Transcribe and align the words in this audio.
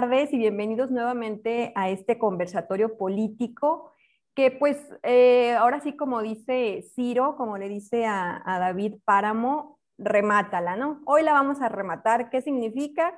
tardes 0.00 0.32
y 0.32 0.38
bienvenidos 0.38 0.90
nuevamente 0.90 1.72
a 1.74 1.90
este 1.90 2.18
conversatorio 2.18 2.96
político 2.96 3.92
que 4.34 4.50
pues 4.50 4.78
eh, 5.02 5.52
ahora 5.52 5.82
sí 5.82 5.94
como 5.94 6.22
dice 6.22 6.86
Ciro, 6.94 7.36
como 7.36 7.58
le 7.58 7.68
dice 7.68 8.06
a, 8.06 8.42
David 8.46 8.94
Páramo, 9.04 9.78
remátala, 9.98 10.74
¿no? 10.74 11.02
Hoy 11.04 11.22
la 11.22 11.34
vamos 11.34 11.60
a 11.60 11.68
rematar. 11.68 12.30
¿Qué 12.30 12.40
significa? 12.40 13.12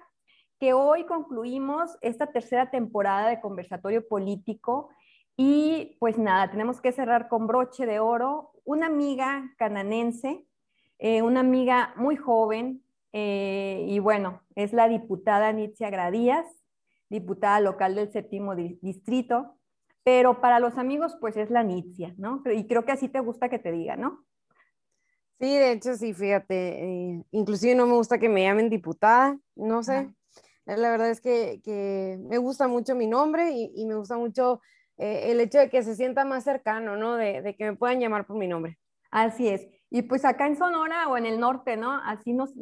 Que 0.58 0.72
hoy 0.72 1.06
concluimos 1.06 1.96
esta 2.00 2.26
tercera 2.26 2.68
temporada 2.72 3.28
de 3.28 3.40
conversatorio 3.40 4.08
político 4.08 4.88
y 5.36 5.96
pues 6.00 6.18
nada, 6.18 6.50
tenemos 6.50 6.80
que 6.80 6.90
cerrar 6.90 7.28
con 7.28 7.46
broche 7.46 7.86
de 7.86 8.00
oro 8.00 8.50
una 8.64 8.86
amiga 8.86 9.54
cananense, 9.56 10.48
eh, 10.98 11.22
una 11.22 11.40
amiga 11.40 11.94
muy 11.94 12.16
joven, 12.16 12.82
eh, 13.12 13.84
y 13.88 14.00
bueno, 14.00 14.40
es 14.56 14.72
la 14.72 14.88
diputada 14.88 15.52
Nitzia 15.52 15.88
Gradías, 15.90 16.46
diputada 17.12 17.60
local 17.60 17.94
del 17.94 18.10
séptimo 18.10 18.56
distrito, 18.56 19.56
pero 20.02 20.40
para 20.40 20.58
los 20.58 20.78
amigos 20.78 21.16
pues 21.20 21.36
es 21.36 21.50
la 21.50 21.62
Nitzia, 21.62 22.14
¿no? 22.18 22.42
Y 22.52 22.66
creo 22.66 22.84
que 22.84 22.92
así 22.92 23.08
te 23.08 23.20
gusta 23.20 23.48
que 23.48 23.60
te 23.60 23.70
diga, 23.70 23.96
¿no? 23.96 24.24
Sí, 25.38 25.46
de 25.46 25.72
hecho 25.72 25.94
sí, 25.94 26.14
fíjate, 26.14 26.84
eh, 26.84 27.24
inclusive 27.30 27.74
no 27.74 27.86
me 27.86 27.94
gusta 27.94 28.18
que 28.18 28.28
me 28.28 28.42
llamen 28.42 28.70
diputada, 28.70 29.38
no 29.54 29.82
sé, 29.82 30.12
la 30.64 30.90
verdad 30.90 31.10
es 31.10 31.20
que, 31.20 31.60
que, 31.62 32.18
me 32.28 32.38
gusta 32.38 32.66
mucho 32.68 32.94
mi 32.94 33.06
nombre 33.06 33.50
y, 33.52 33.72
y 33.74 33.86
me 33.86 33.96
gusta 33.96 34.16
mucho 34.16 34.60
el 34.96 35.40
hecho 35.40 35.58
de 35.58 35.68
que 35.68 35.82
se 35.82 35.96
sienta 35.96 36.24
más 36.24 36.44
cercano, 36.44 36.96
¿no? 36.96 37.16
De, 37.16 37.42
de 37.42 37.56
que 37.56 37.64
me 37.64 37.76
puedan 37.76 37.98
llamar 37.98 38.26
por 38.26 38.36
mi 38.36 38.46
nombre. 38.46 38.78
Así 39.10 39.48
es. 39.48 39.66
Y 39.90 40.02
pues 40.02 40.24
acá 40.24 40.46
en 40.46 40.56
Sonora 40.56 41.06
o 41.08 41.18
en 41.18 41.26
el 41.26 41.38
norte, 41.38 41.76
¿no? 41.76 42.00
Así 42.04 42.32
nos, 42.32 42.54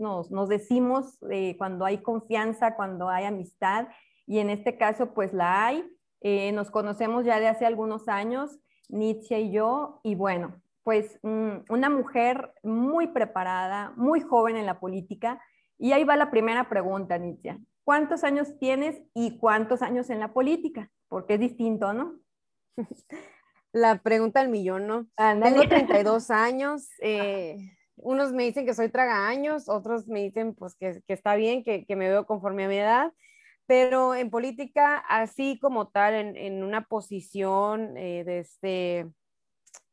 decimos 0.49 1.17
eh, 1.31 1.57
cuando 1.57 1.85
hay 1.85 1.99
confianza, 2.03 2.75
cuando 2.75 3.09
hay 3.09 3.25
amistad, 3.25 3.87
y 4.31 4.39
en 4.39 4.49
este 4.49 4.77
caso 4.77 5.13
pues 5.13 5.33
la 5.33 5.67
hay. 5.67 5.85
Eh, 6.21 6.53
nos 6.53 6.71
conocemos 6.71 7.25
ya 7.25 7.41
de 7.41 7.49
hace 7.49 7.67
algunos 7.67 8.07
años, 8.07 8.61
Nietzsche 8.89 9.41
y 9.41 9.51
yo, 9.51 10.01
y 10.05 10.15
bueno, 10.15 10.63
pues 10.85 11.19
mm, 11.25 11.65
una 11.69 11.91
mujer 11.91 12.55
muy 12.63 13.09
preparada, 13.09 13.93
muy 13.97 14.21
joven 14.21 14.57
en 14.57 14.67
la 14.67 14.79
política, 14.79 15.43
y 15.79 15.91
ahí 15.91 16.05
va 16.05 16.15
la 16.15 16.31
primera 16.31 16.69
pregunta, 16.69 17.19
Nietzsche. 17.19 17.59
¿Cuántos 17.83 18.23
años 18.23 18.57
tienes 18.61 19.03
y 19.15 19.37
cuántos 19.39 19.83
años 19.83 20.11
en 20.11 20.21
la 20.21 20.33
política? 20.33 20.93
Porque 21.09 21.35
es 21.35 21.41
distinto, 21.41 21.93
¿no? 21.93 22.15
la 23.73 23.97
pregunta 23.97 24.43
del 24.43 24.51
millón, 24.51 24.87
¿no? 24.87 25.09
Tengo 25.17 25.63
32 25.69 26.31
años, 26.31 26.89
eh, 27.03 27.57
unos 27.97 28.33
me 28.33 28.45
dicen 28.45 28.65
que 28.65 28.75
soy 28.75 28.91
traga 28.91 29.27
años, 29.27 29.69
otros 29.69 30.07
me 30.07 30.23
dicen 30.23 30.55
pues 30.55 30.77
que, 30.77 31.03
está 31.09 31.35
bien, 31.35 31.65
que, 31.65 31.85
me 31.97 32.09
veo 32.09 32.27
conforme 32.27 32.67
a 32.67 32.69
mi 32.69 32.77
edad, 32.77 33.13
pero 33.71 34.17
en 34.17 34.31
política, 34.31 34.97
así 34.97 35.57
como 35.61 35.87
tal, 35.91 36.15
en, 36.37 36.65
una 36.65 36.87
posición 36.87 37.97
eh, 37.97 38.25
de 38.25 38.41
este, 38.41 39.07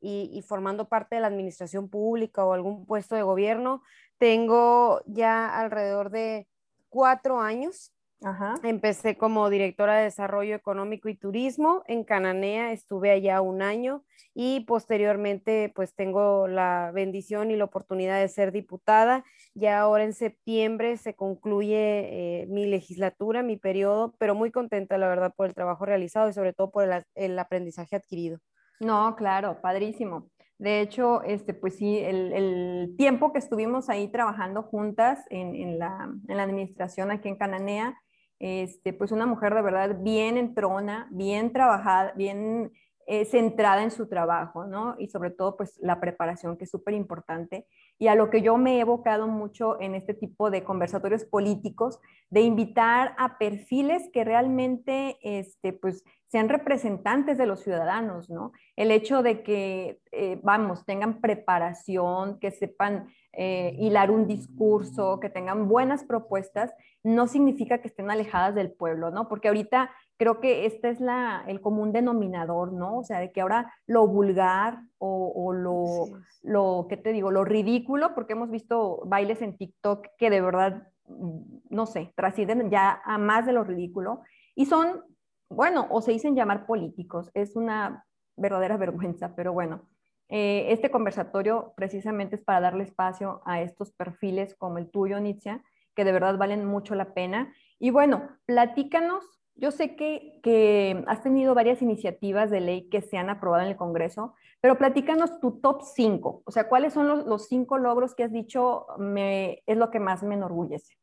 y, 0.01 0.31
y, 0.33 0.41
formando 0.41 0.89
parte 0.89 1.13
de 1.13 1.21
la 1.21 1.27
administración 1.27 1.87
pública 1.87 2.43
o 2.43 2.53
algún 2.53 2.87
puesto 2.87 3.13
de 3.13 3.21
gobierno, 3.21 3.83
tengo 4.17 5.03
ya 5.05 5.59
alrededor 5.59 6.09
de 6.09 6.47
cuatro 6.89 7.39
años 7.39 7.93
Empecé 8.63 9.15
como 9.15 9.49
directora 9.49 9.97
de 9.97 10.05
Desarrollo 10.05 10.55
Económico 10.55 11.07
y 11.07 11.15
Turismo 11.15 11.83
en 11.87 12.03
Cananea, 12.03 12.71
estuve 12.71 13.11
allá 13.11 13.41
un 13.41 13.61
año 13.61 14.03
y 14.33 14.61
posteriormente 14.61 15.71
pues 15.75 15.93
tengo 15.93 16.47
la 16.47 16.91
bendición 16.93 17.51
y 17.51 17.55
la 17.55 17.65
oportunidad 17.65 18.19
de 18.19 18.27
ser 18.27 18.51
diputada. 18.51 19.23
Ya 19.59 19.79
ahora 19.79 20.03
en 20.03 20.13
septiembre 20.13 20.97
se 20.97 21.15
concluye 21.15 22.43
eh, 22.43 22.45
mi 22.45 22.67
legislatura, 22.67 23.41
mi 23.41 23.57
periodo, 23.57 24.13
pero 24.19 24.35
muy 24.35 24.51
contenta 24.51 24.99
la 24.99 25.07
verdad 25.07 25.33
por 25.35 25.47
el 25.47 25.55
trabajo 25.55 25.83
realizado 25.83 26.29
y 26.29 26.33
sobre 26.33 26.53
todo 26.53 26.69
por 26.69 26.87
el, 27.15 27.39
aprendizaje 27.39 27.95
adquirido. 27.95 28.37
No, 28.79 29.15
claro, 29.15 29.59
padrísimo. 29.59 30.29
De 30.59 30.81
hecho, 30.81 31.23
este, 31.23 31.55
pues 31.55 31.75
sí, 31.75 31.97
el, 31.97 32.93
tiempo 32.99 33.33
que 33.33 33.39
estuvimos 33.39 33.89
ahí 33.89 34.09
trabajando 34.09 34.61
juntas 34.61 35.25
en, 35.31 35.79
la, 35.79 36.07
en, 36.27 36.37
la, 36.37 36.43
administración 36.43 37.09
aquí 37.09 37.27
en 37.27 37.37
Cananea, 37.37 37.99
este, 38.37 38.93
pues 38.93 39.11
una 39.11 39.25
mujer 39.25 39.55
de 39.55 39.63
verdad 39.63 39.97
bien 39.99 40.37
entrona, 40.37 41.07
bien 41.09 41.51
trabajada, 41.51 42.13
bien 42.15 42.71
eh, 43.09 43.23
centrada 43.23 43.83
en 43.83 43.91
su 43.91 44.07
trabajo, 44.07 44.65
¿no? 44.65 44.95
Y 44.99 45.07
sobre 45.07 45.31
todo, 45.31 45.55
pues 45.55 45.79
la 45.81 46.01
preparación, 46.01 46.57
que 46.57 46.65
es 46.65 46.69
súper 46.69 46.93
importante. 46.93 47.65
Y 47.97 48.07
a 48.07 48.15
lo 48.15 48.29
que 48.29 48.41
yo 48.41 48.57
me 48.57 48.75
he 48.75 48.79
evocado 48.81 49.27
mucho 49.27 49.79
en 49.79 49.95
este 49.95 50.13
tipo 50.13 50.51
de 50.51 50.65
conversatorios 50.65 51.23
políticos, 51.23 52.01
de 52.29 52.41
invitar 52.41 53.15
a 53.17 53.37
perfiles 53.37 54.09
que 54.11 54.25
realmente, 54.25 55.17
este, 55.21 55.71
pues, 55.71 56.03
sean 56.27 56.49
representantes 56.49 57.37
de 57.37 57.45
los 57.45 57.61
ciudadanos, 57.61 58.29
¿no? 58.29 58.51
El 58.75 58.91
hecho 58.91 59.23
de 59.23 59.43
que, 59.43 59.99
eh, 60.11 60.39
vamos, 60.43 60.85
tengan 60.85 61.21
preparación, 61.21 62.39
que 62.39 62.51
sepan 62.51 63.07
eh, 63.31 63.75
hilar 63.79 64.11
un 64.11 64.27
discurso, 64.27 65.19
que 65.19 65.29
tengan 65.29 65.69
buenas 65.69 66.03
propuestas, 66.03 66.73
no 67.03 67.27
significa 67.27 67.79
que 67.79 67.87
estén 67.87 68.11
alejadas 68.11 68.55
del 68.55 68.71
pueblo, 68.71 69.09
¿no? 69.09 69.29
Porque 69.29 69.47
ahorita 69.47 69.89
creo 70.17 70.41
que 70.41 70.65
este 70.65 70.89
es 70.89 70.99
la, 70.99 71.45
el 71.47 71.61
común 71.61 71.93
denominador, 71.93 72.73
¿no? 72.73 72.97
O 72.97 73.03
sea, 73.03 73.19
de 73.19 73.31
que 73.31 73.41
ahora 73.41 73.73
lo 73.85 74.07
vulgar 74.07 74.79
o, 74.97 75.53
lo, 75.53 76.07
lo, 76.41 76.87
¿qué 76.89 76.97
te 76.97 77.13
digo? 77.13 77.31
Lo 77.31 77.45
ridículo, 77.45 78.13
porque 78.15 78.33
hemos 78.33 78.49
visto 78.49 79.03
bailes 79.05 79.41
en 79.41 79.55
TikTok 79.55 80.07
que 80.17 80.29
de 80.29 80.41
verdad, 80.41 80.87
mm, 81.07 81.39
no 81.69 81.85
sé, 81.85 82.11
trascienden 82.15 82.69
ya 82.69 83.01
a 83.05 83.17
más 83.17 83.45
de 83.45 83.53
lo 83.53 83.63
ridículo 83.63 84.21
y 84.55 84.65
son, 84.65 85.03
bueno, 85.49 85.87
o 85.89 86.01
se 86.01 86.11
dicen 86.11 86.35
llamar 86.35 86.65
políticos, 86.65 87.31
es 87.33 87.55
una 87.55 88.05
verdadera 88.35 88.77
vergüenza, 88.77 89.35
pero 89.35 89.53
bueno. 89.53 89.87
Eh, 90.29 90.73
este 90.73 90.91
conversatorio 90.91 91.73
precisamente 91.77 92.35
es 92.35 92.41
para 92.41 92.59
darle 92.59 92.83
espacio 92.83 93.41
a 93.45 93.61
estos 93.61 93.91
perfiles 93.93 94.55
como 94.55 94.77
el 94.77 94.89
tuyo, 94.89 95.19
Nitzia, 95.21 95.63
que 95.95 96.03
de 96.03 96.11
verdad 96.11 96.37
valen 96.37 96.65
mucho 96.65 96.95
la 96.95 97.13
pena. 97.13 97.53
Y 97.79 97.91
bueno, 97.91 98.27
platícanos, 98.45 99.23
yo 99.55 99.71
sé 99.71 99.95
que, 99.95 100.41
que 100.43 101.03
has 101.07 101.23
tenido 101.23 101.55
varias 101.55 101.81
iniciativas 101.81 102.51
de 102.51 102.59
ley 102.59 102.89
que 102.89 103.01
se 103.01 103.17
han 103.17 103.29
aprobado 103.29 103.63
en 103.63 103.69
el 103.69 103.77
Congreso, 103.77 104.35
pero 104.59 104.77
platícanos 104.77 105.39
tu 105.39 105.59
top 105.61 105.81
5, 105.81 106.41
o 106.45 106.51
sea, 106.51 106.67
¿cuáles 106.67 106.93
son 106.93 107.07
los, 107.07 107.25
los 107.25 107.47
cinco 107.47 107.77
logros 107.77 108.15
que 108.15 108.23
has 108.23 108.31
dicho 108.31 108.87
me, 108.97 109.63
es 109.65 109.77
lo 109.77 109.91
que 109.91 109.99
más 109.99 110.23
me 110.23 110.35
enorgullece? 110.35 110.97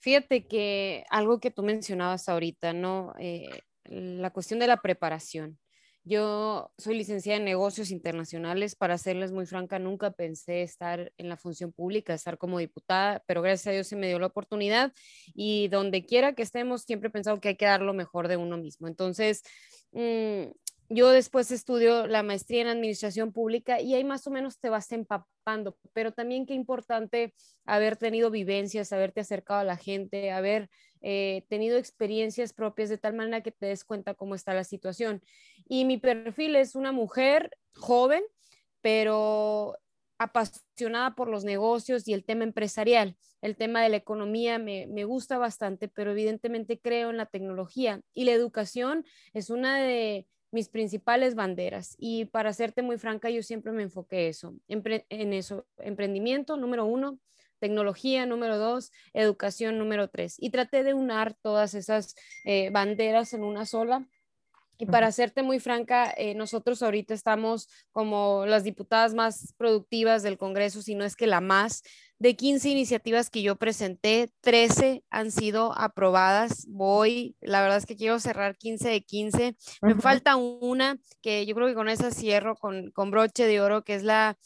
Fíjate 0.00 0.46
que 0.46 1.04
algo 1.10 1.40
que 1.40 1.50
tú 1.50 1.62
mencionabas 1.62 2.28
ahorita, 2.28 2.72
¿no? 2.72 3.14
Eh, 3.18 3.62
la 3.84 4.30
cuestión 4.30 4.60
de 4.60 4.66
la 4.66 4.80
preparación. 4.80 5.58
Yo 6.04 6.72
soy 6.78 6.96
licenciada 6.96 7.38
en 7.38 7.44
negocios 7.44 7.90
internacionales. 7.90 8.74
Para 8.74 8.96
serles 8.96 9.30
muy 9.30 9.44
franca, 9.44 9.78
nunca 9.78 10.10
pensé 10.10 10.62
estar 10.62 11.12
en 11.18 11.28
la 11.28 11.36
función 11.36 11.70
pública, 11.70 12.14
estar 12.14 12.38
como 12.38 12.58
diputada, 12.58 13.22
pero 13.26 13.42
gracias 13.42 13.66
a 13.66 13.70
Dios 13.72 13.88
se 13.88 13.96
me 13.96 14.08
dio 14.08 14.18
la 14.18 14.28
oportunidad 14.28 14.92
y 15.34 15.68
donde 15.68 16.06
quiera 16.06 16.34
que 16.34 16.42
estemos, 16.42 16.82
siempre 16.82 17.08
he 17.08 17.12
pensado 17.12 17.40
que 17.40 17.48
hay 17.48 17.56
que 17.56 17.66
dar 17.66 17.82
lo 17.82 17.92
mejor 17.92 18.28
de 18.28 18.38
uno 18.38 18.56
mismo. 18.56 18.88
Entonces, 18.88 19.42
mm, 19.92 20.44
yo 20.88 21.10
después 21.10 21.50
estudio 21.50 22.06
la 22.06 22.22
maestría 22.22 22.62
en 22.62 22.68
administración 22.68 23.32
pública 23.32 23.80
y 23.80 23.94
ahí 23.94 24.04
más 24.04 24.26
o 24.26 24.30
menos 24.30 24.58
te 24.58 24.70
vas 24.70 24.90
empapando, 24.92 25.76
pero 25.92 26.12
también 26.12 26.46
qué 26.46 26.54
importante 26.54 27.34
haber 27.66 27.96
tenido 27.96 28.30
vivencias, 28.30 28.92
haberte 28.92 29.20
acercado 29.20 29.60
a 29.60 29.64
la 29.64 29.76
gente, 29.76 30.30
haber 30.30 30.70
eh, 31.02 31.44
tenido 31.48 31.76
experiencias 31.76 32.54
propias 32.54 32.88
de 32.88 32.98
tal 32.98 33.14
manera 33.14 33.42
que 33.42 33.52
te 33.52 33.66
des 33.66 33.84
cuenta 33.84 34.14
cómo 34.14 34.34
está 34.34 34.54
la 34.54 34.64
situación. 34.64 35.22
Y 35.68 35.84
mi 35.84 35.98
perfil 35.98 36.56
es 36.56 36.74
una 36.74 36.92
mujer 36.92 37.50
joven, 37.74 38.22
pero 38.80 39.76
apasionada 40.16 41.14
por 41.14 41.28
los 41.28 41.44
negocios 41.44 42.08
y 42.08 42.14
el 42.14 42.24
tema 42.24 42.44
empresarial. 42.44 43.16
El 43.40 43.56
tema 43.56 43.82
de 43.82 43.90
la 43.90 43.98
economía 43.98 44.58
me, 44.58 44.86
me, 44.88 45.04
gusta 45.04 45.38
bastante, 45.38 45.86
pero 45.86 46.10
evidentemente 46.10 46.80
creo 46.80 47.10
en 47.10 47.18
la 47.18 47.26
tecnología 47.26 48.00
y 48.14 48.24
la 48.24 48.32
educación 48.32 49.04
es 49.32 49.50
una 49.50 49.78
de 49.80 50.26
mis 50.50 50.68
principales 50.68 51.34
banderas. 51.34 51.94
Y 51.98 52.26
para 52.26 52.52
serte 52.52 52.82
muy 52.82 52.98
franca, 52.98 53.30
yo 53.30 53.42
siempre 53.42 53.72
me 53.72 53.82
enfoqué 53.82 54.28
eso, 54.28 54.54
en 54.68 55.32
eso, 55.32 55.66
emprendimiento 55.78 56.56
número 56.56 56.84
uno, 56.84 57.18
tecnología 57.58 58.26
número 58.26 58.58
dos, 58.58 58.92
educación 59.12 59.78
número 59.78 60.08
tres. 60.08 60.36
Y 60.38 60.50
traté 60.50 60.84
de 60.84 60.94
unar 60.94 61.34
todas 61.34 61.74
esas 61.74 62.14
eh, 62.44 62.70
banderas 62.70 63.32
en 63.34 63.44
una 63.44 63.66
sola. 63.66 64.08
Y 64.78 64.86
para 64.86 65.10
serte 65.12 65.42
muy 65.42 65.58
franca, 65.58 66.14
eh, 66.16 66.34
nosotros 66.34 66.82
ahorita 66.82 67.12
estamos 67.12 67.68
como 67.90 68.46
las 68.46 68.64
diputadas 68.64 69.12
más 69.12 69.52
productivas 69.56 70.22
del 70.22 70.38
Congreso, 70.38 70.82
si 70.82 70.94
no 70.94 71.04
es 71.04 71.16
que 71.16 71.26
la 71.26 71.40
más. 71.40 71.82
De 72.20 72.36
15 72.36 72.70
iniciativas 72.70 73.28
que 73.28 73.42
yo 73.42 73.56
presenté, 73.56 74.30
13 74.40 75.04
han 75.10 75.30
sido 75.30 75.76
aprobadas. 75.76 76.66
Voy, 76.68 77.36
la 77.40 77.60
verdad 77.60 77.78
es 77.78 77.86
que 77.86 77.96
quiero 77.96 78.18
cerrar 78.20 78.56
15 78.56 78.88
de 78.88 79.00
15. 79.02 79.56
Me 79.82 79.94
falta 79.96 80.36
una 80.36 80.98
que 81.22 81.44
yo 81.44 81.54
creo 81.54 81.66
que 81.66 81.74
con 81.74 81.88
esa 81.88 82.10
cierro 82.10 82.56
con, 82.56 82.90
con 82.92 83.10
broche 83.10 83.46
de 83.46 83.60
oro, 83.60 83.82
que 83.82 83.94
es 83.94 84.02
la 84.04 84.38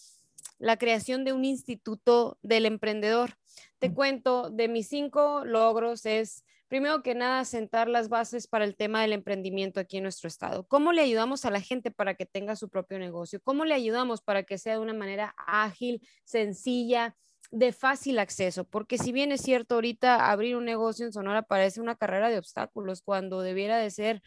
la 0.62 0.76
creación 0.76 1.24
de 1.24 1.32
un 1.32 1.44
instituto 1.44 2.38
del 2.42 2.66
emprendedor. 2.66 3.36
Te 3.80 3.92
cuento, 3.92 4.48
de 4.48 4.68
mis 4.68 4.88
cinco 4.88 5.44
logros 5.44 6.06
es 6.06 6.44
primero 6.72 7.02
que 7.02 7.14
nada, 7.14 7.44
sentar 7.44 7.86
las 7.86 8.08
bases 8.08 8.46
para 8.46 8.64
el 8.64 8.76
tema 8.76 9.02
del 9.02 9.12
emprendimiento 9.12 9.78
aquí 9.78 9.98
en 9.98 10.04
nuestro 10.04 10.26
estado. 10.26 10.66
¿Cómo 10.66 10.94
le 10.94 11.02
ayudamos 11.02 11.44
a 11.44 11.50
la 11.50 11.60
gente 11.60 11.90
para 11.90 12.14
que 12.14 12.24
tenga 12.24 12.56
su 12.56 12.70
propio 12.70 12.98
negocio? 12.98 13.42
¿Cómo 13.42 13.66
le 13.66 13.74
ayudamos 13.74 14.22
para 14.22 14.44
que 14.44 14.56
sea 14.56 14.76
de 14.76 14.78
una 14.80 14.94
manera 14.94 15.34
ágil, 15.36 16.00
sencilla? 16.24 17.14
de 17.50 17.72
fácil 17.72 18.18
acceso, 18.18 18.64
porque 18.64 18.96
si 18.96 19.12
bien 19.12 19.30
es 19.30 19.42
cierto, 19.42 19.74
ahorita 19.74 20.30
abrir 20.30 20.56
un 20.56 20.64
negocio 20.64 21.04
en 21.04 21.12
Sonora 21.12 21.42
parece 21.42 21.82
una 21.82 21.96
carrera 21.96 22.30
de 22.30 22.38
obstáculos 22.38 23.02
cuando 23.02 23.42
debiera 23.42 23.76
de 23.76 23.90
ser 23.90 24.22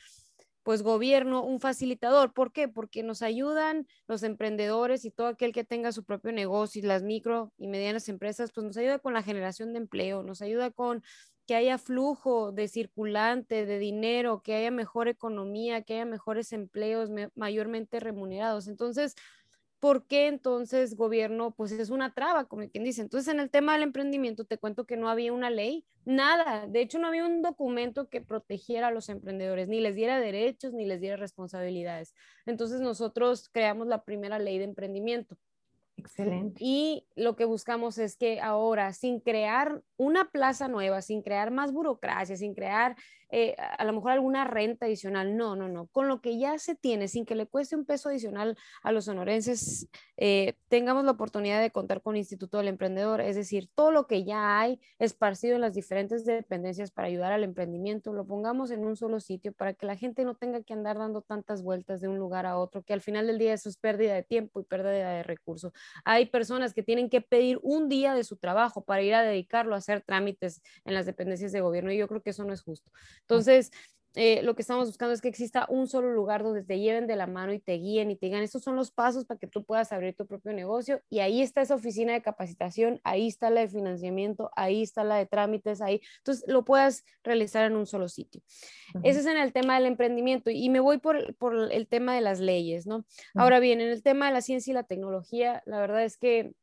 pues 0.62 0.83
gobierno 0.83 1.44
un 1.44 1.59
facilitador. 1.59 2.33
¿Por 2.33 2.51
qué? 2.51 2.68
Porque 2.68 3.01
nos 3.01 3.24
ayudan 3.24 3.88
los 4.07 4.21
emprendedores 4.21 5.06
y 5.06 5.12
todo 5.12 5.25
aquel 5.25 5.53
que 5.53 5.63
tenga 5.63 5.91
su 5.91 6.03
propio 6.03 6.33
negocio 6.33 6.80
y 6.80 6.86
las 6.86 7.01
micro 7.01 7.51
y 7.57 7.68
medianas 7.68 8.09
empresas, 8.09 8.51
pues 8.53 8.65
nos 8.68 8.77
ayuda 8.77 9.00
con 9.00 9.13
la 9.13 9.24
generación 9.24 9.74
de 9.74 9.80
empleo, 9.80 10.21
nos 10.21 10.44
ayuda 10.44 10.69
con 10.69 11.03
que 11.45 11.56
haya 11.56 11.77
flujo 11.77 12.51
de 12.51 12.68
circulante, 12.68 13.65
de 13.65 13.80
dinero, 13.80 14.42
que 14.42 14.56
haya 14.56 14.71
mejor 14.71 15.07
economía, 15.07 15.83
que 15.83 15.95
haya 15.95 16.06
mejores 16.06 16.51
empleos 16.53 17.09
mayormente 17.36 18.00
remunerados. 18.00 18.68
Entonces, 18.68 19.15
¿por 19.80 20.07
qué 20.07 20.27
entonces 20.27 20.95
gobierno 20.95 21.51
pues 21.51 21.71
es 21.71 21.89
una 21.92 22.13
traba, 22.13 22.45
como 22.45 22.68
quien 22.69 22.83
dice? 22.83 23.01
Entonces 23.01 23.31
en 23.33 23.39
el 23.39 23.51
tema 23.51 23.74
del 23.74 23.83
emprendimiento 23.83 24.45
te 24.45 24.57
cuento 24.57 24.86
que 24.86 24.97
no 24.97 25.09
había 25.09 25.31
una 25.31 25.50
ley, 25.51 25.86
nada, 26.06 26.65
de 26.68 26.81
hecho 26.81 26.97
no 26.97 27.07
había 27.07 27.25
un 27.25 27.42
documento 27.44 28.09
que 28.09 28.21
protegiera 28.21 28.88
a 28.88 28.91
los 28.91 29.09
emprendedores, 29.09 29.68
ni 29.68 29.81
les 29.81 29.95
diera 29.95 30.19
derechos, 30.19 30.74
ni 30.74 30.86
les 30.86 31.01
diera 31.01 31.18
responsabilidades. 31.18 32.15
Entonces 32.48 32.81
nosotros 32.81 33.50
creamos 33.50 33.88
la 33.88 34.03
primera 34.03 34.39
ley 34.39 34.57
de 34.57 34.63
emprendimiento. 34.63 35.38
Excelente. 35.97 36.57
Y 36.59 37.07
lo 37.15 37.36
que 37.36 37.45
buscamos 37.45 37.97
es 37.97 38.18
que 38.18 38.42
ahora, 38.42 38.94
sin 38.94 39.19
crear 39.19 39.81
una 39.97 40.30
plaza 40.30 40.68
nueva, 40.68 41.01
sin 41.01 41.21
crear 41.21 41.51
más 41.51 41.71
burocracia, 41.71 42.36
sin 42.36 42.53
crear 42.53 42.95
eh, 43.37 43.53
a 43.57 43.83
lo 43.83 43.91
mejor 43.91 44.13
alguna 44.13 44.45
renta 44.45 44.85
adicional. 44.85 45.35
No, 45.35 45.57
no, 45.57 45.67
no. 45.67 45.87
Con 45.87 46.07
lo 46.07 46.21
que 46.21 46.39
ya 46.39 46.57
se 46.57 46.73
tiene, 46.73 47.09
sin 47.09 47.25
que 47.25 47.35
le 47.35 47.47
cueste 47.47 47.75
un 47.75 47.83
peso 47.83 48.07
adicional 48.07 48.57
a 48.81 48.93
los 48.93 49.05
sonorenses, 49.05 49.89
eh, 50.15 50.53
tengamos 50.69 51.03
la 51.03 51.11
oportunidad 51.11 51.59
de 51.59 51.69
contar 51.69 52.01
con 52.01 52.15
el 52.15 52.19
Instituto 52.19 52.59
del 52.59 52.69
Emprendedor, 52.69 53.19
es 53.19 53.35
decir, 53.35 53.69
todo 53.75 53.91
lo 53.91 54.07
que 54.07 54.23
ya 54.23 54.57
hay 54.57 54.79
esparcido 54.99 55.55
en 55.55 55.61
las 55.61 55.73
diferentes 55.73 56.23
dependencias 56.23 56.91
para 56.91 57.09
ayudar 57.09 57.33
al 57.33 57.43
emprendimiento, 57.43 58.13
lo 58.13 58.25
pongamos 58.25 58.71
en 58.71 58.85
un 58.85 58.95
solo 58.95 59.19
sitio 59.19 59.51
para 59.51 59.73
que 59.73 59.85
la 59.85 59.97
gente 59.97 60.23
no 60.23 60.35
tenga 60.35 60.63
que 60.63 60.71
andar 60.71 60.97
dando 60.97 61.21
tantas 61.21 61.61
vueltas 61.61 61.99
de 61.99 62.07
un 62.07 62.17
lugar 62.17 62.45
a 62.45 62.57
otro, 62.57 62.83
que 62.83 62.93
al 62.93 63.01
final 63.01 63.27
del 63.27 63.38
día 63.38 63.53
eso 63.53 63.67
es 63.67 63.75
pérdida 63.75 64.13
de 64.13 64.23
tiempo 64.23 64.61
y 64.61 64.63
pérdida 64.63 65.11
de 65.11 65.23
recursos. 65.23 65.73
Hay 66.05 66.27
personas 66.27 66.73
que 66.73 66.83
tienen 66.83 67.09
que 67.09 67.19
pedir 67.19 67.59
un 67.63 67.89
día 67.89 68.13
de 68.13 68.23
su 68.23 68.38
trabajo 68.38 68.85
para 68.85 69.01
ir 69.01 69.13
a 69.13 69.23
dedicarlo 69.23 69.75
a 69.75 69.79
hacer 69.79 70.03
trámites 70.03 70.61
en 70.85 70.93
las 70.93 71.05
dependencias 71.05 71.51
de 71.51 71.59
gobierno 71.59 71.91
y 71.91 71.97
yo 71.97 72.07
creo 72.07 72.21
que 72.21 72.29
eso 72.29 72.45
no 72.45 72.53
es 72.53 72.61
justo. 72.61 72.89
Entonces, 73.27 73.72
eh, 74.16 74.42
lo 74.44 74.56
que 74.56 74.62
estamos 74.62 74.88
buscando 74.88 75.13
es 75.13 75.19
que 75.19 75.27
exista 75.27 75.66
un 75.69 75.88
solo 75.88 76.13
lugar 76.13 76.42
donde 76.42 76.63
te 76.63 76.80
lleven 76.80 77.06
de 77.06 77.18
la 77.18 77.27
mano 77.27 77.51
y 77.51 77.60
te 77.60 77.74
guíen 77.74 78.12
y 78.12 78.16
te 78.16 78.27
digan, 78.27 78.44
estos 78.44 78.63
son 78.63 78.77
los 78.77 78.92
pasos 78.92 79.25
para 79.25 79.38
que 79.38 79.48
tú 79.48 79.66
puedas 79.66 79.92
abrir 79.92 80.16
tu 80.16 80.25
propio 80.25 80.54
negocio. 80.54 81.01
Y 81.10 81.19
ahí 81.19 81.42
está 81.42 81.62
esa 81.62 81.75
oficina 81.75 82.13
de 82.13 82.22
capacitación, 82.22 83.01
ahí 83.04 83.27
está 83.27 83.50
la 83.50 83.62
de 83.62 83.68
financiamiento, 83.68 84.51
ahí 84.56 84.83
está 84.83 85.04
la 85.04 85.18
de 85.18 85.25
trámites, 85.25 85.81
ahí. 85.81 86.01
Entonces, 86.19 86.45
lo 86.48 86.63
puedas 86.63 87.04
realizar 87.24 87.66
en 87.66 87.75
un 87.75 87.86
solo 87.86 88.07
sitio. 88.07 88.42
Ese 89.04 89.19
es 89.19 89.25
en 89.25 89.38
el 89.38 89.51
tema 89.51 89.75
del 89.75 89.86
emprendimiento. 89.86 90.50
Y 90.50 90.69
me 90.69 90.80
voy 90.80 90.98
por, 90.98 91.36
por 91.36 91.72
el 91.72 91.88
tema 91.88 92.16
de 92.16 92.22
las 92.22 92.39
leyes, 92.39 92.88
¿no? 92.88 93.06
Ahora 93.33 93.60
bien, 93.60 93.81
en 93.81 93.89
el 93.89 94.01
tema 94.01 94.27
de 94.27 94.33
la 94.33 94.42
ciencia 94.42 94.72
y 94.72 94.75
la 94.75 94.83
tecnología, 94.83 95.62
la 95.66 95.80
verdad 95.80 96.04
es 96.04 96.18
que 96.18 96.54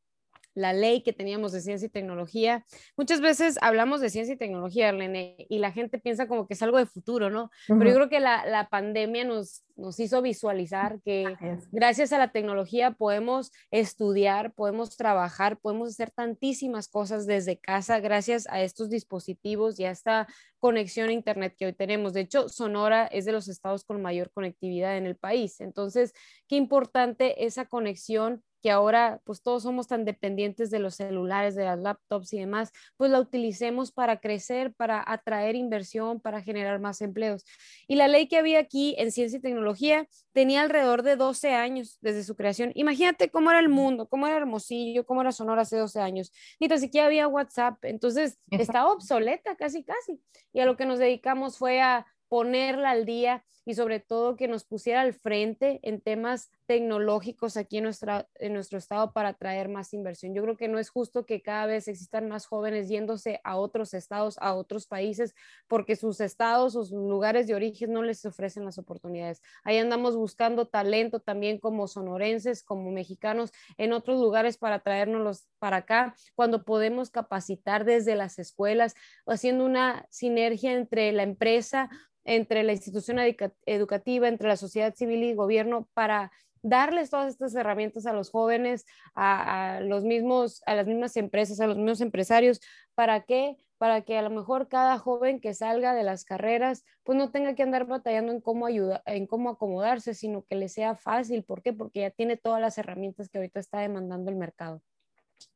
la 0.53 0.73
ley 0.73 1.01
que 1.01 1.13
teníamos 1.13 1.51
de 1.51 1.61
ciencia 1.61 1.85
y 1.85 1.89
tecnología. 1.89 2.65
Muchas 2.97 3.21
veces 3.21 3.57
hablamos 3.61 4.01
de 4.01 4.09
ciencia 4.09 4.35
y 4.35 4.37
tecnología, 4.37 4.91
Lene, 4.91 5.45
y 5.49 5.59
la 5.59 5.71
gente 5.71 5.99
piensa 5.99 6.27
como 6.27 6.47
que 6.47 6.53
es 6.53 6.61
algo 6.61 6.77
de 6.77 6.85
futuro, 6.85 7.29
¿no? 7.29 7.49
Pero 7.67 7.85
yo 7.85 7.95
creo 7.95 8.09
que 8.09 8.19
la, 8.19 8.45
la 8.45 8.69
pandemia 8.69 9.23
nos, 9.25 9.63
nos 9.75 9.99
hizo 9.99 10.21
visualizar 10.21 11.01
que 11.01 11.35
gracias 11.71 12.13
a 12.13 12.17
la 12.17 12.31
tecnología 12.31 12.91
podemos 12.91 13.51
estudiar, 13.71 14.53
podemos 14.53 14.95
trabajar, 14.97 15.57
podemos 15.57 15.89
hacer 15.89 16.11
tantísimas 16.11 16.87
cosas 16.87 17.25
desde 17.25 17.57
casa 17.59 17.99
gracias 17.99 18.47
a 18.49 18.61
estos 18.61 18.89
dispositivos 18.89 19.79
y 19.79 19.85
a 19.85 19.91
esta 19.91 20.27
conexión 20.59 21.09
a 21.09 21.13
Internet 21.13 21.55
que 21.57 21.65
hoy 21.65 21.73
tenemos. 21.73 22.13
De 22.13 22.21
hecho, 22.21 22.49
Sonora 22.49 23.07
es 23.07 23.25
de 23.25 23.31
los 23.31 23.47
estados 23.47 23.83
con 23.83 24.01
mayor 24.01 24.31
conectividad 24.31 24.97
en 24.97 25.05
el 25.05 25.15
país. 25.15 25.59
Entonces, 25.59 26.13
qué 26.47 26.55
importante 26.55 27.45
esa 27.45 27.65
conexión 27.65 28.43
que 28.63 28.71
ahora 28.71 29.19
pues 29.25 29.41
todos 29.41 29.63
somos 29.63 29.87
tan 29.87 30.05
dependientes 30.05 30.71
de 30.71 30.79
los 30.79 30.95
celulares, 30.95 31.53
de 31.53 31.65
las 31.65 31.77
laptops 31.77 32.31
y 32.31 32.39
demás, 32.39 32.71
pues 32.95 33.11
la 33.11 33.19
utilicemos 33.19 33.91
para 33.91 34.21
crecer, 34.21 34.73
para 34.73 35.03
atraer 35.05 35.57
inversión, 35.57 36.21
para 36.21 36.41
generar 36.41 36.79
más 36.79 37.01
empleos. 37.01 37.43
Y 37.87 37.97
la 37.97 38.07
ley 38.07 38.29
que 38.29 38.37
había 38.37 38.59
aquí 38.59 38.95
en 38.97 39.11
ciencia 39.11 39.37
y 39.37 39.41
tecnología 39.41 40.07
tenía 40.31 40.61
alrededor 40.61 41.03
de 41.03 41.17
12 41.17 41.51
años 41.51 41.97
desde 41.99 42.23
su 42.23 42.37
creación. 42.37 42.71
Imagínate 42.73 43.29
cómo 43.29 43.51
era 43.51 43.59
el 43.59 43.67
mundo, 43.67 44.07
cómo 44.07 44.27
era 44.27 44.37
Hermosillo, 44.37 45.05
cómo 45.05 45.19
era 45.19 45.33
Sonora 45.33 45.63
hace 45.63 45.75
12 45.75 45.99
años. 45.99 46.31
Ni 46.61 46.69
tan 46.69 46.79
siquiera 46.79 47.07
había 47.07 47.27
WhatsApp, 47.27 47.83
entonces 47.83 48.39
estaba 48.49 48.93
obsoleta 48.93 49.57
casi, 49.57 49.83
casi. 49.83 50.21
Y 50.53 50.61
a 50.61 50.65
lo 50.65 50.77
que 50.77 50.85
nos 50.85 50.99
dedicamos 50.99 51.57
fue 51.57 51.81
a 51.81 52.05
ponerla 52.29 52.91
al 52.91 53.05
día 53.05 53.43
y 53.65 53.75
sobre 53.75 53.99
todo 53.99 54.35
que 54.35 54.47
nos 54.47 54.65
pusiera 54.65 55.01
al 55.01 55.13
frente 55.13 55.79
en 55.83 56.01
temas 56.01 56.49
tecnológicos 56.65 57.57
aquí 57.57 57.77
en, 57.77 57.85
nuestra, 57.85 58.27
en 58.35 58.53
nuestro 58.53 58.77
estado 58.77 59.11
para 59.11 59.29
atraer 59.29 59.69
más 59.69 59.93
inversión. 59.93 60.33
Yo 60.33 60.41
creo 60.43 60.57
que 60.57 60.67
no 60.67 60.79
es 60.79 60.89
justo 60.89 61.25
que 61.25 61.41
cada 61.41 61.65
vez 61.65 61.87
existan 61.87 62.27
más 62.27 62.45
jóvenes 62.45 62.89
yéndose 62.89 63.41
a 63.43 63.57
otros 63.57 63.93
estados, 63.93 64.37
a 64.39 64.53
otros 64.53 64.87
países, 64.87 65.35
porque 65.67 65.95
sus 65.95 66.21
estados 66.21 66.75
o 66.75 66.85
sus 66.85 66.91
lugares 66.91 67.47
de 67.47 67.55
origen 67.55 67.91
no 67.91 68.03
les 68.03 68.25
ofrecen 68.25 68.65
las 68.65 68.77
oportunidades. 68.77 69.41
Ahí 69.63 69.77
andamos 69.77 70.15
buscando 70.15 70.67
talento 70.67 71.19
también 71.19 71.59
como 71.59 71.87
sonorenses, 71.87 72.63
como 72.63 72.91
mexicanos, 72.91 73.51
en 73.77 73.93
otros 73.93 74.19
lugares 74.19 74.57
para 74.57 74.79
traernos 74.79 75.47
para 75.59 75.77
acá, 75.77 76.15
cuando 76.35 76.63
podemos 76.63 77.09
capacitar 77.09 77.85
desde 77.85 78.15
las 78.15 78.39
escuelas, 78.39 78.95
haciendo 79.25 79.65
una 79.65 80.05
sinergia 80.09 80.73
entre 80.73 81.11
la 81.11 81.23
empresa, 81.23 81.89
entre 82.25 82.63
la 82.63 82.71
institución 82.73 83.17
educativa, 83.65 84.27
entre 84.27 84.47
la 84.47 84.57
sociedad 84.57 84.95
civil 84.95 85.23
y 85.23 85.33
gobierno 85.33 85.89
para 85.93 86.31
darles 86.63 87.09
todas 87.09 87.33
estas 87.33 87.53
herramientas 87.53 88.05
a 88.05 88.13
los 88.13 88.31
jóvenes, 88.31 88.85
a, 89.13 89.81
los 89.81 90.03
mismos, 90.03 90.63
a 90.65 90.73
las 90.73 90.87
mismas 90.87 91.15
empresas, 91.17 91.59
a 91.59 91.67
los 91.67 91.77
mismos 91.77 92.01
empresarios, 92.01 92.61
¿para 92.95 93.21
qué? 93.23 93.57
Para 93.77 94.01
que 94.01 94.17
a 94.17 94.21
lo 94.21 94.29
mejor 94.29 94.69
cada 94.69 94.97
joven 94.97 95.39
que 95.39 95.53
salga 95.53 95.93
de 95.93 96.03
las 96.03 96.23
carreras, 96.23 96.85
pues 97.03 97.17
no 97.17 97.31
tenga 97.31 97.53
que 97.53 97.63
andar 97.63 97.85
batallando 97.85 98.31
en 98.31 98.41
cómo 98.41 98.65
ayudar, 98.65 99.03
en 99.05 99.27
cómo 99.27 99.49
acomodarse, 99.49 100.13
sino 100.13 100.43
que 100.45 100.55
le 100.55 100.69
sea 100.69 100.95
fácil. 100.95 101.43
¿Por 101.43 101.61
qué? 101.61 101.73
Porque 101.73 101.99
ya 101.99 102.09
tiene 102.09 102.37
todas 102.37 102.61
las 102.61 102.77
herramientas 102.77 103.29
que 103.29 103.37
ahorita 103.37 103.59
está 103.59 103.79
demandando 103.79 104.31
el 104.31 104.37
mercado. 104.37 104.81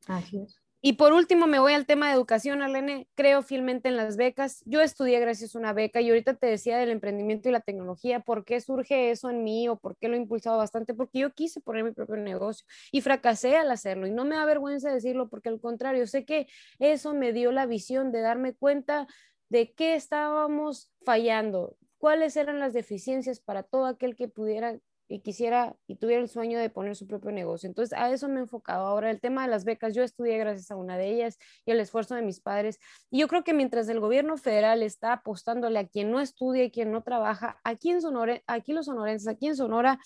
Así 0.06 0.38
es. 0.38 0.60
Y 0.80 0.92
por 0.92 1.12
último, 1.12 1.48
me 1.48 1.58
voy 1.58 1.72
al 1.72 1.86
tema 1.86 2.06
de 2.06 2.14
educación, 2.14 2.62
Arlene. 2.62 3.08
Creo 3.16 3.42
fielmente 3.42 3.88
en 3.88 3.96
las 3.96 4.16
becas. 4.16 4.62
Yo 4.64 4.80
estudié 4.80 5.18
gracias 5.18 5.54
a 5.54 5.58
una 5.58 5.72
beca 5.72 6.00
y 6.00 6.08
ahorita 6.08 6.34
te 6.34 6.46
decía 6.46 6.78
del 6.78 6.90
emprendimiento 6.90 7.48
y 7.48 7.52
la 7.52 7.60
tecnología. 7.60 8.20
¿Por 8.20 8.44
qué 8.44 8.60
surge 8.60 9.10
eso 9.10 9.28
en 9.28 9.42
mí 9.42 9.68
o 9.68 9.76
por 9.76 9.96
qué 9.96 10.06
lo 10.06 10.14
he 10.14 10.18
impulsado 10.18 10.56
bastante? 10.56 10.94
Porque 10.94 11.18
yo 11.18 11.32
quise 11.34 11.60
poner 11.60 11.82
mi 11.82 11.90
propio 11.90 12.16
negocio 12.16 12.64
y 12.92 13.00
fracasé 13.00 13.56
al 13.56 13.72
hacerlo. 13.72 14.06
Y 14.06 14.12
no 14.12 14.24
me 14.24 14.36
da 14.36 14.44
vergüenza 14.44 14.92
decirlo 14.92 15.28
porque 15.28 15.48
al 15.48 15.60
contrario, 15.60 16.06
sé 16.06 16.24
que 16.24 16.46
eso 16.78 17.12
me 17.12 17.32
dio 17.32 17.50
la 17.50 17.66
visión 17.66 18.12
de 18.12 18.20
darme 18.20 18.54
cuenta 18.54 19.08
de 19.48 19.72
qué 19.72 19.96
estábamos 19.96 20.92
fallando, 21.04 21.76
cuáles 21.98 22.36
eran 22.36 22.60
las 22.60 22.72
deficiencias 22.72 23.40
para 23.40 23.64
todo 23.64 23.86
aquel 23.86 24.14
que 24.14 24.28
pudiera 24.28 24.78
y 25.08 25.20
quisiera 25.20 25.74
y 25.86 25.96
tuviera 25.96 26.22
el 26.22 26.28
sueño 26.28 26.58
de 26.58 26.70
poner 26.70 26.94
su 26.94 27.06
propio 27.06 27.32
negocio. 27.32 27.66
Entonces, 27.66 27.98
a 27.98 28.10
eso 28.12 28.28
me 28.28 28.36
he 28.36 28.42
enfocado. 28.42 28.86
Ahora, 28.86 29.10
el 29.10 29.20
tema 29.20 29.42
de 29.42 29.48
las 29.48 29.64
becas, 29.64 29.94
yo 29.94 30.02
estudié 30.02 30.38
gracias 30.38 30.70
a 30.70 30.76
una 30.76 30.98
de 30.98 31.10
ellas 31.10 31.38
y 31.64 31.70
el 31.70 31.80
esfuerzo 31.80 32.14
de 32.14 32.22
mis 32.22 32.40
padres. 32.40 32.78
Y 33.10 33.20
yo 33.20 33.28
creo 33.28 33.42
que 33.42 33.54
mientras 33.54 33.88
el 33.88 34.00
gobierno 34.00 34.36
federal 34.36 34.82
está 34.82 35.14
apostándole 35.14 35.78
a 35.78 35.88
quien 35.88 36.10
no 36.10 36.20
estudia 36.20 36.64
y 36.64 36.70
quien 36.70 36.92
no 36.92 37.02
trabaja, 37.02 37.58
aquí 37.64 37.90
en 37.90 38.02
Sonora, 38.02 38.42
aquí 38.46 38.72
los 38.72 38.86
sonorenses, 38.86 39.28
aquí 39.28 39.48
en 39.48 39.56
Sonora, 39.56 39.98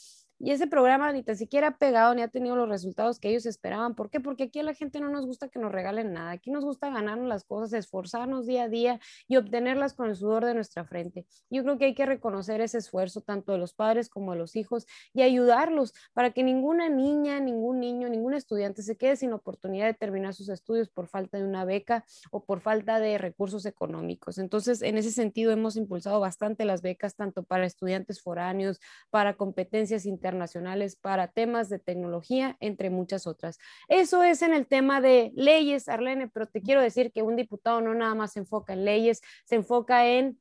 y 0.42 0.50
ese 0.50 0.66
programa 0.66 1.12
ni 1.12 1.22
tan 1.22 1.36
siquiera 1.36 1.68
ha 1.68 1.78
pegado 1.78 2.12
ni 2.16 2.22
ha 2.22 2.26
tenido 2.26 2.56
los 2.56 2.68
resultados 2.68 3.20
que 3.20 3.28
ellos 3.28 3.46
esperaban. 3.46 3.94
¿Por 3.94 4.10
qué? 4.10 4.18
Porque 4.18 4.44
aquí 4.44 4.58
a 4.58 4.64
la 4.64 4.74
gente 4.74 4.98
no 4.98 5.08
nos 5.08 5.24
gusta 5.24 5.48
que 5.48 5.60
nos 5.60 5.70
regalen 5.70 6.12
nada. 6.12 6.32
Aquí 6.32 6.50
nos 6.50 6.64
gusta 6.64 6.90
ganarnos 6.90 7.28
las 7.28 7.44
cosas, 7.44 7.72
esforzarnos 7.74 8.44
día 8.44 8.64
a 8.64 8.68
día 8.68 8.98
y 9.28 9.36
obtenerlas 9.36 9.94
con 9.94 10.08
el 10.08 10.16
sudor 10.16 10.44
de 10.44 10.54
nuestra 10.54 10.84
frente. 10.84 11.26
Yo 11.48 11.62
creo 11.62 11.78
que 11.78 11.84
hay 11.84 11.94
que 11.94 12.06
reconocer 12.06 12.60
ese 12.60 12.78
esfuerzo 12.78 13.20
tanto 13.20 13.52
de 13.52 13.58
los 13.58 13.72
padres 13.72 14.08
como 14.08 14.32
de 14.32 14.38
los 14.38 14.56
hijos 14.56 14.84
y 15.14 15.22
ayudarlos 15.22 15.94
para 16.12 16.32
que 16.32 16.42
ninguna 16.42 16.88
niña, 16.88 17.38
ningún 17.38 17.78
niño, 17.78 18.08
ningún 18.08 18.34
estudiante 18.34 18.82
se 18.82 18.96
quede 18.96 19.14
sin 19.14 19.32
oportunidad 19.32 19.86
de 19.86 19.94
terminar 19.94 20.34
sus 20.34 20.48
estudios 20.48 20.88
por 20.88 21.06
falta 21.06 21.38
de 21.38 21.44
una 21.44 21.64
beca 21.64 22.04
o 22.32 22.44
por 22.44 22.60
falta 22.62 22.98
de 22.98 23.16
recursos 23.16 23.64
económicos. 23.64 24.38
Entonces, 24.38 24.82
en 24.82 24.98
ese 24.98 25.12
sentido, 25.12 25.52
hemos 25.52 25.76
impulsado 25.76 26.18
bastante 26.18 26.64
las 26.64 26.82
becas 26.82 27.14
tanto 27.14 27.44
para 27.44 27.64
estudiantes 27.64 28.20
foráneos, 28.20 28.80
para 29.08 29.36
competencias 29.36 30.04
internas 30.04 30.31
internacionales 30.32 30.96
para 30.96 31.28
temas 31.28 31.68
de 31.68 31.78
tecnología, 31.78 32.56
entre 32.60 32.90
muchas 32.90 33.26
otras. 33.26 33.58
Eso 33.88 34.22
es 34.22 34.42
en 34.42 34.54
el 34.54 34.66
tema 34.66 35.00
de 35.00 35.30
leyes, 35.34 35.88
Arlene, 35.88 36.28
pero 36.28 36.46
te 36.46 36.62
quiero 36.62 36.80
decir 36.80 37.12
que 37.12 37.22
un 37.22 37.36
diputado 37.36 37.80
no 37.80 37.94
nada 37.94 38.14
más 38.14 38.32
se 38.32 38.40
enfoca 38.40 38.72
en 38.72 38.84
leyes, 38.84 39.20
se 39.44 39.56
enfoca 39.56 40.06
en 40.06 40.38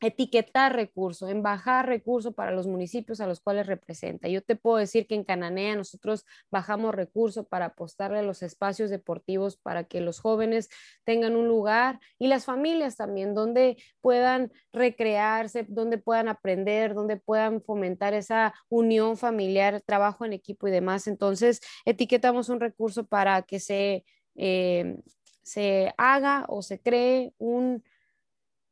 etiquetar 0.00 0.74
recursos, 0.74 1.30
en 1.30 1.42
bajar 1.42 1.86
recursos 1.86 2.34
para 2.34 2.50
los 2.52 2.66
municipios 2.66 3.20
a 3.20 3.26
los 3.26 3.40
cuales 3.40 3.66
representa. 3.66 4.28
Yo 4.28 4.42
te 4.42 4.56
puedo 4.56 4.78
decir 4.78 5.06
que 5.06 5.14
en 5.14 5.24
Cananea 5.24 5.76
nosotros 5.76 6.24
bajamos 6.50 6.94
recursos 6.94 7.46
para 7.46 7.66
apostarle 7.66 8.20
a 8.20 8.22
los 8.22 8.42
espacios 8.42 8.90
deportivos 8.90 9.56
para 9.56 9.84
que 9.84 10.00
los 10.00 10.20
jóvenes 10.20 10.70
tengan 11.04 11.36
un 11.36 11.48
lugar 11.48 12.00
y 12.18 12.28
las 12.28 12.44
familias 12.44 12.96
también 12.96 13.34
donde 13.34 13.76
puedan 14.00 14.52
recrearse, 14.72 15.66
donde 15.68 15.98
puedan 15.98 16.28
aprender, 16.28 16.94
donde 16.94 17.16
puedan 17.16 17.60
fomentar 17.62 18.14
esa 18.14 18.54
unión 18.68 19.16
familiar, 19.16 19.82
trabajo 19.82 20.24
en 20.24 20.32
equipo 20.32 20.68
y 20.68 20.70
demás. 20.70 21.06
Entonces, 21.06 21.60
etiquetamos 21.84 22.48
un 22.48 22.60
recurso 22.60 23.06
para 23.06 23.42
que 23.42 23.60
se, 23.60 24.04
eh, 24.36 24.96
se 25.42 25.92
haga 25.98 26.46
o 26.48 26.62
se 26.62 26.80
cree 26.80 27.34
un 27.38 27.82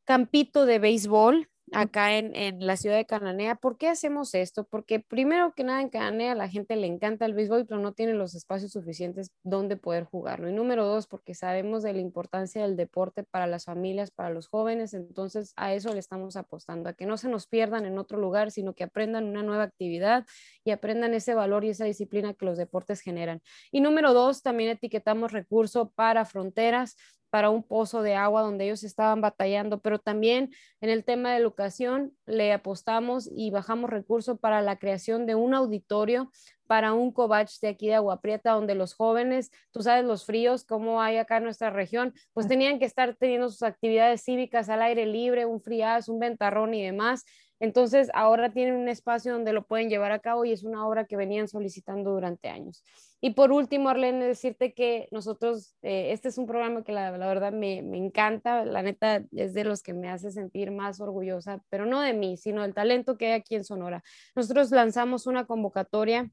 campito 0.09 0.65
de 0.65 0.79
béisbol 0.79 1.47
acá 1.71 2.17
en, 2.17 2.35
en, 2.35 2.65
la 2.65 2.77
ciudad 2.77 2.95
de 2.95 3.05
Cananea. 3.05 3.53
¿Por 3.53 3.77
qué 3.77 3.89
hacemos 3.89 4.33
esto? 4.33 4.63
Porque 4.63 4.99
primero 4.99 5.53
que 5.53 5.63
nada 5.63 5.81
en 5.81 5.89
Cananea 5.89 6.33
la 6.33 6.49
gente 6.49 6.75
le 6.75 6.87
encanta 6.87 7.27
el 7.27 7.35
béisbol, 7.35 7.67
pero 7.67 7.79
no 7.79 7.93
tiene 7.93 8.15
los 8.15 8.33
espacios 8.33 8.71
suficientes 8.71 9.29
donde 9.43 9.77
poder 9.77 10.05
jugarlo. 10.05 10.49
Y 10.49 10.53
número 10.53 10.83
dos, 10.83 11.05
porque 11.05 11.35
sabemos 11.35 11.83
de 11.83 11.93
la 11.93 11.99
importancia 11.99 12.63
del 12.63 12.75
deporte 12.75 13.23
para 13.23 13.45
las 13.45 13.65
familias, 13.65 14.09
para 14.09 14.31
los 14.31 14.47
jóvenes, 14.47 14.95
entonces 14.95 15.53
a 15.57 15.75
eso 15.75 15.93
le 15.93 15.99
estamos 15.99 16.35
apostando, 16.37 16.89
a 16.89 16.93
que 16.93 17.05
no 17.05 17.15
se 17.15 17.29
nos 17.29 17.45
pierdan 17.45 17.85
en 17.85 17.99
otro 17.99 18.17
lugar, 18.17 18.49
sino 18.49 18.73
que 18.73 18.85
aprendan 18.85 19.25
una 19.25 19.43
nueva 19.43 19.61
actividad 19.61 20.25
y 20.63 20.71
aprendan 20.71 21.13
ese 21.13 21.35
valor 21.35 21.65
y 21.65 21.69
esa 21.69 21.85
disciplina 21.85 22.33
que 22.33 22.45
los 22.45 22.57
deportes 22.57 23.01
generan. 23.01 23.43
Y 23.71 23.81
número 23.81 24.15
dos, 24.15 24.41
también 24.41 24.71
etiquetamos 24.71 25.33
recurso 25.33 25.91
para 25.91 26.25
fronteras 26.25 26.95
para 27.29 27.49
un 27.49 27.63
pozo 27.63 28.01
de 28.01 28.15
agua 28.15 28.41
donde 28.41 28.65
ellos 28.65 28.83
estaban 28.83 29.21
batallando, 29.21 29.79
pero 29.79 29.99
también 29.99 30.51
en 30.81 30.89
el 30.89 31.03
tema 31.03 31.31
de 31.31 31.37
educación 31.37 32.13
le 32.25 32.53
apostamos 32.53 33.29
y 33.31 33.51
bajamos 33.51 33.89
recursos 33.89 34.39
para 34.39 34.61
la 34.61 34.77
creación 34.77 35.25
de 35.25 35.35
un 35.35 35.53
auditorio 35.53 36.31
para 36.69 36.93
un 36.93 37.11
cobach 37.11 37.59
de 37.61 37.67
aquí 37.69 37.87
de 37.87 37.95
Agua 37.95 38.21
Prieta, 38.21 38.51
donde 38.51 38.75
los 38.75 38.93
jóvenes, 38.93 39.49
tú 39.71 39.81
sabes, 39.81 40.05
los 40.05 40.27
fríos, 40.27 40.65
como 40.65 41.01
hay 41.01 41.17
acá 41.17 41.37
en 41.37 41.45
nuestra 41.45 41.71
región, 41.71 42.13
pues 42.31 42.47
tenían 42.47 42.77
que 42.77 42.85
estar 42.85 43.15
teniendo 43.15 43.49
sus 43.49 43.63
actividades 43.63 44.21
cívicas 44.23 44.69
al 44.69 44.83
aire 44.83 45.07
libre, 45.07 45.47
un 45.47 45.61
friaz, 45.61 46.09
un 46.09 46.19
ventarrón 46.19 46.75
y 46.75 46.83
demás. 46.83 47.25
Entonces, 47.59 48.11
ahora 48.13 48.53
tienen 48.53 48.75
un 48.75 48.87
espacio 48.87 49.33
donde 49.33 49.51
lo 49.51 49.65
pueden 49.65 49.89
llevar 49.89 50.11
a 50.11 50.19
cabo 50.19 50.45
y 50.45 50.51
es 50.51 50.63
una 50.63 50.87
obra 50.87 51.05
que 51.05 51.17
venían 51.17 51.47
solicitando 51.47 52.11
durante 52.11 52.49
años. 52.49 52.83
Y 53.21 53.31
por 53.31 53.51
último, 53.51 53.89
Arlene, 53.89 54.25
decirte 54.25 54.73
que 54.73 55.09
nosotros, 55.11 55.75
eh, 55.81 56.13
este 56.13 56.29
es 56.29 56.37
un 56.37 56.47
programa 56.47 56.83
que 56.83 56.93
la, 56.93 57.17
la 57.17 57.27
verdad 57.27 57.51
me, 57.51 57.81
me, 57.81 57.97
encanta, 57.97 58.63
la 58.63 58.81
neta 58.81 59.25
es 59.35 59.53
de 59.53 59.65
los 59.65 59.83
que 59.83 59.93
me 59.93 60.09
hace 60.09 60.31
sentir 60.31 60.71
más 60.71 61.01
orgullosa, 61.01 61.61
pero 61.69 61.85
no 61.85 62.01
de 62.01 62.13
mí, 62.13 62.37
sino 62.37 62.61
del 62.61 62.73
talento 62.73 63.17
que 63.17 63.27
hay 63.27 63.31
aquí 63.33 63.55
en 63.55 63.65
Sonora. 63.65 64.03
Nosotros 64.35 64.71
lanzamos 64.71 65.27
una 65.27 65.45
convocatoria 65.45 66.31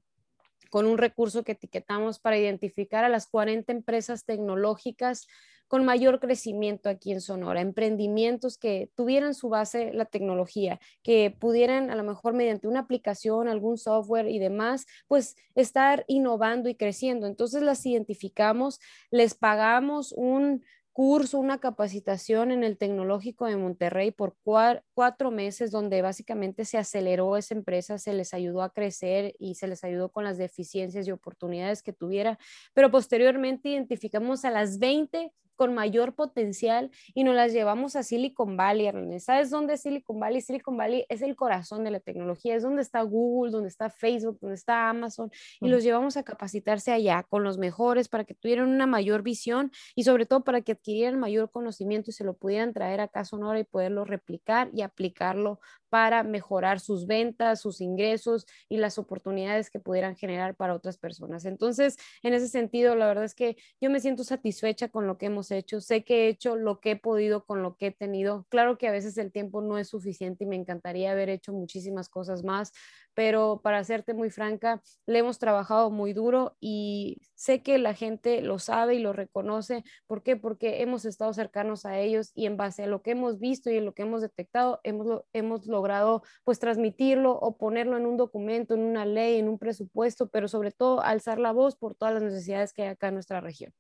con 0.71 0.87
un 0.87 0.99
recurso 0.99 1.43
que 1.43 1.53
etiquetamos 1.53 2.19
para 2.21 2.39
identificar 2.39 3.05
a 3.05 3.09
las 3.09 3.27
40 3.27 3.73
empresas 3.73 4.25
tecnológicas 4.25 5.27
con 5.69 5.85
mayor 5.85 6.21
crecimiento 6.21 6.89
aquí 6.89 7.13
en 7.13 7.21
Sonora, 7.21 7.61
emprendimientos 7.61 8.59
que 8.59 8.91
tuvieran 8.95 9.35
su 9.35 9.49
base 9.49 9.93
la 9.93 10.05
tecnología, 10.05 10.81
que 11.03 11.35
pudieran 11.39 11.91
a 11.91 11.97
lo 11.97 12.05
mejor 12.05 12.35
mediante 12.35 12.69
una 12.69 12.81
aplicación, 12.81 13.49
algún 13.49 13.79
software 13.79 14.29
y 14.29 14.39
demás, 14.39 14.87
pues 15.09 15.37
estar 15.55 16.05
innovando 16.09 16.69
y 16.69 16.75
creciendo. 16.75 17.27
Entonces 17.27 17.63
las 17.63 17.85
identificamos, 17.85 18.81
les 19.11 19.35
pagamos 19.35 20.13
un 20.13 20.63
curso, 20.97 21.39
una 21.39 21.59
capacitación 21.59 22.51
en 22.51 22.65
el 22.65 22.79
Tecnológico 22.79 23.45
de 23.45 23.59
Monterrey 23.59 24.13
por 24.13 24.35
cuatro 24.43 25.31
meses, 25.31 25.71
donde 25.71 26.01
básicamente 26.01 26.65
se 26.65 26.79
aceleró 26.79 27.37
esa 27.37 27.55
empresa, 27.55 27.99
se 27.99 28.15
les 28.15 28.33
ayudó 28.33 28.63
a 28.63 28.73
crecer 28.73 29.35
y 29.39 29.57
se 29.57 29.67
les 29.67 29.85
ayudó 29.85 30.11
con 30.11 30.25
las 30.25 30.39
deficiencias 30.39 31.07
y 31.07 31.11
oportunidades 31.11 31.83
que 31.83 31.93
tuviera, 31.93 32.39
pero 32.73 32.91
posteriormente 32.91 33.69
identificamos 33.69 34.47
a 34.47 34.51
las 34.51 34.79
20 34.79 35.35
con 35.57 35.75
mayor 35.75 36.15
potencial 36.15 36.91
y 37.15 37.25
nos 37.25 37.35
las 37.35 37.53
llevamos 37.53 37.97
a 37.97 38.03
Silicon 38.03 38.57
Valley, 38.57 38.87
¿Sabes 39.21 39.51
dónde 39.51 39.75
es 39.75 39.83
Silicon 39.83 40.21
Valley? 40.21 40.41
Silicon 40.41 40.77
Valley 40.77 41.07
es 41.09 41.23
el 41.23 41.35
corazón 41.35 41.83
de 41.83 41.91
la 41.91 42.01
tecnología, 42.01 42.55
es 42.55 42.63
donde 42.63 42.83
está 42.83 43.03
Google, 43.03 43.51
donde 43.51 43.69
está 43.69 43.91
Facebook, 43.91 44.39
donde 44.41 44.55
está 44.55 44.89
Amazon 44.89 45.31
y 45.61 45.69
los 45.69 45.83
llevamos 45.83 46.17
a 46.17 46.23
capacitarse 46.23 46.93
allá 46.93 47.25
con 47.29 47.43
los 47.43 47.59
mejores 47.59 48.09
para 48.09 48.25
que 48.25 48.35
tuvieran 48.35 48.69
una 48.69 48.87
mayor 48.87 49.23
visión 49.23 49.73
y 49.95 50.05
sobre 50.05 50.27
todo 50.27 50.45
para 50.45 50.61
que 50.61 50.73
adquirieran 50.73 51.19
mayor 51.19 51.51
conocimiento 51.51 52.11
y 52.11 52.13
se 52.13 52.25
lo 52.25 52.35
pudieran 52.35 52.73
traer 52.73 53.01
acá 53.01 53.21
a 53.21 53.25
Sonora 53.25 53.59
y 53.59 53.65
poderlo 53.65 54.05
replicar 54.05 54.71
y 54.73 54.83
aplicarlo 54.83 55.59
para 55.89 56.23
mejorar 56.23 56.81
sus 56.81 57.07
ventas, 57.07 57.61
sus 57.61 57.81
ingresos 57.81 58.47
y 58.69 58.77
las 58.77 58.99
oportunidades 58.99 59.71
que 59.71 59.81
pudieran 59.81 60.17
generar 60.17 60.55
para 60.55 60.75
otras 60.75 60.99
personas. 60.99 61.45
Entonces, 61.45 61.97
en 62.23 62.35
ese 62.35 62.49
sentido, 62.49 62.95
la 62.97 63.07
verdad 63.07 63.25
es 63.25 63.35
que 63.35 63.57
yo 63.81 63.89
me 63.89 64.01
siento 64.01 64.25
satisfecha 64.25 64.89
con 64.89 65.07
lo 65.07 65.17
que 65.17 65.27
hemos 65.27 65.46
hecho. 65.51 65.81
Sé 65.81 66.05
que 66.05 66.27
he 66.27 66.29
hecho 66.29 66.57
lo 66.57 66.81
que 66.81 66.93
he 66.93 66.97
podido 66.97 67.45
con 67.45 67.63
lo 67.63 67.77
que 67.77 67.89
he 67.89 67.91
tenido. 67.91 68.47
Claro 68.49 68.79
que 68.79 68.89
a 68.89 68.93
veces 68.93 69.17
el 69.19 69.33
tiempo 69.33 69.61
no 69.63 69.79
es 69.79 69.89
suficiente 69.89 70.45
y 70.45 70.47
me 70.47 70.57
encantaría 70.57 71.13
haber 71.13 71.29
hecho 71.29 71.53
muchísimas 71.53 72.09
cosas 72.09 72.45
más, 72.45 72.73
pero 73.15 73.61
para 73.63 73.83
serte 73.85 74.15
muy 74.15 74.31
franca, 74.31 74.83
le 75.07 75.19
hemos 75.21 75.39
trabajado 75.39 75.91
muy 75.91 76.13
duro 76.13 76.57
y 76.61 77.19
sé 77.35 77.63
que 77.63 77.79
la 77.79 77.95
gente 77.95 78.43
lo 78.43 78.59
sabe 78.59 78.97
y 78.97 78.99
lo 78.99 79.13
reconoce. 79.13 79.85
¿Por 80.07 80.23
qué? 80.23 80.37
Porque 80.37 80.83
hemos 80.83 81.05
estado 81.05 81.33
cercanos 81.33 81.87
a 81.87 81.99
ellos 81.99 82.33
y 82.35 82.47
en 82.47 82.57
base 82.57 82.85
a 82.85 82.87
lo 82.87 83.03
que 83.03 83.13
hemos 83.13 83.39
visto 83.39 83.71
y 83.71 83.77
en 83.77 83.85
lo 83.85 83.95
que 83.95 84.03
hemos 84.03 84.21
detectado, 84.21 84.81
hemos, 84.85 85.23
hemos 85.33 85.67
logrado 85.67 86.23
pues 86.45 86.59
transmitirlo 86.59 87.33
o 87.33 87.57
ponerlo 87.57 87.97
en 87.97 88.07
un 88.07 88.17
documento, 88.17 88.75
en 88.75 88.81
una 88.81 89.07
ley, 89.07 89.39
en 89.39 89.49
un 89.49 89.59
presupuesto, 89.59 90.29
pero 90.29 90.49
sobre 90.49 90.71
todo 90.73 91.01
alzar 91.01 91.39
la 91.39 91.53
voz 91.53 91.77
por 91.77 91.95
todas 91.95 92.15
las 92.15 92.23
necesidades 92.23 92.73
que 92.73 92.83
hay 92.83 92.89
acá 92.89 93.09
en 93.09 93.15
nuestra 93.15 93.41
región. 93.41 93.73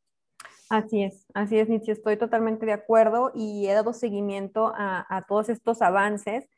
Así 0.69 1.03
es, 1.05 1.27
así 1.33 1.59
es, 1.59 1.69
Nietzsche, 1.69 1.93
estoy 1.93 2.17
totalmente 2.17 2.67
de 2.67 2.73
acuerdo 2.73 3.31
y 3.35 3.69
he 3.69 3.73
dado 3.73 3.93
seguimiento 3.93 4.73
a, 4.75 5.07
a 5.09 5.23
todos 5.27 5.49
estos 5.49 5.81
avances 5.81 6.49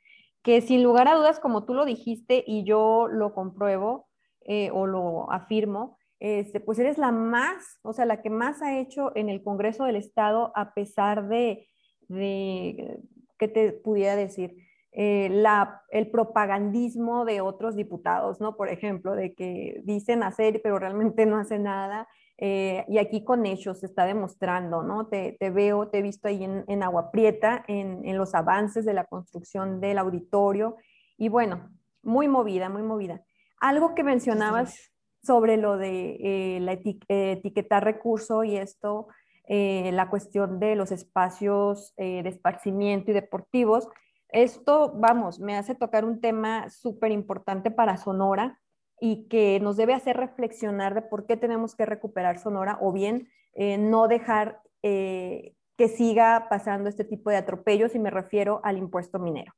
que 0.43 0.63
sin 0.63 0.83
lugar 0.83 1.09
a 1.09 1.15
dudas, 1.17 1.41
como 1.41 1.65
tú 1.65 1.75
lo 1.75 1.85
dijiste 1.85 2.43
y 2.47 2.65
yo 2.65 3.07
lo 3.09 3.35
compruebo 3.35 4.09
eh, 4.47 4.71
o 4.73 4.87
lo 4.87 5.31
afirmo, 5.31 5.99
este, 6.21 6.59
pues 6.59 6.79
eres 6.79 6.97
la 6.97 7.13
más, 7.13 7.79
o 7.83 7.93
sea, 7.93 8.07
la 8.07 8.23
que 8.23 8.31
más 8.31 8.63
ha 8.63 8.79
hecho 8.79 9.13
en 9.15 9.29
el 9.29 9.43
Congreso 9.43 9.85
del 9.85 9.97
Estado 9.97 10.53
a 10.57 10.73
pesar 10.73 11.29
de, 11.29 11.69
de 12.09 13.01
¿qué 13.39 13.49
te 13.49 13.73
pudiera 13.73 14.17
decir? 14.17 14.57
Eh, 14.93 15.29
la, 15.31 15.83
el 15.91 16.11
propagandismo 16.11 17.25
de 17.27 17.41
otros 17.43 17.77
diputados, 17.77 18.41
¿no? 18.41 18.57
Por 18.57 18.71
ejemplo, 18.71 19.15
de 19.15 19.35
que 19.35 19.81
dicen 19.85 20.23
hacer, 20.23 20.61
pero 20.63 20.79
realmente 20.79 21.27
no 21.27 21.39
hacen 21.39 21.65
nada. 21.65 22.09
Eh, 22.41 22.85
y 22.89 22.99
aquí 22.99 23.25
con 23.25 23.47
hechos 23.47 23.81
se 23.81 23.87
está 23.87 24.07
demostrando, 24.07 24.83
¿no? 24.83 25.09
Te, 25.09 25.37
te 25.41 25.51
veo, 25.51 25.89
te 25.89 25.99
he 25.99 26.03
visto 26.03 26.29
ahí 26.29 26.45
en, 26.45 26.65
en 26.69 26.83
Agua 26.85 27.11
Prieta, 27.11 27.65
en, 27.67 28.05
en, 28.05 28.17
los 28.17 28.35
avances 28.35 28.85
de 28.85 28.95
la 28.95 29.05
construcción 29.05 29.81
del 29.81 29.99
auditorio, 29.99 30.77
y 31.17 31.29
bueno, 31.29 31.69
muy 32.03 32.29
movida, 32.29 32.69
muy 32.69 32.83
movida. 32.83 33.23
Algo 33.61 33.95
que 33.95 34.05
mencionabas 34.05 34.93
sobre 35.23 35.57
lo 35.57 35.77
de 35.77 36.17
eh, 36.21 36.61
la 36.61 36.73
etiquetar 36.73 37.85
recurso 37.85 38.45
y 38.45 38.57
esto, 38.57 39.09
eh, 39.47 39.91
la 39.93 40.09
cuestión 40.09 40.61
de 40.61 40.77
los 40.77 40.93
espacios 40.93 41.93
eh, 41.97 42.23
de 42.23 42.29
esparcimiento 42.29 43.11
y 43.11 43.15
deportivos, 43.15 43.89
esto, 44.31 44.93
vamos, 44.95 45.41
me 45.41 45.57
hace 45.57 45.75
tocar 45.75 46.05
un 46.05 46.21
tema 46.21 46.69
súper 46.69 47.13
importante 47.13 47.71
para 47.71 47.97
Sonora, 47.97 48.61
y 49.01 49.29
que 49.29 49.61
nos 49.61 49.77
debe 49.77 49.95
hacer 49.95 50.17
reflexionar 50.17 50.95
de 50.95 51.03
por 51.03 51.27
qué 51.27 51.37
tenemos 51.37 51.75
que 51.75 51.87
recuperar 51.87 52.39
Sonora 52.39 52.79
o 52.81 52.93
bien 52.93 53.29
eh, 53.55 53.79
no 53.79 54.09
dejar 54.09 54.61
eh, 54.83 55.55
que 55.77 55.89
siga 55.89 56.47
pasando 56.49 56.89
este 56.89 57.05
tipo 57.05 57.31
de 57.31 57.37
atropellos 57.37 57.95
y 57.95 57.99
me 57.99 58.11
refiero 58.11 58.61
al 58.65 58.79
impuesto 58.79 59.19
minero. 59.19 59.53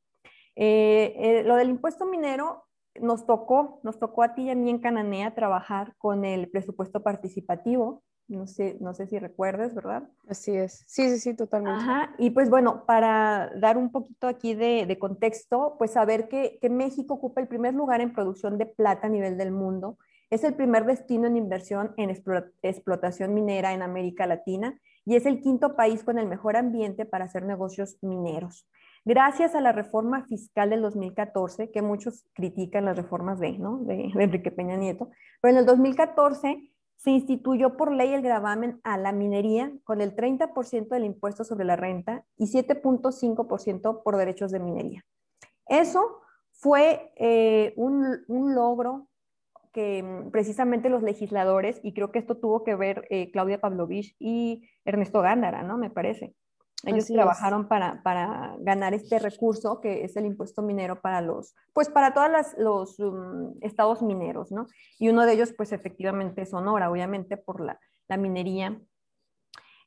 Eh, 0.56 1.42
lo 1.46 1.56
del 1.56 1.70
impuesto 1.70 2.06
minero 2.06 2.64
nos 3.00 3.26
tocó, 3.26 3.80
nos 3.82 3.98
tocó 3.98 4.22
a 4.22 4.34
ti 4.34 4.42
y 4.44 4.50
a 4.50 4.54
mí 4.54 4.68
en 4.68 4.80
Cananea 4.80 5.34
trabajar 5.34 5.94
con 5.96 6.24
el 6.24 6.50
presupuesto 6.50 7.02
participativo 7.02 8.02
no 8.30 8.46
sé, 8.46 8.76
no 8.80 8.94
sé 8.94 9.06
si 9.06 9.18
recuerdes, 9.18 9.74
¿verdad? 9.74 10.04
Así 10.28 10.56
es. 10.56 10.84
Sí, 10.86 11.10
sí, 11.10 11.18
sí, 11.18 11.34
totalmente. 11.34 11.82
Ajá. 11.82 12.14
Y 12.18 12.30
pues 12.30 12.48
bueno, 12.48 12.84
para 12.86 13.50
dar 13.56 13.76
un 13.76 13.90
poquito 13.90 14.28
aquí 14.28 14.54
de, 14.54 14.86
de 14.86 14.98
contexto, 14.98 15.74
pues 15.78 15.92
saber 15.92 16.28
que, 16.28 16.58
que, 16.60 16.70
México 16.70 17.14
ocupa 17.14 17.40
el 17.40 17.48
primer 17.48 17.74
lugar 17.74 18.00
en 18.00 18.12
producción 18.12 18.56
de 18.56 18.66
plata 18.66 19.08
a 19.08 19.10
nivel 19.10 19.36
del 19.36 19.50
mundo. 19.50 19.98
Es 20.30 20.44
el 20.44 20.54
primer 20.54 20.86
destino 20.86 21.26
en 21.26 21.36
inversión 21.36 21.92
en 21.96 22.10
explotación 22.10 23.34
minera 23.34 23.72
en 23.72 23.82
América 23.82 24.26
Latina 24.26 24.78
y 25.04 25.16
es 25.16 25.26
el 25.26 25.40
quinto 25.40 25.74
país 25.74 26.04
con 26.04 26.18
el 26.18 26.26
mejor 26.26 26.56
ambiente 26.56 27.04
para 27.04 27.24
hacer 27.24 27.44
negocios 27.44 27.98
mineros. 28.00 28.66
gracias 29.04 29.54
a 29.54 29.60
la 29.60 29.72
reforma 29.72 30.24
fiscal 30.26 30.70
del 30.70 30.82
2014, 30.82 31.70
que 31.70 31.82
muchos 31.82 32.26
critican 32.34 32.84
las 32.84 32.96
reformas 32.96 33.40
de, 33.40 33.58
¿no? 33.58 33.78
de, 33.78 34.10
Enrique 34.14 34.50
Peña 34.50 34.76
Nieto, 34.76 35.10
pero 35.40 35.52
en 35.52 35.58
el 35.58 35.66
2014 35.66 36.69
se 37.02 37.12
instituyó 37.12 37.78
por 37.78 37.92
ley 37.92 38.12
el 38.12 38.20
gravamen 38.20 38.78
a 38.84 38.98
la 38.98 39.12
minería 39.12 39.72
con 39.84 40.02
el 40.02 40.14
30% 40.14 40.88
del 40.88 41.04
impuesto 41.06 41.44
sobre 41.44 41.64
la 41.64 41.74
renta 41.74 42.26
y 42.36 42.44
7.5% 42.44 44.02
por 44.02 44.16
derechos 44.18 44.52
de 44.52 44.60
minería. 44.60 45.02
Eso 45.66 46.20
fue 46.52 47.10
eh, 47.16 47.72
un, 47.76 48.22
logro 48.54 49.08
que 49.72 50.02
mm, 50.02 50.30
precisamente 50.30 50.90
los 50.90 51.02
legisladores, 51.02 51.80
y 51.82 51.94
creo 51.94 52.12
que 52.12 52.18
esto 52.18 52.36
tuvo 52.36 52.64
que 52.64 52.74
ver 52.74 53.06
eh, 53.08 53.30
Claudia 53.30 53.62
Pavlovich 53.62 54.14
y 54.18 54.68
Ernesto 54.84 55.22
Gándara, 55.22 55.62
¿no? 55.62 55.78
Me 55.78 55.88
parece. 55.88 56.34
Ellos 56.84 57.06
trabajaron 57.06 57.68
para, 57.68 58.02
para, 58.02 58.56
ganar 58.60 58.94
este 58.94 59.18
recurso 59.18 59.80
que 59.80 60.04
es 60.04 60.16
el 60.16 60.26
impuesto 60.26 60.62
minero 60.62 61.00
para 61.00 61.20
los, 61.20 61.54
pues 61.72 61.90
para 61.90 62.14
todos 62.14 62.30
los 62.56 62.98
um, 63.00 63.54
estados 63.60 64.02
mineros, 64.02 64.50
¿no? 64.50 64.66
Y 64.98 65.08
uno 65.08 65.26
de 65.26 65.34
ellos, 65.34 65.52
pues 65.52 65.72
efectivamente 65.72 66.46
Sonora, 66.46 66.90
obviamente 66.90 67.36
por 67.36 67.60
la, 67.60 67.78
la 68.08 68.16
minería 68.16 68.80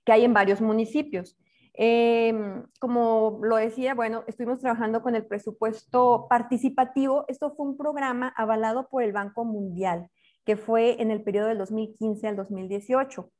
que 0.05 0.11
hay 0.11 0.25
en 0.25 0.33
varios 0.33 0.61
municipios. 0.61 1.37
Em, 1.75 2.63
como 2.79 3.39
lo 3.41 3.55
decía, 3.55 3.95
bueno, 3.95 4.23
estuvimos 4.27 4.59
trabajando 4.59 5.01
con 5.01 5.15
el 5.15 5.25
presupuesto 5.25 6.27
participativo. 6.29 7.25
Esto 7.27 7.55
fue 7.55 7.65
un 7.65 7.77
programa 7.77 8.33
avalado 8.37 8.87
por 8.89 9.01
el 9.01 9.11
Banco 9.11 9.43
Mundial, 9.43 10.09
que 10.45 10.55
fue 10.55 11.01
en 11.01 11.09
el 11.09 11.23
periodo 11.23 11.47
del 11.47 11.57
2015 11.57 12.27
al 12.27 12.35
2018. 12.35 13.31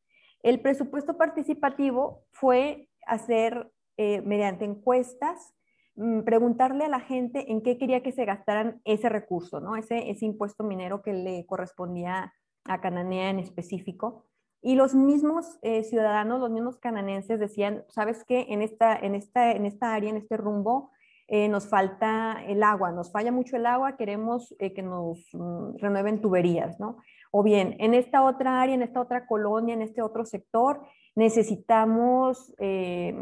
El 0.41 0.62
presupuesto 0.62 1.17
participativo 1.17 2.24
fue 2.31 2.89
hacer 3.07 3.72
eh, 3.98 4.22
mediante 4.22 4.65
encuestas, 4.65 5.53
mm, 5.95 6.22
preguntarle 6.22 6.86
a 6.86 6.89
la 6.89 7.00
gente 7.00 7.51
en 7.51 7.62
qué 7.62 7.77
quería 7.77 8.01
que 8.01 8.12
se 8.12 8.25
gastaran 8.25 8.81
ese 8.86 9.07
recurso, 9.10 9.60
¿no? 9.60 9.75
Ese, 9.75 10.10
ese 10.10 10.25
impuesto 10.25 10.63
minero 10.63 11.01
que 11.03 11.13
le 11.13 11.45
correspondía 11.45 12.33
a 12.65 12.81
Cananea 12.81 13.29
en 13.29 13.39
específico. 13.39 14.25
Y 14.62 14.75
los 14.75 14.95
mismos 14.95 15.60
eh, 15.62 15.83
ciudadanos, 15.83 16.39
los 16.39 16.50
mismos 16.50 16.77
cananenses 16.77 17.39
decían, 17.39 17.83
¿sabes 17.89 18.24
qué? 18.24 18.48
En 18.50 18.62
esta, 18.62 18.95
en 18.95 19.13
esta, 19.13 19.51
en 19.51 19.65
esta 19.65 19.93
área, 19.93 20.10
en 20.10 20.17
este 20.17 20.38
rumbo, 20.38 20.91
eh, 21.27 21.48
nos 21.50 21.67
falta 21.67 22.43
el 22.48 22.63
agua, 22.63 22.91
nos 22.91 23.12
falla 23.12 23.31
mucho 23.31 23.57
el 23.57 23.65
agua, 23.65 23.98
queremos 23.98 24.55
que 24.57 24.81
nos 24.81 25.27
mm, 25.33 25.77
renueven 25.77 26.22
tuberías, 26.22 26.79
¿no? 26.79 26.98
O 27.31 27.43
bien, 27.43 27.75
en 27.79 27.93
esta 27.93 28.24
otra 28.24 28.62
área, 28.62 28.75
en 28.75 28.83
esta 28.83 29.01
otra 29.01 29.27
colonia, 29.27 29.74
en 29.74 29.81
este 29.81 30.01
otro 30.01 30.25
sector, 30.25 30.81
necesitamos 31.15 32.53
eh, 32.58 33.15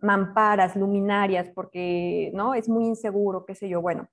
mamparas, 0.00 0.76
luminarias, 0.76 1.50
porque 1.54 2.30
no 2.34 2.54
es 2.54 2.68
muy 2.68 2.86
inseguro, 2.86 3.44
qué 3.44 3.54
sé 3.54 3.68
yo. 3.68 3.80
Bueno, 3.80 4.08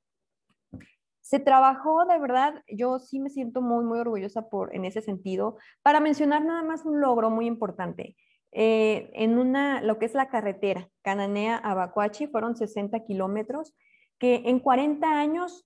se 1.21 1.39
trabajó 1.39 2.05
de 2.05 2.19
verdad, 2.19 2.63
yo 2.67 2.99
sí 2.99 3.19
me 3.19 3.29
siento 3.29 3.61
muy, 3.61 3.83
muy 3.83 3.99
orgullosa 3.99 4.49
por, 4.49 4.75
en 4.75 4.85
ese 4.85 5.01
sentido. 5.01 5.57
Para 5.81 5.99
mencionar 5.99 6.43
nada 6.43 6.63
más 6.63 6.85
un 6.85 7.01
logro 7.01 7.29
muy 7.29 7.47
importante, 7.47 8.15
eh, 8.51 9.09
en 9.13 9.37
una, 9.37 9.81
lo 9.81 9.99
que 9.99 10.05
es 10.05 10.13
la 10.13 10.29
carretera 10.29 10.89
Cananea 11.01 11.57
a 11.57 11.73
Bacuachi, 11.73 12.27
fueron 12.27 12.55
60 12.55 13.05
kilómetros, 13.05 13.75
que 14.17 14.43
en 14.45 14.59
40 14.59 15.19
años 15.19 15.65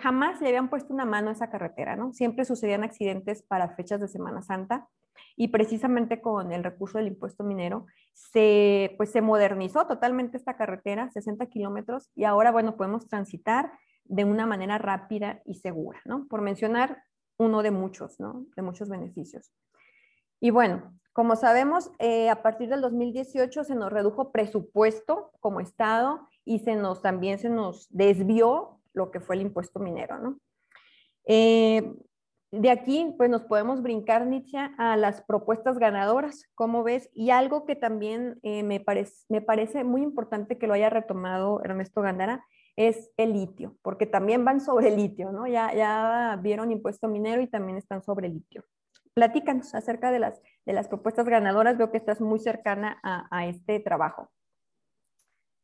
jamás 0.00 0.40
le 0.40 0.48
habían 0.48 0.70
puesto 0.70 0.92
una 0.92 1.04
mano 1.04 1.28
a 1.28 1.32
esa 1.32 1.50
carretera, 1.50 1.94
¿no? 1.94 2.12
Siempre 2.12 2.44
sucedían 2.44 2.82
accidentes 2.82 3.42
para 3.42 3.74
fechas 3.76 4.00
de 4.00 4.08
Semana 4.08 4.42
Santa 4.42 4.88
y 5.36 5.48
precisamente 5.48 6.20
con 6.20 6.52
el 6.52 6.64
recurso 6.64 6.98
del 6.98 7.08
impuesto 7.08 7.44
minero 7.44 7.86
se, 8.12 8.94
pues 8.96 9.10
se 9.10 9.20
modernizó 9.20 9.86
totalmente 9.86 10.36
esta 10.36 10.56
carretera, 10.56 11.10
60 11.10 11.46
kilómetros, 11.46 12.10
y 12.14 12.24
ahora, 12.24 12.50
bueno, 12.50 12.76
podemos 12.76 13.08
transitar 13.08 13.72
de 14.04 14.24
una 14.24 14.46
manera 14.46 14.78
rápida 14.78 15.40
y 15.44 15.54
segura, 15.54 16.00
¿no? 16.04 16.26
Por 16.28 16.40
mencionar 16.40 17.02
uno 17.38 17.62
de 17.62 17.70
muchos, 17.70 18.18
¿no? 18.20 18.44
De 18.56 18.62
muchos 18.62 18.88
beneficios. 18.88 19.52
Y 20.40 20.50
bueno, 20.50 20.98
como 21.12 21.36
sabemos, 21.36 21.90
eh, 21.98 22.28
a 22.30 22.42
partir 22.42 22.68
del 22.68 22.80
2018 22.80 23.64
se 23.64 23.74
nos 23.74 23.92
redujo 23.92 24.32
presupuesto 24.32 25.32
como 25.40 25.60
Estado 25.60 26.28
y 26.44 26.60
se 26.60 26.76
nos, 26.76 27.02
también 27.02 27.38
se 27.38 27.50
nos 27.50 27.88
desvió 27.90 28.80
lo 28.92 29.10
que 29.10 29.20
fue 29.20 29.36
el 29.36 29.42
impuesto 29.42 29.80
minero, 29.80 30.18
¿no? 30.18 30.38
Eh, 31.24 31.94
de 32.52 32.70
aquí, 32.70 33.14
pues 33.16 33.30
nos 33.30 33.42
podemos 33.42 33.80
brincar, 33.80 34.26
Nietzsche, 34.26 34.58
a 34.76 34.96
las 34.96 35.22
propuestas 35.22 35.78
ganadoras, 35.78 36.44
¿cómo 36.56 36.82
ves? 36.82 37.08
Y 37.14 37.30
algo 37.30 37.64
que 37.64 37.76
también 37.76 38.40
eh, 38.42 38.64
me, 38.64 38.80
parece, 38.80 39.84
muy 39.84 40.02
importante 40.02 40.58
que 40.58 40.66
lo 40.66 40.74
haya 40.74 40.90
retomado 40.90 41.62
Ernesto 41.62 42.02
Gandara 42.02 42.44
es 42.74 43.10
el 43.16 43.34
litio, 43.34 43.76
porque 43.82 44.06
también 44.06 44.44
van 44.44 44.60
sobre 44.60 44.90
litio, 44.96 45.30
¿no? 45.30 45.46
Ya, 45.46 45.72
ya 45.74 46.38
vieron 46.42 46.72
impuesto 46.72 47.06
minero 47.06 47.40
y 47.40 47.46
también 47.46 47.78
están 47.78 48.02
sobre 48.02 48.28
litio. 48.28 48.64
Platícanos 49.14 49.74
acerca 49.74 50.10
de 50.10 50.18
las, 50.18 50.88
propuestas 50.88 51.26
ganadoras, 51.26 51.78
veo 51.78 51.92
que 51.92 51.98
estás 51.98 52.20
muy 52.20 52.40
cercana 52.40 52.98
a, 53.04 53.28
a 53.30 53.46
este 53.46 53.78
trabajo. 53.78 54.28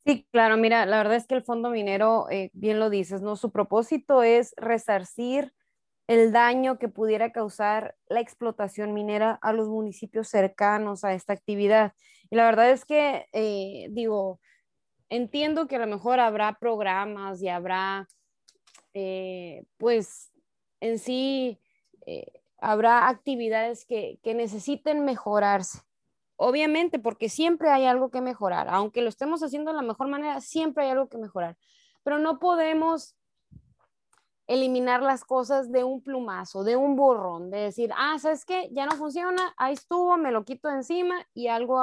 Sí, 0.05 0.25
claro, 0.31 0.57
mira, 0.57 0.87
la 0.87 0.99
verdad 0.99 1.16
es 1.16 1.27
que 1.27 1.35
el 1.35 1.42
fondo 1.42 1.70
minero, 1.70 2.31
eh, 2.31 2.51
bien 2.53 2.79
lo 2.79 2.90
dices, 2.90 3.22
¿no? 3.22 3.35
Su 3.35 3.51
propósito 3.51 4.22
es 4.22 4.55
resarcir 4.57 5.53
el 6.07 6.33
daño 6.33 6.79
que 6.79 6.88
pudiera 6.88 7.33
causar 7.33 7.97
la 8.09 8.21
explotación 8.21 8.95
minera 8.95 9.38
a 9.42 9.53
los 9.53 9.69
municipios 9.69 10.29
cercanos 10.29 11.05
a 11.05 11.12
esta 11.14 11.33
actividad. 11.33 11.92
Y 12.31 12.37
la 12.37 12.45
verdad 12.45 12.71
es 12.71 12.85
que, 12.85 13.27
eh, 13.33 13.88
digo, 13.90 14.40
entiendo 15.09 15.66
que 15.66 15.77
a 15.77 15.81
lo 15.81 15.87
mejor 15.87 16.21
habrá 16.21 16.59
programas 16.59 17.42
y 17.42 17.49
habrá, 17.49 18.07
eh, 18.95 19.64
pues, 19.79 20.31
en 20.81 20.99
sí, 20.99 21.59
eh, 22.07 22.27
habrá 22.59 23.09
actividades 23.09 23.85
que, 23.85 24.19
que 24.23 24.35
necesiten 24.35 25.05
mejorarse. 25.05 25.81
Obviamente, 26.37 26.99
porque 26.99 27.29
siempre 27.29 27.71
hay 27.71 27.87
algo 27.87 28.11
que 28.11 28.21
mejorar. 28.21 28.69
Aunque 28.69 29.03
lo 29.03 29.09
estemos 29.09 29.42
haciendo 29.42 29.71
de 29.71 29.77
la 29.77 29.83
mejor 29.83 30.09
manera, 30.09 30.40
siempre 30.40 30.85
hay 30.85 30.90
algo 30.90 31.09
que 31.09 31.19
mejorar. 31.19 31.57
Pero 32.05 32.19
no 32.19 32.38
podemos 32.38 33.16
eliminar 34.46 35.02
las 35.02 35.24
cosas 35.24 35.72
de 35.72 35.85
un 35.85 36.02
plumazo, 36.02 36.64
de 36.64 36.76
un 36.76 36.96
borrón, 36.96 37.50
de 37.50 37.59
decir, 37.59 37.90
ah, 37.96 38.18
¿sabes 38.18 38.44
qué? 38.44 38.68
Ya 38.72 38.87
no 38.87 38.96
funciona, 38.96 39.54
ahí 39.56 39.74
estuvo, 39.74 40.16
me 40.16 40.30
lo 40.30 40.44
quito 40.44 40.68
de 40.68 40.76
encima 40.76 41.26
y 41.35 41.48
algo, 41.48 41.80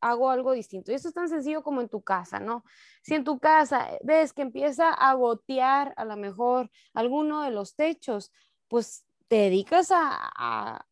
hago 0.00 0.30
algo 0.30 0.52
distinto. 0.52 0.92
Y 0.92 0.94
eso 0.94 1.08
es 1.08 1.14
tan 1.14 1.28
sencillo 1.28 1.62
como 1.62 1.80
en 1.80 1.88
tu 1.88 2.02
casa, 2.02 2.40
¿no? 2.40 2.64
Si 3.02 3.14
en 3.14 3.24
tu 3.24 3.38
casa 3.38 3.88
ves 4.02 4.32
que 4.32 4.42
empieza 4.42 4.92
a 4.92 5.14
gotear 5.14 5.92
a 5.96 6.04
lo 6.04 6.16
mejor 6.16 6.70
alguno 6.94 7.42
de 7.42 7.50
los 7.50 7.76
techos, 7.76 8.32
pues 8.68 9.04
te 9.28 9.36
dedicas 9.36 9.88
a 9.92 10.86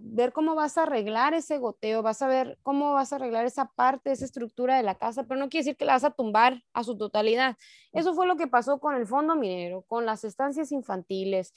ver 0.00 0.32
cómo 0.32 0.54
vas 0.54 0.78
a 0.78 0.82
arreglar 0.82 1.34
ese 1.34 1.58
goteo, 1.58 2.02
vas 2.02 2.22
a 2.22 2.26
ver 2.26 2.58
cómo 2.62 2.92
vas 2.92 3.12
a 3.12 3.16
arreglar 3.16 3.46
esa 3.46 3.66
parte, 3.66 4.10
esa 4.10 4.24
estructura 4.24 4.76
de 4.76 4.82
la 4.82 4.96
casa, 4.96 5.24
pero 5.24 5.38
no 5.38 5.48
quiere 5.48 5.64
decir 5.64 5.76
que 5.76 5.84
la 5.84 5.92
vas 5.92 6.04
a 6.04 6.10
tumbar 6.10 6.62
a 6.72 6.82
su 6.82 6.96
totalidad. 6.96 7.56
Eso 7.92 8.14
fue 8.14 8.26
lo 8.26 8.36
que 8.36 8.48
pasó 8.48 8.80
con 8.80 8.96
el 8.96 9.06
fondo 9.06 9.36
minero, 9.36 9.82
con 9.82 10.06
las 10.06 10.24
estancias 10.24 10.72
infantiles, 10.72 11.54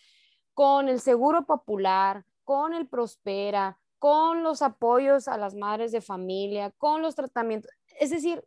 con 0.54 0.90
el 0.90 1.00
seguro 1.00 1.46
popular, 1.46 2.26
con 2.44 2.74
el 2.74 2.88
Prospera, 2.88 3.80
con 3.98 4.44
los 4.44 4.62
apoyos 4.62 5.28
a 5.28 5.38
las 5.38 5.56
madres 5.56 5.92
de 5.92 6.02
familia, 6.02 6.72
con 6.78 7.02
los 7.02 7.16
tratamientos. 7.16 7.72
Es 8.00 8.10
decir, 8.10 8.44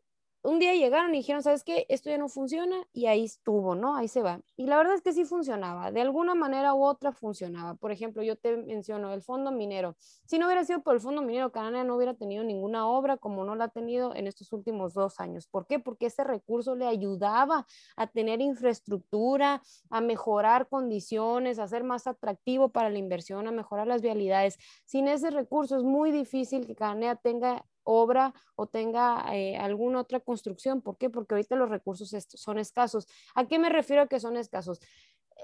un 0.46 0.60
día 0.60 0.74
llegaron 0.74 1.12
y 1.14 1.18
dijeron, 1.18 1.42
¿sabes 1.42 1.64
qué? 1.64 1.86
Esto 1.88 2.08
ya 2.08 2.18
no 2.18 2.28
funciona 2.28 2.76
y 2.92 3.06
ahí 3.06 3.24
estuvo, 3.24 3.74
¿no? 3.74 3.96
Ahí 3.96 4.06
se 4.06 4.22
va. 4.22 4.40
Y 4.56 4.66
la 4.66 4.76
verdad 4.76 4.94
es 4.94 5.02
que 5.02 5.12
sí 5.12 5.24
funcionaba, 5.24 5.90
de 5.90 6.00
alguna 6.00 6.34
manera 6.36 6.72
u 6.72 6.84
otra 6.84 7.10
funcionaba. 7.12 7.74
Por 7.74 7.90
ejemplo, 7.90 8.22
yo 8.22 8.36
te 8.36 8.56
menciono 8.56 9.12
el 9.12 9.22
fondo 9.22 9.50
minero. 9.50 9.96
Si 10.24 10.38
no 10.38 10.46
hubiera 10.46 10.64
sido 10.64 10.82
por 10.82 10.94
el 10.94 11.00
fondo 11.00 11.20
minero, 11.20 11.50
Canadá 11.50 11.82
no 11.82 11.96
hubiera 11.96 12.14
tenido 12.14 12.44
ninguna 12.44 12.86
obra 12.86 13.16
como 13.16 13.44
no 13.44 13.56
la 13.56 13.64
ha 13.64 13.68
tenido 13.68 14.14
en 14.14 14.28
estos 14.28 14.52
últimos 14.52 14.94
dos 14.94 15.18
años. 15.18 15.48
¿Por 15.48 15.66
qué? 15.66 15.80
Porque 15.80 16.06
ese 16.06 16.22
recurso 16.22 16.76
le 16.76 16.86
ayudaba 16.86 17.66
a 17.96 18.06
tener 18.06 18.40
infraestructura, 18.40 19.62
a 19.90 20.00
mejorar 20.00 20.68
condiciones, 20.68 21.58
a 21.58 21.66
ser 21.66 21.82
más 21.82 22.06
atractivo 22.06 22.68
para 22.68 22.88
la 22.88 22.98
inversión, 22.98 23.48
a 23.48 23.52
mejorar 23.52 23.88
las 23.88 24.00
vialidades. 24.00 24.58
Sin 24.84 25.08
ese 25.08 25.30
recurso 25.30 25.76
es 25.76 25.82
muy 25.82 26.12
difícil 26.12 26.66
que 26.66 26.76
Cananea 26.76 27.16
tenga 27.16 27.64
obra 27.86 28.34
o 28.54 28.66
tenga 28.66 29.24
eh, 29.34 29.56
alguna 29.56 30.00
otra 30.00 30.20
construcción. 30.20 30.82
¿Por 30.82 30.98
qué? 30.98 31.08
Porque 31.08 31.34
ahorita 31.34 31.56
los 31.56 31.70
recursos 31.70 32.14
son 32.28 32.58
escasos. 32.58 33.06
¿A 33.34 33.46
qué 33.46 33.58
me 33.58 33.70
refiero 33.70 34.02
a 34.02 34.08
que 34.08 34.20
son 34.20 34.36
escasos? 34.36 34.80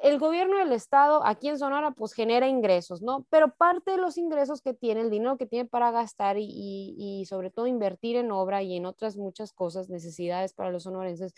El 0.03 0.19
gobierno 0.19 0.59
del 0.59 0.73
estado 0.73 1.25
aquí 1.25 1.49
en 1.49 1.59
Sonora 1.59 1.93
pues 1.93 2.13
genera 2.13 2.49
ingresos, 2.49 3.03
¿no? 3.03 3.27
Pero 3.31 3.55
parte 3.55 3.93
de 3.93 3.99
los 3.99 4.19
ingresos 4.19 4.61
que 4.61 4.75
tiene, 4.75 5.03
el 5.03 5.11
dinero 5.11 5.37
que 5.37 5.47
tiene 5.47 5.69
para 5.69 5.91
gastar 5.91 6.39
y, 6.39 6.95
y 6.97 7.25
sobre 7.27 7.51
todo 7.51 7.67
invertir 7.67 8.17
en 8.17 8.33
obra 8.33 8.63
y 8.63 8.77
en 8.77 8.87
otras 8.87 9.17
muchas 9.17 9.53
cosas, 9.53 9.89
necesidades 9.91 10.55
para 10.55 10.71
los 10.71 10.85
sonorenses, 10.85 11.35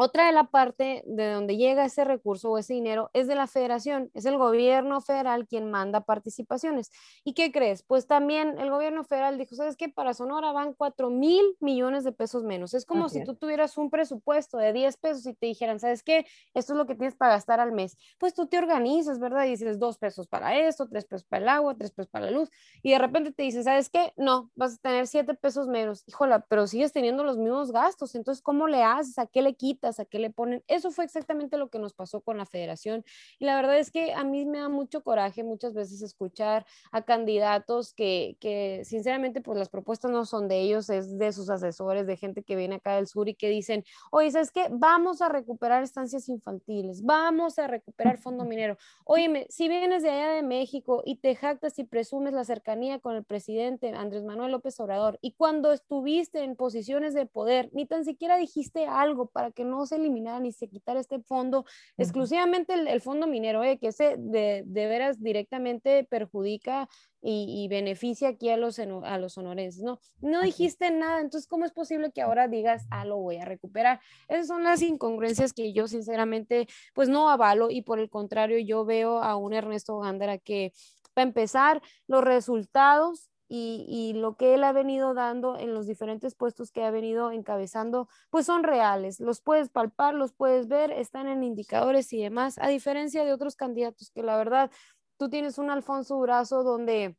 otra 0.00 0.26
de 0.26 0.32
la 0.32 0.44
parte 0.44 1.02
de 1.06 1.32
donde 1.32 1.56
llega 1.56 1.84
ese 1.84 2.04
recurso 2.04 2.50
o 2.52 2.58
ese 2.58 2.72
dinero 2.72 3.10
es 3.14 3.26
de 3.26 3.34
la 3.34 3.48
federación, 3.48 4.10
es 4.14 4.26
el 4.26 4.38
gobierno 4.38 5.00
federal 5.00 5.48
quien 5.48 5.72
manda 5.72 6.02
participaciones. 6.02 6.92
¿Y 7.24 7.34
qué 7.34 7.50
crees? 7.50 7.82
Pues 7.82 8.06
también 8.06 8.60
el 8.60 8.70
gobierno 8.70 9.02
federal 9.02 9.38
dijo, 9.38 9.56
¿sabes 9.56 9.76
qué? 9.76 9.88
Para 9.88 10.14
Sonora 10.14 10.52
van 10.52 10.72
4 10.72 11.10
mil 11.10 11.44
millones 11.58 12.04
de 12.04 12.12
pesos 12.12 12.44
menos. 12.44 12.74
Es 12.74 12.86
como 12.86 13.08
si 13.08 13.24
tú 13.24 13.34
tuvieras 13.34 13.76
un 13.76 13.90
presupuesto 13.90 14.56
de 14.56 14.72
10 14.72 14.96
pesos 14.98 15.26
y 15.26 15.34
te 15.34 15.46
dijeran, 15.46 15.80
¿sabes 15.80 16.04
qué? 16.04 16.26
Esto 16.54 16.74
es 16.74 16.76
lo 16.78 16.86
que 16.86 16.94
tienes 16.94 17.16
para 17.16 17.32
gastar 17.32 17.58
al 17.58 17.72
mes. 17.72 17.96
Pues 18.18 18.34
tú 18.34 18.46
te 18.46 18.56
organizas, 18.56 19.18
¿verdad? 19.18 19.46
Y 19.46 19.50
dices 19.50 19.80
2 19.80 19.98
pesos 19.98 20.28
para 20.28 20.56
esto, 20.56 20.86
3 20.88 21.06
pesos 21.06 21.24
para 21.24 21.42
el 21.42 21.48
agua, 21.48 21.74
3 21.76 21.90
pesos 21.90 22.08
para 22.08 22.26
la 22.26 22.30
luz. 22.30 22.50
Y 22.82 22.92
de 22.92 22.98
repente 22.98 23.32
te 23.32 23.42
dicen, 23.42 23.64
¿sabes 23.64 23.90
qué? 23.90 24.12
No, 24.16 24.52
vas 24.54 24.74
a 24.74 24.76
tener 24.78 25.08
7 25.08 25.34
pesos 25.34 25.66
menos. 25.66 26.04
Híjola, 26.06 26.46
pero 26.48 26.68
sigues 26.68 26.92
teniendo 26.92 27.24
los 27.24 27.36
mismos 27.36 27.72
gastos. 27.72 28.14
Entonces, 28.14 28.42
¿cómo 28.42 28.68
le 28.68 28.84
haces? 28.84 29.18
¿A 29.18 29.26
qué 29.26 29.42
le 29.42 29.54
quitas? 29.54 29.87
A 29.98 30.04
qué 30.04 30.18
le 30.18 30.30
ponen. 30.30 30.62
Eso 30.68 30.90
fue 30.90 31.04
exactamente 31.04 31.56
lo 31.56 31.68
que 31.70 31.78
nos 31.78 31.94
pasó 31.94 32.20
con 32.20 32.36
la 32.36 32.46
federación. 32.46 33.04
Y 33.38 33.44
la 33.46 33.56
verdad 33.56 33.78
es 33.78 33.90
que 33.90 34.12
a 34.12 34.24
mí 34.24 34.44
me 34.44 34.58
da 34.58 34.68
mucho 34.68 35.02
coraje 35.02 35.42
muchas 35.42 35.74
veces 35.74 36.02
escuchar 36.02 36.66
a 36.92 37.02
candidatos 37.02 37.92
que, 37.94 38.36
que 38.40 38.82
sinceramente 38.84 39.40
pues 39.40 39.58
las 39.58 39.68
propuestas 39.68 40.10
no 40.10 40.24
son 40.24 40.48
de 40.48 40.60
ellos, 40.60 40.90
es 40.90 41.18
de 41.18 41.32
sus 41.32 41.48
asesores, 41.50 42.06
de 42.06 42.16
gente 42.16 42.42
que 42.42 42.56
viene 42.56 42.76
acá 42.76 42.96
del 42.96 43.06
sur 43.06 43.28
y 43.28 43.34
que 43.34 43.48
dicen, 43.48 43.84
oye, 44.10 44.30
¿sabes 44.30 44.50
qué? 44.50 44.68
Vamos 44.70 45.22
a 45.22 45.28
recuperar 45.28 45.82
estancias 45.82 46.28
infantiles, 46.28 47.02
vamos 47.02 47.58
a 47.58 47.66
recuperar 47.66 48.18
fondo 48.18 48.44
minero. 48.44 48.76
Óyeme, 49.04 49.46
si 49.48 49.68
vienes 49.68 50.02
de 50.02 50.10
allá 50.10 50.30
de 50.30 50.42
México 50.42 51.02
y 51.04 51.16
te 51.16 51.34
jactas 51.34 51.78
y 51.78 51.84
presumes 51.84 52.32
la 52.34 52.44
cercanía 52.44 52.98
con 52.98 53.16
el 53.16 53.24
presidente 53.24 53.92
Andrés 53.94 54.24
Manuel 54.24 54.52
López 54.52 54.78
Obrador 54.80 55.18
y 55.22 55.32
cuando 55.32 55.72
estuviste 55.72 56.42
en 56.42 56.56
posiciones 56.56 57.14
de 57.14 57.26
poder, 57.26 57.70
ni 57.72 57.86
tan 57.86 58.04
siquiera 58.04 58.36
dijiste 58.36 58.86
algo 58.86 59.26
para 59.26 59.50
que 59.50 59.64
no 59.64 59.77
se 59.86 59.96
eliminara 59.96 60.40
ni 60.40 60.52
se 60.52 60.68
quitara 60.68 61.00
este 61.00 61.20
fondo, 61.20 61.64
exclusivamente 61.96 62.74
el, 62.74 63.00
fondo 63.00 63.26
minero, 63.26 63.62
eh, 63.64 63.78
que 63.78 63.88
ese 63.88 64.16
de, 64.18 64.62
de, 64.66 64.86
veras 64.86 65.22
directamente 65.22 66.04
perjudica 66.04 66.88
y, 67.20 67.66
beneficia 67.68 68.28
aquí 68.28 68.48
a 68.50 68.56
los, 68.56 68.78
a 68.78 69.18
los 69.18 69.32
sonorenses. 69.32 69.82
No, 69.82 70.00
no 70.20 70.42
dijiste 70.42 70.90
nada, 70.90 71.20
entonces, 71.20 71.48
¿cómo 71.48 71.64
es 71.64 71.72
posible 71.72 72.12
que 72.12 72.22
ahora 72.22 72.48
digas, 72.48 72.86
ah, 72.90 73.04
lo 73.04 73.18
voy 73.18 73.36
a 73.36 73.44
recuperar? 73.44 74.00
Esas 74.28 74.46
son 74.46 74.62
las 74.64 74.82
incongruencias 74.82 75.52
que 75.52 75.72
yo 75.72 75.88
sinceramente, 75.88 76.68
pues 76.94 77.08
no 77.08 77.28
avalo 77.28 77.70
y 77.70 77.82
por 77.82 77.98
el 77.98 78.08
contrario, 78.10 78.58
yo 78.58 78.84
veo 78.84 79.22
a 79.22 79.36
un 79.36 79.52
Ernesto 79.52 79.98
Gándara 79.98 80.38
que, 80.38 80.72
para 81.12 81.26
empezar, 81.26 81.82
los 82.06 82.22
resultados 82.22 83.27
y, 83.48 84.12
lo 84.14 84.36
que 84.36 84.54
él 84.54 84.64
ha 84.64 84.72
venido 84.72 85.14
dando 85.14 85.58
en 85.58 85.72
los 85.72 85.86
diferentes 85.86 86.34
puestos 86.34 86.70
que 86.70 86.84
ha 86.84 86.90
venido 86.90 87.32
encabezando, 87.32 88.08
pues 88.30 88.44
son 88.44 88.62
reales, 88.62 89.20
los 89.20 89.40
puedes 89.40 89.70
palpar, 89.70 90.14
los 90.14 90.32
puedes 90.32 90.68
ver, 90.68 90.90
están 90.90 91.28
en 91.28 91.42
indicadores 91.42 92.12
y 92.12 92.22
demás, 92.22 92.58
a 92.58 92.68
diferencia 92.68 93.24
de 93.24 93.32
otros 93.32 93.56
candidatos 93.56 94.10
que 94.10 94.22
la 94.22 94.36
verdad, 94.36 94.70
tú 95.16 95.30
tienes 95.30 95.58
un 95.58 95.70
Alfonso 95.70 96.16
Durazo 96.16 96.62
donde 96.62 97.16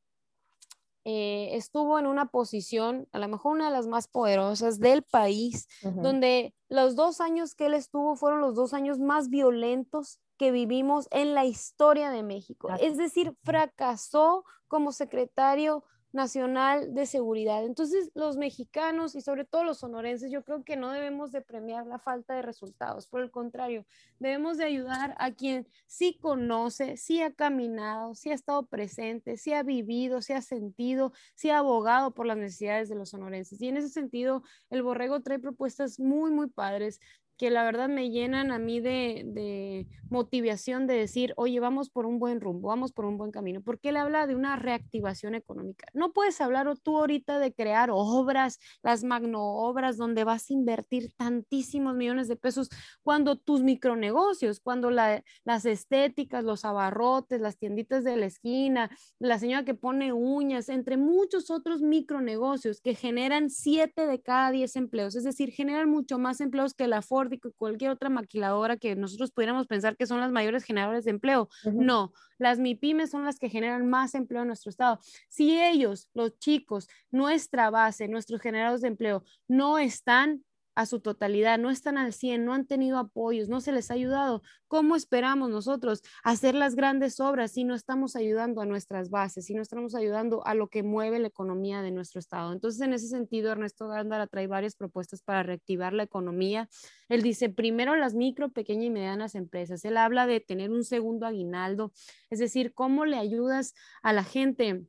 eh, 1.06 1.56
estuvo 1.56 1.98
en 1.98 2.06
una 2.06 2.28
posición, 2.28 3.08
a 3.12 3.20
lo 3.20 3.28
mejor 3.28 3.54
una 3.54 3.66
de 3.66 3.72
las 3.72 3.88
más 3.88 4.08
poderosas 4.08 4.80
del 4.80 5.02
país, 5.02 5.68
donde 5.82 6.54
los 6.68 6.96
dos 6.96 7.22
años 7.22 7.56
que 7.56 7.66
él 7.66 7.74
estuvo 7.74 8.16
fueron 8.16 8.42
los 8.42 8.54
dos 8.54 8.74
años 8.74 9.00
más 9.00 9.30
violentos 9.30 10.20
que 10.38 10.52
vivimos 10.52 11.08
en 11.12 11.34
la 11.34 11.46
historia 11.46 12.12
de 12.12 12.22
México. 12.22 12.70
Es 12.80 12.98
decir, 12.98 13.34
fracasó 13.44 14.44
como 14.68 14.92
secretario 14.92 15.84
nacional 16.12 16.94
de 16.94 17.06
seguridad. 17.06 17.64
Entonces, 17.66 18.12
los 18.16 18.38
mexicanos 18.38 19.16
y 19.16 19.22
sobre 19.22 19.46
todo 19.46 19.64
los 19.64 19.80
sonorenses, 19.80 20.32
yo 20.32 20.44
creo 20.44 20.64
que 20.64 20.76
no 20.76 20.92
debemos 20.92 21.32
de 21.32 21.42
premiar 21.42 21.86
la 21.86 22.00
falta 22.00 22.34
de 22.36 22.42
resultados, 22.42 23.08
por 23.08 23.22
el 23.22 23.32
contrario, 23.32 23.86
debemos 24.20 24.58
de 24.58 24.66
ayudar 24.66 25.16
a 25.20 25.32
quien 25.32 25.68
sí 25.86 26.18
conoce, 26.20 26.98
sí 26.98 27.22
ha 27.22 27.32
caminado, 27.34 28.16
sí 28.16 28.32
ha 28.32 28.34
estado 28.34 28.66
presente, 28.66 29.38
sí 29.38 29.54
ha 29.54 29.64
vivido, 29.64 30.22
sí 30.22 30.34
ha 30.34 30.42
sentido, 30.42 31.14
sí 31.36 31.50
ha 31.50 31.60
abogado 31.60 32.14
por 32.14 32.26
las 32.26 32.38
necesidades 32.38 32.90
de 32.90 32.96
los 32.96 33.10
sonorenses. 33.10 33.62
Y 33.62 33.68
en 33.68 33.78
ese 33.78 33.90
sentido, 33.90 34.44
el 34.70 34.84
Borrego 34.84 35.22
trae 35.22 35.40
propuestas 35.40 36.00
muy, 36.00 36.32
muy 36.32 36.48
padres 36.48 37.00
que 37.40 37.50
la 37.50 37.64
verdad 37.64 37.88
me 37.88 38.10
llenan 38.10 38.52
a 38.52 38.60
mí 38.60 38.82
de, 38.82 39.88
motivación 40.10 40.88
de 40.88 40.96
decir, 40.96 41.34
oye, 41.38 41.60
vamos 41.60 41.90
por 41.90 42.06
un 42.06 42.20
buen 42.20 42.42
rumbo, 42.42 42.68
vamos 42.68 42.92
por 42.92 43.06
un 43.06 43.18
buen 43.18 43.32
camino, 43.32 43.62
porque 43.62 43.90
él 43.90 43.98
habla 43.98 44.28
de 44.28 44.36
una 44.36 44.58
reactivación 44.58 45.36
económica. 45.36 45.88
No 45.94 46.12
puedes 46.12 46.42
hablar 46.42 46.68
tú 46.84 46.98
ahorita 46.98 47.40
de 47.40 47.54
crear 47.54 47.92
obras, 47.94 48.60
las 48.84 49.04
magnoobras, 49.06 49.96
donde 49.96 50.26
vas 50.26 50.50
a 50.50 50.54
invertir 50.54 51.14
tantísimos 51.16 51.96
millones 51.96 52.28
de 52.28 52.36
pesos, 52.36 52.70
cuando 53.04 53.38
tus 53.38 53.62
micronegocios, 53.62 54.60
cuando 54.60 54.90
las 54.92 55.66
estéticas, 55.66 56.44
los 56.44 56.66
abarrotes, 56.66 57.40
las 57.40 57.58
tienditas 57.58 58.04
de 58.04 58.18
la 58.18 58.26
esquina, 58.26 58.90
la 59.20 59.40
señora 59.40 59.64
que 59.64 59.76
pone 59.76 60.12
uñas, 60.12 60.68
entre 60.68 60.98
muchos 60.98 61.52
otros 61.52 61.82
micronegocios 61.82 62.82
que 62.82 62.96
generan 62.96 63.50
siete 63.50 64.08
de 64.08 64.22
cada 64.22 64.52
diez 64.52 64.76
empleos, 64.76 65.16
es 65.16 65.24
decir, 65.24 65.52
generan 65.52 65.90
mucho 65.90 66.20
más 66.20 66.42
empleos 66.42 66.74
que 66.74 66.88
la 66.88 67.02
Ford 67.02 67.29
y 67.32 67.40
cualquier 67.40 67.92
otra 67.92 68.10
maquiladora 68.10 68.78
que 68.78 68.96
nosotros 68.96 69.32
pudiéramos 69.32 69.68
pensar 69.68 69.98
que 69.98 70.06
son 70.06 70.20
las 70.20 70.32
mayores 70.32 70.64
generadores 70.64 71.06
de 71.06 71.12
empleo. 71.12 71.50
No, 71.64 72.14
las 72.38 72.60
MIPIMES 72.60 73.10
son 73.10 73.26
las 73.26 73.40
que 73.40 73.50
generan 73.50 73.90
más 73.90 74.16
empleo 74.16 74.42
en 74.42 74.48
nuestro 74.48 74.70
estado. 74.70 75.00
Si 75.28 75.62
ellos, 75.62 76.10
los 76.14 76.38
chicos, 76.40 76.88
nuestra 77.12 77.70
base, 77.70 78.08
nuestros 78.08 78.42
generadores 78.42 78.82
de 78.82 78.88
empleo, 78.88 79.24
no 79.48 79.78
están 79.78 80.44
a 80.80 80.86
su 80.86 81.02
totalidad, 81.02 81.60
no 81.60 81.72
están 81.72 81.98
al 81.98 82.14
100, 82.14 82.46
no 82.46 82.54
han 82.54 82.66
tenido 82.66 83.00
apoyos, 83.00 83.50
no 83.50 83.60
se 83.60 83.74
les 83.74 83.92
ha 83.92 83.96
ayudado. 83.96 84.42
¿Cómo 84.70 84.96
esperamos 84.96 85.50
nosotros 85.50 86.02
hacer 86.24 86.56
las 86.56 86.76
grandes 86.76 87.20
obras 87.20 87.52
si 87.52 87.66
no 87.66 87.76
estamos 87.76 88.16
ayudando 88.16 88.62
a 88.62 88.66
nuestras 88.66 89.10
bases, 89.10 89.44
si 89.44 89.54
no 89.54 89.62
estamos 89.62 89.94
ayudando 89.94 90.42
a 90.48 90.54
lo 90.56 90.70
que 90.70 90.82
mueve 90.82 91.20
la 91.20 91.28
economía 91.28 91.82
de 91.82 91.92
nuestro 91.92 92.20
estado? 92.20 92.54
Entonces, 92.54 92.80
en 92.80 92.94
ese 92.94 93.10
sentido, 93.10 93.52
Ernesto 93.52 93.90
Gándara 93.90 94.28
trae 94.28 94.48
varias 94.48 94.78
propuestas 94.78 95.22
para 95.22 95.44
reactivar 95.44 95.92
la 95.92 96.04
economía. 96.04 96.70
Él 97.10 97.24
dice, 97.24 97.50
primero 97.50 97.98
las 97.98 98.16
micro, 98.16 98.48
pequeñas 98.48 98.86
y 98.86 98.90
medianas 98.90 99.36
empresas. 99.36 99.84
Él 99.84 99.98
habla 99.98 100.28
de 100.28 100.40
tener 100.40 100.72
un 100.72 100.86
segundo 100.86 101.26
aguinaldo, 101.26 101.92
es 102.30 102.40
decir, 102.40 102.74
cómo 102.74 103.04
le 103.04 103.18
ayudas 103.18 103.74
a 104.02 104.14
la 104.14 104.24
gente 104.24 104.86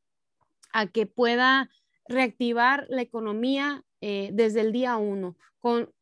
a 0.73 0.87
que 0.87 1.07
pueda 1.07 1.69
reactivar 2.07 2.87
la 2.91 3.03
economía 3.03 3.85
eh, 4.03 4.31
desde 4.33 4.63
el 4.63 4.73
día 4.73 4.97
uno, 4.97 5.37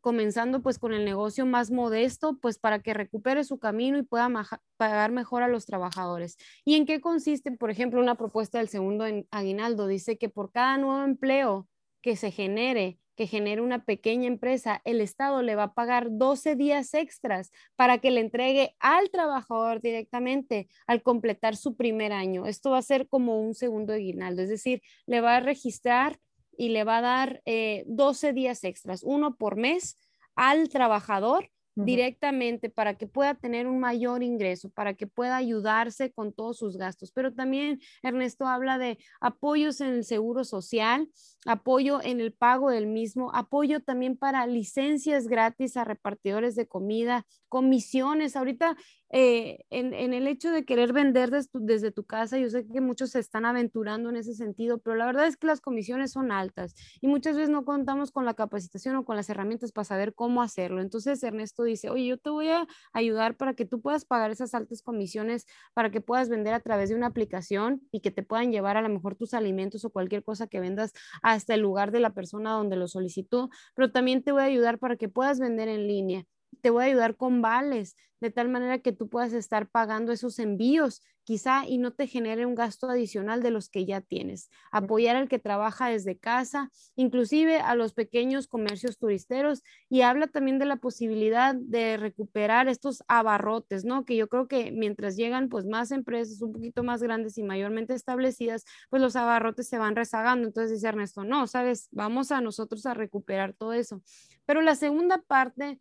comenzando 0.00 0.62
pues 0.62 0.78
con 0.78 0.92
el 0.92 1.04
negocio 1.04 1.46
más 1.46 1.70
modesto, 1.70 2.38
pues 2.40 2.58
para 2.58 2.80
que 2.80 2.94
recupere 2.94 3.44
su 3.44 3.58
camino 3.58 3.98
y 3.98 4.02
pueda 4.02 4.30
pagar 4.76 5.12
mejor 5.12 5.42
a 5.42 5.48
los 5.48 5.66
trabajadores. 5.66 6.36
¿Y 6.64 6.76
en 6.76 6.86
qué 6.86 7.00
consiste, 7.00 7.52
por 7.52 7.70
ejemplo, 7.70 8.00
una 8.00 8.14
propuesta 8.16 8.58
del 8.58 8.68
segundo 8.68 9.04
aguinaldo? 9.30 9.86
Dice 9.86 10.18
que 10.18 10.28
por 10.28 10.52
cada 10.52 10.78
nuevo 10.78 11.02
empleo 11.04 11.68
que 12.02 12.16
se 12.16 12.30
genere, 12.30 12.98
que 13.16 13.26
genere 13.26 13.60
una 13.60 13.84
pequeña 13.84 14.28
empresa, 14.28 14.80
el 14.84 15.00
Estado 15.00 15.42
le 15.42 15.56
va 15.56 15.64
a 15.64 15.74
pagar 15.74 16.06
12 16.08 16.54
días 16.54 16.94
extras 16.94 17.50
para 17.74 17.98
que 17.98 18.12
le 18.12 18.20
entregue 18.20 18.76
al 18.78 19.10
trabajador 19.10 19.80
directamente 19.80 20.68
al 20.86 21.02
completar 21.02 21.56
su 21.56 21.76
primer 21.76 22.12
año. 22.12 22.46
Esto 22.46 22.70
va 22.70 22.78
a 22.78 22.82
ser 22.82 23.08
como 23.08 23.40
un 23.40 23.54
segundo 23.54 23.92
aguinaldo, 23.92 24.42
es 24.42 24.48
decir, 24.48 24.82
le 25.06 25.20
va 25.20 25.36
a 25.36 25.40
registrar 25.40 26.20
y 26.58 26.70
le 26.70 26.84
va 26.84 26.98
a 26.98 27.00
dar 27.00 27.42
12 27.86 28.28
eh, 28.28 28.32
días 28.34 28.64
extras, 28.64 29.02
uno 29.04 29.36
por 29.36 29.56
mes 29.56 29.96
al 30.34 30.68
trabajador 30.68 31.50
directamente 31.84 32.70
para 32.70 32.94
que 32.94 33.06
pueda 33.06 33.34
tener 33.34 33.66
un 33.66 33.80
mayor 33.80 34.22
ingreso, 34.22 34.70
para 34.70 34.94
que 34.94 35.06
pueda 35.06 35.36
ayudarse 35.36 36.12
con 36.12 36.32
todos 36.32 36.58
sus 36.58 36.76
gastos. 36.76 37.12
Pero 37.12 37.32
también 37.32 37.80
Ernesto 38.02 38.46
habla 38.46 38.78
de 38.78 38.98
apoyos 39.20 39.80
en 39.80 39.88
el 39.88 40.04
seguro 40.04 40.44
social, 40.44 41.08
apoyo 41.46 42.00
en 42.02 42.20
el 42.20 42.32
pago 42.32 42.70
del 42.70 42.86
mismo, 42.86 43.30
apoyo 43.34 43.80
también 43.80 44.16
para 44.16 44.46
licencias 44.46 45.28
gratis 45.28 45.76
a 45.76 45.84
repartidores 45.84 46.54
de 46.56 46.66
comida, 46.66 47.26
comisiones. 47.48 48.36
Ahorita 48.36 48.76
eh, 49.10 49.64
en, 49.70 49.94
el 49.94 50.26
hecho 50.26 50.50
de 50.50 50.66
querer 50.66 50.92
vender 50.92 51.30
desde 51.30 51.90
tu 51.90 52.04
casa, 52.04 52.38
yo 52.38 52.50
sé 52.50 52.66
que 52.66 52.80
muchos 52.82 53.10
se 53.10 53.20
están 53.20 53.46
aventurando 53.46 54.10
en 54.10 54.16
ese 54.16 54.34
sentido, 54.34 54.78
pero 54.78 54.96
la 54.96 55.06
verdad 55.06 55.26
es 55.26 55.38
que 55.38 55.46
las 55.46 55.62
comisiones 55.62 56.12
son 56.12 56.30
altas 56.30 56.74
y 57.00 57.06
muchas 57.06 57.36
veces 57.36 57.48
no 57.48 57.64
contamos 57.64 58.10
con 58.10 58.26
la 58.26 58.34
capacitación 58.34 58.96
o 58.96 59.04
con 59.04 59.16
las 59.16 59.30
herramientas 59.30 59.72
para 59.72 59.86
saber 59.86 60.14
cómo 60.14 60.42
hacerlo. 60.42 60.82
Entonces 60.82 61.22
Ernesto 61.22 61.64
dice, 61.68 61.90
oye, 61.90 62.06
yo 62.06 62.18
te 62.18 62.30
voy 62.30 62.48
a 62.48 62.66
ayudar 62.92 63.36
para 63.36 63.54
que 63.54 63.64
tú 63.64 63.80
puedas 63.80 64.04
pagar 64.04 64.30
esas 64.30 64.54
altas 64.54 64.82
comisiones, 64.82 65.46
para 65.74 65.90
que 65.90 66.00
puedas 66.00 66.28
vender 66.28 66.54
a 66.54 66.60
través 66.60 66.88
de 66.88 66.96
una 66.96 67.06
aplicación 67.06 67.82
y 67.92 68.00
que 68.00 68.10
te 68.10 68.22
puedan 68.22 68.52
llevar 68.52 68.76
a 68.76 68.82
lo 68.82 68.88
mejor 68.88 69.14
tus 69.16 69.34
alimentos 69.34 69.84
o 69.84 69.90
cualquier 69.90 70.24
cosa 70.24 70.46
que 70.46 70.60
vendas 70.60 70.92
hasta 71.22 71.54
el 71.54 71.60
lugar 71.60 71.90
de 71.92 72.00
la 72.00 72.10
persona 72.14 72.52
donde 72.52 72.76
lo 72.76 72.88
solicitó, 72.88 73.50
pero 73.74 73.90
también 73.92 74.22
te 74.22 74.32
voy 74.32 74.42
a 74.42 74.46
ayudar 74.46 74.78
para 74.78 74.96
que 74.96 75.08
puedas 75.08 75.40
vender 75.40 75.68
en 75.68 75.86
línea 75.86 76.24
te 76.60 76.70
voy 76.70 76.84
a 76.84 76.86
ayudar 76.86 77.16
con 77.16 77.42
vales, 77.42 77.96
de 78.20 78.30
tal 78.30 78.48
manera 78.48 78.80
que 78.80 78.92
tú 78.92 79.08
puedas 79.08 79.32
estar 79.32 79.68
pagando 79.68 80.12
esos 80.12 80.38
envíos 80.38 81.02
quizá 81.28 81.66
y 81.66 81.76
no 81.76 81.92
te 81.92 82.06
genere 82.06 82.46
un 82.46 82.54
gasto 82.54 82.88
adicional 82.88 83.42
de 83.42 83.50
los 83.50 83.68
que 83.68 83.84
ya 83.84 84.00
tienes. 84.00 84.48
Apoyar 84.72 85.14
al 85.14 85.28
que 85.28 85.38
trabaja 85.38 85.90
desde 85.90 86.16
casa, 86.16 86.70
inclusive 86.96 87.60
a 87.60 87.74
los 87.74 87.92
pequeños 87.92 88.46
comercios 88.48 88.96
turisteros 88.96 89.62
y 89.90 90.00
habla 90.00 90.28
también 90.28 90.58
de 90.58 90.64
la 90.64 90.76
posibilidad 90.76 91.54
de 91.54 91.98
recuperar 91.98 92.66
estos 92.68 93.04
abarrotes, 93.08 93.84
¿no? 93.84 94.06
Que 94.06 94.16
yo 94.16 94.28
creo 94.28 94.48
que 94.48 94.72
mientras 94.72 95.16
llegan 95.16 95.50
pues 95.50 95.66
más 95.66 95.90
empresas 95.90 96.40
un 96.40 96.54
poquito 96.54 96.82
más 96.82 97.02
grandes 97.02 97.36
y 97.36 97.42
mayormente 97.42 97.92
establecidas, 97.92 98.64
pues 98.88 99.02
los 99.02 99.14
abarrotes 99.14 99.68
se 99.68 99.76
van 99.76 99.96
rezagando. 99.96 100.46
Entonces 100.46 100.72
dice 100.72 100.88
Ernesto, 100.88 101.24
no, 101.24 101.46
sabes, 101.46 101.88
vamos 101.90 102.32
a 102.32 102.40
nosotros 102.40 102.86
a 102.86 102.94
recuperar 102.94 103.52
todo 103.52 103.74
eso. 103.74 104.02
Pero 104.46 104.62
la 104.62 104.74
segunda 104.76 105.18
parte 105.20 105.78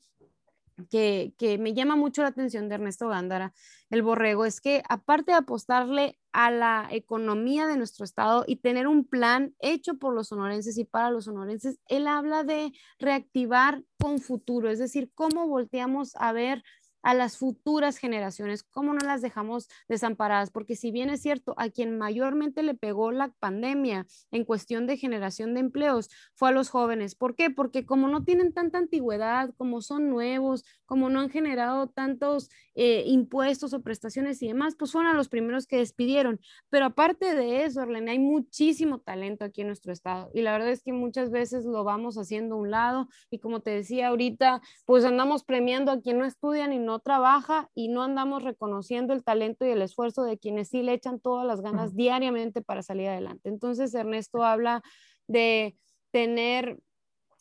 que, 0.89 1.57
me 1.59 1.73
llama 1.73 1.95
mucho 1.95 2.21
la 2.21 2.29
atención 2.29 2.69
de 2.69 2.75
Ernesto 2.75 3.09
Gándara, 3.09 3.53
el 3.89 4.03
borrego, 4.03 4.45
es 4.45 4.61
que 4.61 4.83
aparte 4.89 5.31
de 5.31 5.37
apostarle 5.37 6.19
a 6.31 6.51
la 6.51 6.87
economía 6.91 7.67
de 7.67 7.77
nuestro 7.77 8.05
estado 8.05 8.43
y 8.47 8.57
tener 8.57 8.87
un 8.87 9.05
plan 9.05 9.55
hecho 9.59 9.95
por 9.95 10.13
los 10.13 10.27
sonorenses 10.27 10.77
y 10.77 10.85
para 10.85 11.09
los 11.09 11.25
sonorenses, 11.25 11.79
él 11.87 12.07
habla 12.07 12.43
de 12.43 12.71
reactivar 12.99 13.83
con 13.99 14.19
futuro, 14.19 14.69
es 14.69 14.79
decir, 14.79 15.11
cómo 15.15 15.47
volteamos 15.47 16.15
a 16.15 16.31
ver 16.31 16.63
a 17.07 17.13
las 17.13 17.37
futuras 17.37 17.97
generaciones, 17.99 18.63
cómo 18.63 18.93
no 18.93 18.99
las 18.99 19.21
dejamos 19.21 19.69
desamparadas, 19.87 20.51
porque 20.51 20.75
si 20.75 20.91
bien 20.91 21.09
es 21.09 21.21
cierto, 21.21 21.53
a 21.55 21.69
quien 21.69 21.97
mayormente 21.97 22.63
le 22.63 22.73
pegó 22.73 23.13
la 23.13 23.29
pandemia 23.39 24.05
en 24.29 24.43
cuestión 24.43 24.87
de 24.87 24.97
generación 24.97 25.53
de 25.53 25.61
empleos 25.61 26.09
fue 26.33 26.49
a 26.49 26.51
los 26.51 26.67
jóvenes. 26.67 27.15
¿Por 27.15 27.33
qué? 27.35 27.49
Porque 27.49 27.85
como 27.85 28.09
no 28.09 28.25
tienen 28.25 28.51
tanta 28.51 28.77
antigüedad, 28.77 29.53
como 29.55 29.81
son 29.81 30.09
nuevos, 30.09 30.65
como 30.85 31.09
no 31.09 31.21
han 31.21 31.29
generado 31.29 31.87
tantos 31.87 32.49
eh, 32.75 33.03
impuestos 33.05 33.71
o 33.71 33.81
prestaciones 33.81 34.41
y 34.41 34.49
demás, 34.49 34.75
pues 34.77 34.91
fueron 34.91 35.09
a 35.09 35.15
los 35.15 35.29
primeros 35.29 35.65
que 35.65 35.77
despidieron. 35.77 36.41
Pero 36.69 36.87
aparte 36.87 37.35
de 37.35 37.63
eso, 37.63 37.79
Arlene, 37.79 38.11
hay 38.11 38.19
muchísimo 38.19 38.99
talento 38.99 39.45
aquí 39.45 39.61
en 39.61 39.67
nuestro 39.67 39.93
estado 39.93 40.29
y 40.33 40.41
la 40.41 40.51
verdad 40.51 40.71
es 40.71 40.83
que 40.83 40.91
muchas 40.91 41.31
veces 41.31 41.63
lo 41.63 41.85
vamos 41.85 42.17
haciendo 42.17 42.55
a 42.55 42.57
un 42.57 42.71
lado 42.71 43.07
y 43.31 43.39
como 43.39 43.61
te 43.61 43.71
decía 43.71 44.09
ahorita, 44.09 44.61
pues 44.85 45.05
andamos 45.05 45.45
premiando 45.45 45.93
a 45.93 46.01
quien 46.01 46.19
no 46.19 46.25
estudia 46.25 46.67
ni 46.67 46.79
no 46.97 47.01
trabaja 47.01 47.69
y 47.75 47.89
no 47.89 48.01
andamos 48.01 48.43
reconociendo 48.43 49.13
el 49.13 49.23
talento 49.23 49.65
y 49.65 49.69
el 49.69 49.83
esfuerzo 49.83 50.23
de 50.23 50.39
quienes 50.39 50.69
sí 50.69 50.81
le 50.81 50.93
echan 50.93 51.19
todas 51.19 51.45
las 51.45 51.61
ganas 51.61 51.95
diariamente 51.95 52.63
para 52.63 52.81
salir 52.81 53.09
adelante. 53.09 53.49
Entonces, 53.49 53.93
Ernesto 53.93 54.43
habla 54.43 54.81
de 55.27 55.77
tener 56.11 56.79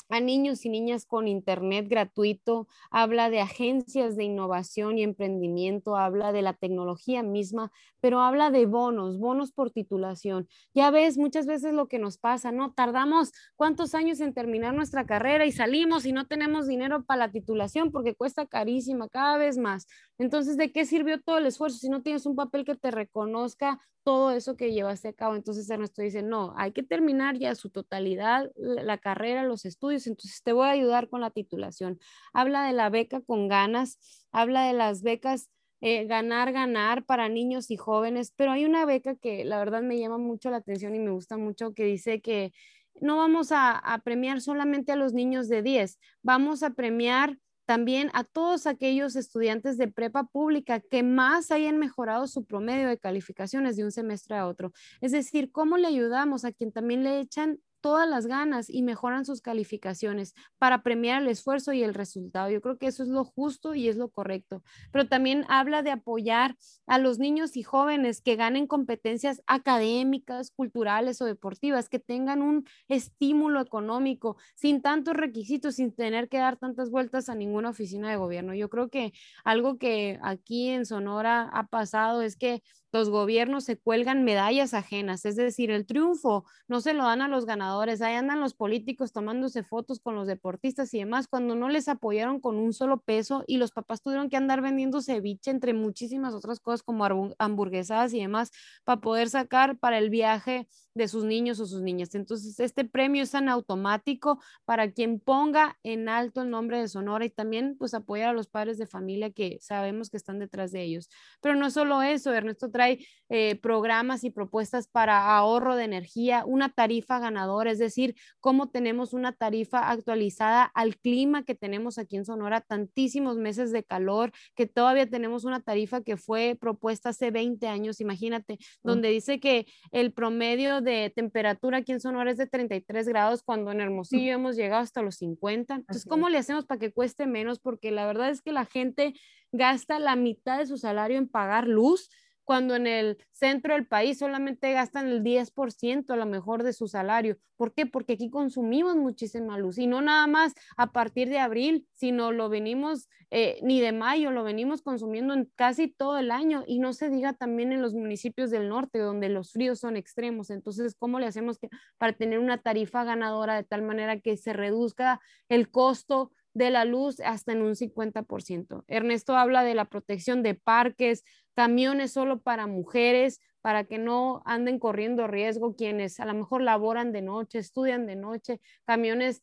a 0.09 0.21
niños 0.21 0.64
y 0.64 0.69
niñas 0.69 1.07
con 1.07 1.29
internet 1.29 1.87
gratuito, 1.88 2.69
habla 2.90 3.31
de 3.31 3.40
agencias 3.40 4.16
de 4.16 4.25
innovación 4.25 4.99
y 4.99 5.03
emprendimiento, 5.03 5.97
habla 5.97 6.33
de 6.33 6.42
la 6.42 6.55
tecnología 6.55 7.23
misma, 7.23 7.73
pero 8.01 8.21
habla 8.21 8.51
de 8.51 8.66
bonos, 8.66 9.19
bonos 9.19 9.53
por 9.53 9.71
titulación. 9.71 10.49
Ya 10.75 10.90
ves 10.90 11.19
muchas 11.19 11.47
veces 11.47 11.75
lo 11.75 11.88
que 11.88 11.99
nos 11.99 12.19
pasa, 12.19 12.53
¿no? 12.53 12.73
Tardamos 12.73 13.33
cuántos 13.57 13.95
años 13.95 14.21
en 14.21 14.35
terminar 14.35 14.75
nuestra 14.75 15.07
carrera 15.07 15.47
y 15.47 15.53
salimos 15.53 16.07
y 16.07 16.12
no 16.12 16.27
tenemos 16.27 16.66
dinero 16.66 17.05
para 17.05 17.27
la 17.27 17.33
titulación 17.33 17.90
porque 17.90 18.14
cuesta 18.14 18.47
carísima 18.47 19.09
cada 19.09 19.38
vez 19.38 19.59
más. 19.59 19.87
Entonces, 20.19 20.57
¿de 20.57 20.73
qué 20.73 20.85
sirvió 20.85 21.21
todo 21.21 21.38
el 21.38 21.47
esfuerzo 21.47 21.79
si 21.79 21.88
no 21.88 22.03
tienes 22.03 22.27
un 22.27 22.37
papel 22.37 22.64
que 22.64 22.75
te 22.75 22.90
reconozca 22.90 23.81
todo 24.03 24.31
eso 24.31 24.57
que 24.57 24.73
llevaste 24.73 25.09
a 25.09 25.12
cabo? 25.12 25.35
Entonces, 25.35 25.69
Ernesto 25.69 26.03
dice, 26.03 26.23
no, 26.23 26.55
hay 26.57 26.73
que 26.73 26.83
terminar 26.83 27.38
ya 27.38 27.55
su 27.55 27.71
totalidad, 27.71 28.51
la 28.57 28.99
carrera, 28.99 29.42
los 29.45 29.64
estudios, 29.64 29.96
entonces 30.07 30.43
te 30.43 30.53
voy 30.53 30.67
a 30.67 30.71
ayudar 30.71 31.09
con 31.09 31.21
la 31.21 31.31
titulación. 31.31 31.99
Habla 32.33 32.65
de 32.67 32.73
la 32.73 32.91
beca 32.91 33.21
con 33.21 33.49
ganas, 33.49 33.99
habla 34.33 34.67
de 34.67 34.73
las 34.73 35.03
becas 35.03 35.49
eh, 35.81 36.07
ganar, 36.07 36.53
ganar 36.53 37.05
para 37.05 37.29
niños 37.29 37.71
y 37.71 37.77
jóvenes, 37.77 38.33
pero 38.35 38.53
hay 38.53 38.65
una 38.65 38.85
beca 38.87 39.15
que 39.15 39.45
la 39.45 39.59
verdad 39.59 39.83
me 39.83 39.99
llama 39.99 40.19
mucho 40.19 40.51
la 40.51 40.57
atención 40.59 40.95
y 40.95 40.99
me 40.99 41.11
gusta 41.11 41.37
mucho 41.37 41.75
que 41.75 41.85
dice 41.85 42.21
que 42.21 42.53
no 43.01 43.19
vamos 43.19 43.53
a, 43.53 43.73
a 43.79 43.99
premiar 43.99 44.41
solamente 44.41 44.93
a 44.93 44.97
los 44.97 45.13
niños 45.13 45.49
de 45.49 45.63
10, 45.63 45.99
vamos 46.23 46.63
a 46.63 46.71
premiar 46.71 47.39
también 47.67 48.11
a 48.15 48.25
todos 48.25 48.67
aquellos 48.67 49.17
estudiantes 49.17 49.77
de 49.77 49.89
prepa 49.89 50.25
pública 50.25 50.81
que 50.81 51.03
más 51.03 51.51
hayan 51.51 51.79
mejorado 51.79 52.27
su 52.29 52.45
promedio 52.45 52.89
de 52.89 52.99
calificaciones 52.99 53.77
de 53.77 53.85
un 53.85 53.91
semestre 53.91 54.37
a 54.37 54.47
otro. 54.47 54.73
Es 55.01 55.13
decir, 55.13 55.51
¿cómo 55.51 55.77
le 55.77 55.89
ayudamos 55.89 56.45
a 56.45 56.53
quien 56.53 56.73
también 56.73 57.03
le 57.03 57.21
echan 57.21 57.59
todas 57.87 58.09
las 58.09 58.27
ganas 58.27 58.68
y 58.68 58.83
mejoran 58.83 59.25
sus 59.25 59.40
calificaciones 59.40 60.35
para 60.59 60.83
premiar 60.83 61.22
el 61.22 61.29
esfuerzo 61.29 61.72
y 61.72 61.85
el 61.85 61.94
resultado. 61.94 62.51
Yo 62.51 62.61
creo 62.61 62.79
que 62.79 62.88
eso 62.88 63.05
es 63.05 63.09
lo 63.09 63.22
justo 63.22 63.77
y 63.77 63.87
es 63.87 63.94
lo 63.94 64.09
correcto. 64.09 64.64
Pero 64.90 65.07
también 65.07 65.44
habla 65.49 65.85
de 65.85 65.92
apoyar 65.92 66.57
a 66.88 66.99
los 66.99 67.20
niños 67.20 67.57
y 67.57 67.62
jóvenes 67.62 68.22
que 68.22 68.35
ganen 68.35 68.66
competencias 68.66 69.40
académicas, 69.46 70.51
culturales 70.51 71.22
o 71.22 71.27
deportivas, 71.27 71.88
que 71.88 72.01
tengan 72.01 72.42
un 72.42 72.64
estímulo 72.88 73.61
económico 73.61 74.37
sin 74.57 74.83
tantos 74.83 75.14
requisitos, 75.14 75.77
sin 75.77 75.94
tener 75.94 76.29
que 76.29 76.38
dar 76.38 76.57
tantas 76.57 76.90
vueltas 76.90 77.29
a 77.29 77.37
ninguna 77.37 77.70
oficina 77.70 78.11
de 78.11 78.16
gobierno. 78.16 78.53
Yo 78.53 78.68
creo 78.68 78.88
que 78.88 79.12
algo 79.44 79.79
que 79.79 80.18
aquí 80.22 80.70
en 80.70 80.87
Sonora 80.87 81.49
ha 81.53 81.68
pasado 81.68 82.22
es 82.22 82.37
que 82.37 82.64
los 82.97 83.11
gobiernos 83.11 83.65
se 83.65 83.77
cuelgan 83.77 84.25
medallas 84.25 84.73
ajenas, 84.73 85.25
es 85.27 85.37
decir, 85.37 85.71
el 85.71 85.85
triunfo 85.85 86.45
no 86.67 86.81
se 86.81 86.95
lo 86.95 87.05
dan 87.05 87.21
a 87.21 87.29
los 87.29 87.45
ganadores, 87.45 88.01
ahí 88.01 88.15
andan 88.15 88.41
los 88.41 88.55
políticos 88.55 89.13
tomándose 89.13 89.63
fotos 89.63 90.01
con 90.01 90.15
los 90.15 90.27
deportistas 90.27 90.95
y 90.95 90.99
demás 91.01 91.29
cuando 91.29 91.55
no 91.55 91.69
les 91.69 91.89
apoyaron 91.89 92.41
con 92.41 92.57
un 92.57 92.73
solo 92.73 93.01
peso 93.01 93.45
y 93.47 93.59
los 93.59 93.73
papás 93.73 94.01
tuvieron 94.03 94.31
que 94.31 94.39
andar 94.39 94.63
vendiendo 94.63 95.03
ceviche 95.03 95.51
entre 95.51 95.75
muchísimas 95.75 96.33
otras 96.33 96.59
cosas 96.59 96.83
como 96.83 97.05
hamburguesadas 97.39 98.15
y 98.15 98.21
demás 98.21 98.51
para 98.85 99.01
poder 99.01 99.29
sacar 99.29 99.79
para 99.79 99.99
el 99.99 100.09
viaje 100.09 100.67
de 100.97 101.09
sus 101.09 101.25
niños 101.25 101.61
o 101.61 101.67
sus 101.67 101.83
niñas. 101.83 102.15
Entonces, 102.15 102.59
este 102.59 102.85
premio 102.85 103.23
es 103.23 103.31
tan 103.31 103.51
automático 103.51 104.41
para 104.65 104.91
quien 104.91 105.21
ponga 105.21 105.79
en 105.83 106.09
alto 106.09 106.41
el 106.41 106.51
nombre 106.51 106.81
de 106.81 106.89
Sonora 106.89 107.27
y 107.27 107.31
también 107.31 107.77
pues 107.79 107.93
apoyar 107.93 108.31
a 108.31 108.33
los 108.33 108.49
padres 108.49 108.79
de 108.79 108.87
familia 108.87 109.31
que 109.31 109.59
sabemos 109.61 110.09
que 110.09 110.17
están 110.17 110.39
detrás 110.39 110.73
de 110.73 110.83
ellos. 110.83 111.11
Pero 111.43 111.55
no 111.55 111.71
solo 111.71 112.01
eso, 112.01 112.33
Ernesto 112.33 112.71
trae 112.71 113.07
eh, 113.29 113.57
programas 113.57 114.25
y 114.25 114.31
propuestas 114.31 114.89
para 114.89 115.37
ahorro 115.37 115.77
de 115.77 115.85
energía, 115.85 116.45
una 116.47 116.71
tarifa 116.71 117.19
ganadora, 117.19 117.71
es 117.71 117.79
decir, 117.79 118.15
cómo 118.41 118.71
tenemos 118.71 119.13
una 119.13 119.33
tarifa 119.33 119.91
actualizada 119.91 120.63
al 120.63 120.97
clima 120.97 121.45
que 121.45 121.55
tenemos 121.55 121.99
aquí 121.99 122.17
en 122.17 122.25
Sonora, 122.25 122.63
tantísimos 122.63 123.37
meses 123.37 123.71
de 123.71 123.85
calor, 123.85 124.33
que 124.55 124.67
todavía 124.67 125.07
tenemos 125.11 125.45
una 125.45 125.61
tarifa 125.61 126.01
que 126.01 126.17
fue 126.17 126.57
propuesta 126.59 127.11
hace 127.11 127.31
20 127.31 127.67
años, 127.69 128.01
imagínate, 128.01 128.55
mm. 128.55 128.89
donde 128.89 129.11
dice 129.11 129.41
que 129.41 129.67
el 129.91 130.15
promedio 130.15 130.86
de 130.87 131.12
temperatura 131.14 131.79
aquí 131.79 131.92
en 131.92 132.01
Sonora 132.01 132.31
es 132.31 132.38
de 132.38 132.46
33 132.46 133.07
grados, 133.09 133.42
cuando 133.42 133.70
en 133.70 133.83
Hermosillo 133.83 134.33
hemos 134.33 134.57
llegado 134.57 134.83
hasta 134.83 135.03
los 135.03 135.16
50. 135.16 135.75
Entonces, 135.75 136.07
¿cómo 136.07 136.31
le 136.31 136.38
hacemos 136.38 136.64
para 136.64 136.81
que 136.81 136.92
cueste 136.92 137.27
menos? 137.27 137.59
Porque 137.59 137.90
la 137.90 138.07
verdad 138.07 138.31
es 138.31 138.40
que 138.40 138.53
la 138.53 138.64
gente 138.64 139.12
gasta 139.53 139.99
la 139.99 140.16
mitad 140.16 140.57
de 140.57 140.66
su 140.66 140.79
salario 140.79 141.18
en 141.18 141.29
pagar 141.29 141.66
luz 141.68 142.09
cuando 142.47 142.77
en 142.77 142.87
el 142.87 143.19
centro 143.33 143.75
del 143.75 143.87
país 143.87 144.19
solamente 144.19 144.73
gastan 144.73 145.09
el 145.09 145.23
10% 145.23 146.15
a 146.15 146.17
lo 146.17 146.27
mejor 146.27 146.63
de 146.63 146.73
su 146.73 146.87
salario. 146.87 147.37
¿Por 147.57 147.75
qué? 147.75 147.87
Porque 147.87 148.13
aquí 148.15 148.31
consumimos 148.31 148.97
muchísima 148.97 149.59
luz 149.59 149.79
y 149.79 149.87
no 149.87 150.01
nada 150.01 150.27
más 150.29 150.55
a 150.77 150.93
partir 150.93 151.29
de 151.29 151.41
abril, 151.41 151.89
sino 151.93 152.31
lo 152.31 152.49
venimos 152.49 153.09
eh, 153.31 153.59
ni 153.63 153.81
de 153.81 153.91
mayo, 153.91 154.31
lo 154.31 154.45
venimos 154.45 154.81
consumiendo 154.83 155.35
en 155.35 155.51
casi 155.57 155.89
todo 155.89 156.19
el 156.19 156.31
año 156.31 156.63
y 156.69 156.79
no 156.79 156.93
se 156.93 157.11
diga 157.11 157.33
también 157.33 157.73
en 157.73 157.83
los 157.83 157.95
municipios 157.95 158.51
del 158.51 158.69
norte 158.69 159.01
donde 159.01 159.29
los 159.29 159.51
fríos 159.51 159.81
son 159.81 159.97
extremos. 159.97 160.51
Entonces, 160.51 160.95
¿cómo 160.97 161.19
le 161.19 161.27
hacemos 161.27 161.59
para 161.99 162.13
tener 162.13 162.39
una 162.39 162.59
tarifa 162.59 163.03
ganadora 163.03 163.57
de 163.57 163.65
tal 163.65 163.83
manera 163.83 164.21
que 164.21 164.37
se 164.37 164.53
reduzca 164.53 165.21
el 165.49 165.69
costo 165.69 166.31
de 166.57 166.71
la 166.71 166.87
luz 166.87 167.21
hasta 167.21 167.53
en 167.53 167.61
un 167.61 167.77
50%. 167.77 168.85
Ernesto 168.88 169.37
habla 169.37 169.62
de 169.62 169.75
la 169.75 169.85
protección 169.85 170.42
de 170.42 170.55
parques, 170.55 171.23
camiones 171.55 172.12
solo 172.14 172.40
para 172.40 172.66
mujeres, 172.66 173.42
para 173.61 173.85
que 173.85 173.99
no 173.99 174.42
anden 174.47 174.79
corriendo 174.79 175.27
riesgo 175.27 175.77
quienes 175.77 176.19
a 176.19 176.25
lo 176.25 176.33
mejor 176.33 176.62
laboran 176.62 177.12
de 177.12 177.21
noche, 177.21 177.59
estudian 177.59 178.07
de 178.07 178.16
noche, 178.16 178.62
camiones 178.87 179.42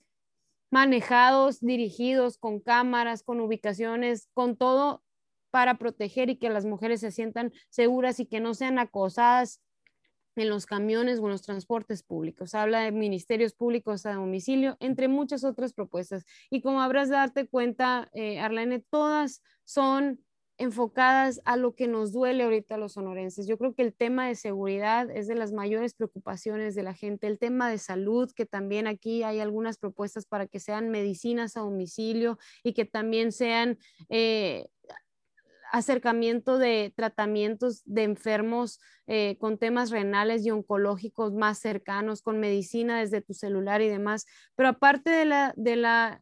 manejados, 0.71 1.60
dirigidos 1.60 2.39
con 2.39 2.60
cámaras, 2.60 3.21
con 3.21 3.39
ubicaciones, 3.41 4.28
con 4.34 4.58
todo 4.58 5.04
para 5.52 5.78
proteger 5.78 6.32
y 6.32 6.38
que 6.38 6.49
las 6.49 6.65
mujeres 6.65 7.02
se 7.02 7.12
sientan 7.12 7.54
seguras 7.69 8.19
y 8.19 8.26
que 8.26 8.39
no 8.39 8.56
sean 8.56 8.80
acosadas 8.80 9.62
en 10.36 10.50
los 10.50 10.65
camiones 10.65 11.19
o 11.19 11.26
en 11.26 11.32
los 11.32 11.41
transportes 11.41 12.04
públicos. 12.04 12.56
Habla 12.56 12.82
de 12.82 12.91
ministerios 12.91 13.54
públicos 13.54 14.06
a 14.06 14.13
domicilio, 14.13 14.78
entre 14.80 15.08
muchas 15.08 15.43
otras 15.43 15.74
propuestas. 15.74 16.26
Y 16.50 16.62
como 16.62 16.82
habrás 16.82 17.10
de 17.10 17.15
darte 17.15 17.48
cuenta, 17.48 18.10
eh, 18.13 18.39
Arlene, 18.39 18.80
todas 18.89 19.41
son 19.65 20.19
enfocadas 20.58 21.41
a 21.46 21.58
lo 21.58 21.74
que 21.76 21.88
nos 21.88 22.12
duele 22.12 22.43
ahorita 22.43 22.76
a 22.76 22.78
los 22.78 22.93
sonorenses. 22.93 23.48
Yo 23.48 23.58
creo 23.58 23.74
que 23.74 23.82
el 23.82 23.93
tema 23.93 24.28
de 24.28 24.36
seguridad 24.36 25.10
es 25.10 25.28
de 25.28 25.36
las 25.36 25.52
mayores 25.52 25.93
preocupaciones 25.93 26.76
de 26.76 26.84
la 26.84 26.93
gente, 26.93 27.28
el 27.28 27.39
tema 27.39 27.69
de 27.69 27.80
salud, 27.80 28.32
que 28.36 28.46
también 28.46 28.88
aquí 28.88 29.24
hay 29.24 29.39
algunas 29.39 29.78
propuestas 29.78 30.26
para 30.26 30.48
que 30.48 30.60
sean 30.60 30.89
medicinas 30.89 31.58
a 31.58 31.62
domicilio 31.62 32.38
y 32.63 32.74
que 32.74 32.86
también 32.86 33.32
sean... 33.32 33.78
Eh, 34.10 34.67
acercamiento 35.74 36.60
de 36.60 36.94
tratamientos 36.96 37.82
de 37.86 38.04
enfermos 38.04 38.80
eh, 39.08 39.38
con 39.40 39.58
temas 39.58 39.90
renales 39.90 40.46
y 40.46 40.52
oncológicos 40.52 41.34
más 41.34 41.58
cercanos, 41.58 42.22
con 42.22 42.40
medicina 42.40 43.00
desde 43.00 43.22
tu 43.22 43.34
celular 43.34 43.82
y 43.82 43.90
demás. 43.90 44.26
Pero 44.56 44.70
aparte 44.70 45.10
de 45.10 45.26
la, 45.26 45.54
de 45.58 45.76
la 45.76 46.22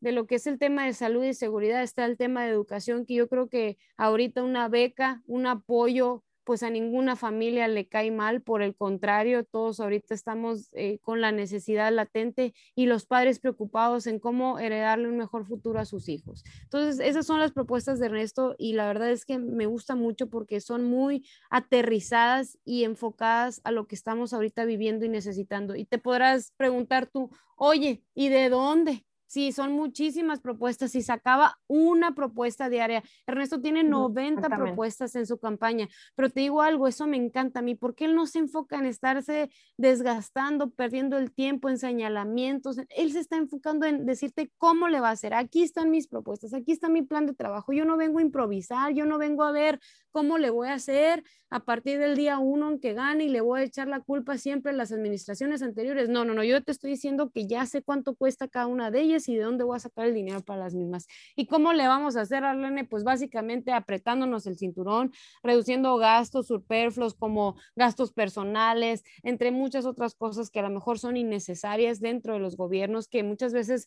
de 0.00 0.12
lo 0.12 0.26
que 0.26 0.36
es 0.36 0.46
el 0.46 0.58
tema 0.58 0.84
de 0.84 0.92
salud 0.92 1.24
y 1.24 1.34
seguridad 1.34 1.82
está 1.82 2.04
el 2.06 2.16
tema 2.16 2.44
de 2.44 2.50
educación, 2.50 3.06
que 3.06 3.14
yo 3.14 3.28
creo 3.28 3.48
que 3.48 3.78
ahorita 3.96 4.42
una 4.42 4.68
beca, 4.68 5.22
un 5.26 5.46
apoyo, 5.46 6.24
pues 6.48 6.62
a 6.62 6.70
ninguna 6.70 7.14
familia 7.14 7.68
le 7.68 7.90
cae 7.90 8.10
mal, 8.10 8.40
por 8.40 8.62
el 8.62 8.74
contrario, 8.74 9.44
todos 9.44 9.80
ahorita 9.80 10.14
estamos 10.14 10.70
eh, 10.72 10.98
con 11.02 11.20
la 11.20 11.30
necesidad 11.30 11.92
latente 11.92 12.54
y 12.74 12.86
los 12.86 13.04
padres 13.04 13.38
preocupados 13.38 14.06
en 14.06 14.18
cómo 14.18 14.58
heredarle 14.58 15.08
un 15.08 15.18
mejor 15.18 15.44
futuro 15.44 15.78
a 15.78 15.84
sus 15.84 16.08
hijos. 16.08 16.42
Entonces, 16.62 17.06
esas 17.06 17.26
son 17.26 17.38
las 17.38 17.52
propuestas 17.52 18.00
de 18.00 18.06
Ernesto 18.06 18.54
y 18.56 18.72
la 18.72 18.86
verdad 18.86 19.10
es 19.10 19.26
que 19.26 19.38
me 19.38 19.66
gusta 19.66 19.94
mucho 19.94 20.30
porque 20.30 20.62
son 20.62 20.84
muy 20.84 21.22
aterrizadas 21.50 22.56
y 22.64 22.84
enfocadas 22.84 23.60
a 23.64 23.70
lo 23.70 23.86
que 23.86 23.94
estamos 23.94 24.32
ahorita 24.32 24.64
viviendo 24.64 25.04
y 25.04 25.10
necesitando. 25.10 25.76
Y 25.76 25.84
te 25.84 25.98
podrás 25.98 26.54
preguntar 26.56 27.08
tú, 27.08 27.28
oye, 27.58 28.02
¿y 28.14 28.30
de 28.30 28.48
dónde? 28.48 29.04
Sí, 29.28 29.52
son 29.52 29.72
muchísimas 29.72 30.40
propuestas. 30.40 30.92
Si 30.92 31.02
sacaba 31.02 31.58
una 31.66 32.14
propuesta 32.14 32.70
diaria, 32.70 33.04
Ernesto 33.26 33.60
tiene 33.60 33.84
90 33.84 34.48
propuestas 34.48 35.14
en 35.16 35.26
su 35.26 35.38
campaña, 35.38 35.86
pero 36.14 36.30
te 36.30 36.40
digo 36.40 36.62
algo, 36.62 36.88
eso 36.88 37.06
me 37.06 37.18
encanta 37.18 37.58
a 37.58 37.62
mí, 37.62 37.74
porque 37.74 38.06
él 38.06 38.14
no 38.14 38.26
se 38.26 38.38
enfoca 38.38 38.78
en 38.78 38.86
estarse 38.86 39.50
desgastando, 39.76 40.70
perdiendo 40.70 41.18
el 41.18 41.30
tiempo 41.30 41.68
en 41.68 41.76
señalamientos. 41.76 42.78
Él 42.88 43.12
se 43.12 43.20
está 43.20 43.36
enfocando 43.36 43.84
en 43.84 44.06
decirte 44.06 44.50
cómo 44.56 44.88
le 44.88 44.98
va 44.98 45.10
a 45.10 45.12
hacer. 45.12 45.34
Aquí 45.34 45.62
están 45.62 45.90
mis 45.90 46.08
propuestas, 46.08 46.54
aquí 46.54 46.72
está 46.72 46.88
mi 46.88 47.02
plan 47.02 47.26
de 47.26 47.34
trabajo. 47.34 47.74
Yo 47.74 47.84
no 47.84 47.98
vengo 47.98 48.20
a 48.20 48.22
improvisar, 48.22 48.94
yo 48.94 49.04
no 49.04 49.18
vengo 49.18 49.44
a 49.44 49.52
ver 49.52 49.78
cómo 50.10 50.38
le 50.38 50.48
voy 50.48 50.68
a 50.68 50.74
hacer 50.74 51.22
a 51.50 51.60
partir 51.60 51.98
del 51.98 52.16
día 52.16 52.38
uno 52.38 52.70
en 52.70 52.80
que 52.80 52.94
gane 52.94 53.24
y 53.24 53.28
le 53.28 53.40
voy 53.40 53.60
a 53.60 53.64
echar 53.64 53.88
la 53.88 54.00
culpa 54.00 54.36
siempre 54.38 54.72
a 54.72 54.74
las 54.74 54.92
administraciones 54.92 55.62
anteriores. 55.62 56.08
No, 56.08 56.24
no, 56.24 56.34
no, 56.34 56.44
yo 56.44 56.62
te 56.62 56.72
estoy 56.72 56.90
diciendo 56.90 57.30
que 57.30 57.46
ya 57.46 57.66
sé 57.66 57.82
cuánto 57.82 58.14
cuesta 58.14 58.48
cada 58.48 58.66
una 58.66 58.90
de 58.90 59.00
ellas 59.00 59.17
y 59.26 59.36
de 59.36 59.44
dónde 59.44 59.64
voy 59.64 59.76
a 59.76 59.80
sacar 59.80 60.06
el 60.06 60.14
dinero 60.14 60.42
para 60.42 60.60
las 60.60 60.74
mismas. 60.74 61.06
¿Y 61.34 61.46
cómo 61.46 61.72
le 61.72 61.88
vamos 61.88 62.16
a 62.16 62.20
hacer, 62.20 62.44
Arlene? 62.44 62.84
Pues 62.84 63.04
básicamente 63.04 63.72
apretándonos 63.72 64.46
el 64.46 64.58
cinturón, 64.58 65.12
reduciendo 65.42 65.96
gastos 65.96 66.48
superfluos 66.48 67.14
como 67.14 67.56
gastos 67.74 68.12
personales, 68.12 69.02
entre 69.22 69.50
muchas 69.50 69.86
otras 69.86 70.14
cosas 70.14 70.50
que 70.50 70.60
a 70.60 70.62
lo 70.62 70.70
mejor 70.70 70.98
son 70.98 71.16
innecesarias 71.16 72.00
dentro 72.00 72.34
de 72.34 72.40
los 72.40 72.56
gobiernos, 72.58 73.08
que 73.08 73.22
muchas 73.22 73.54
veces 73.54 73.86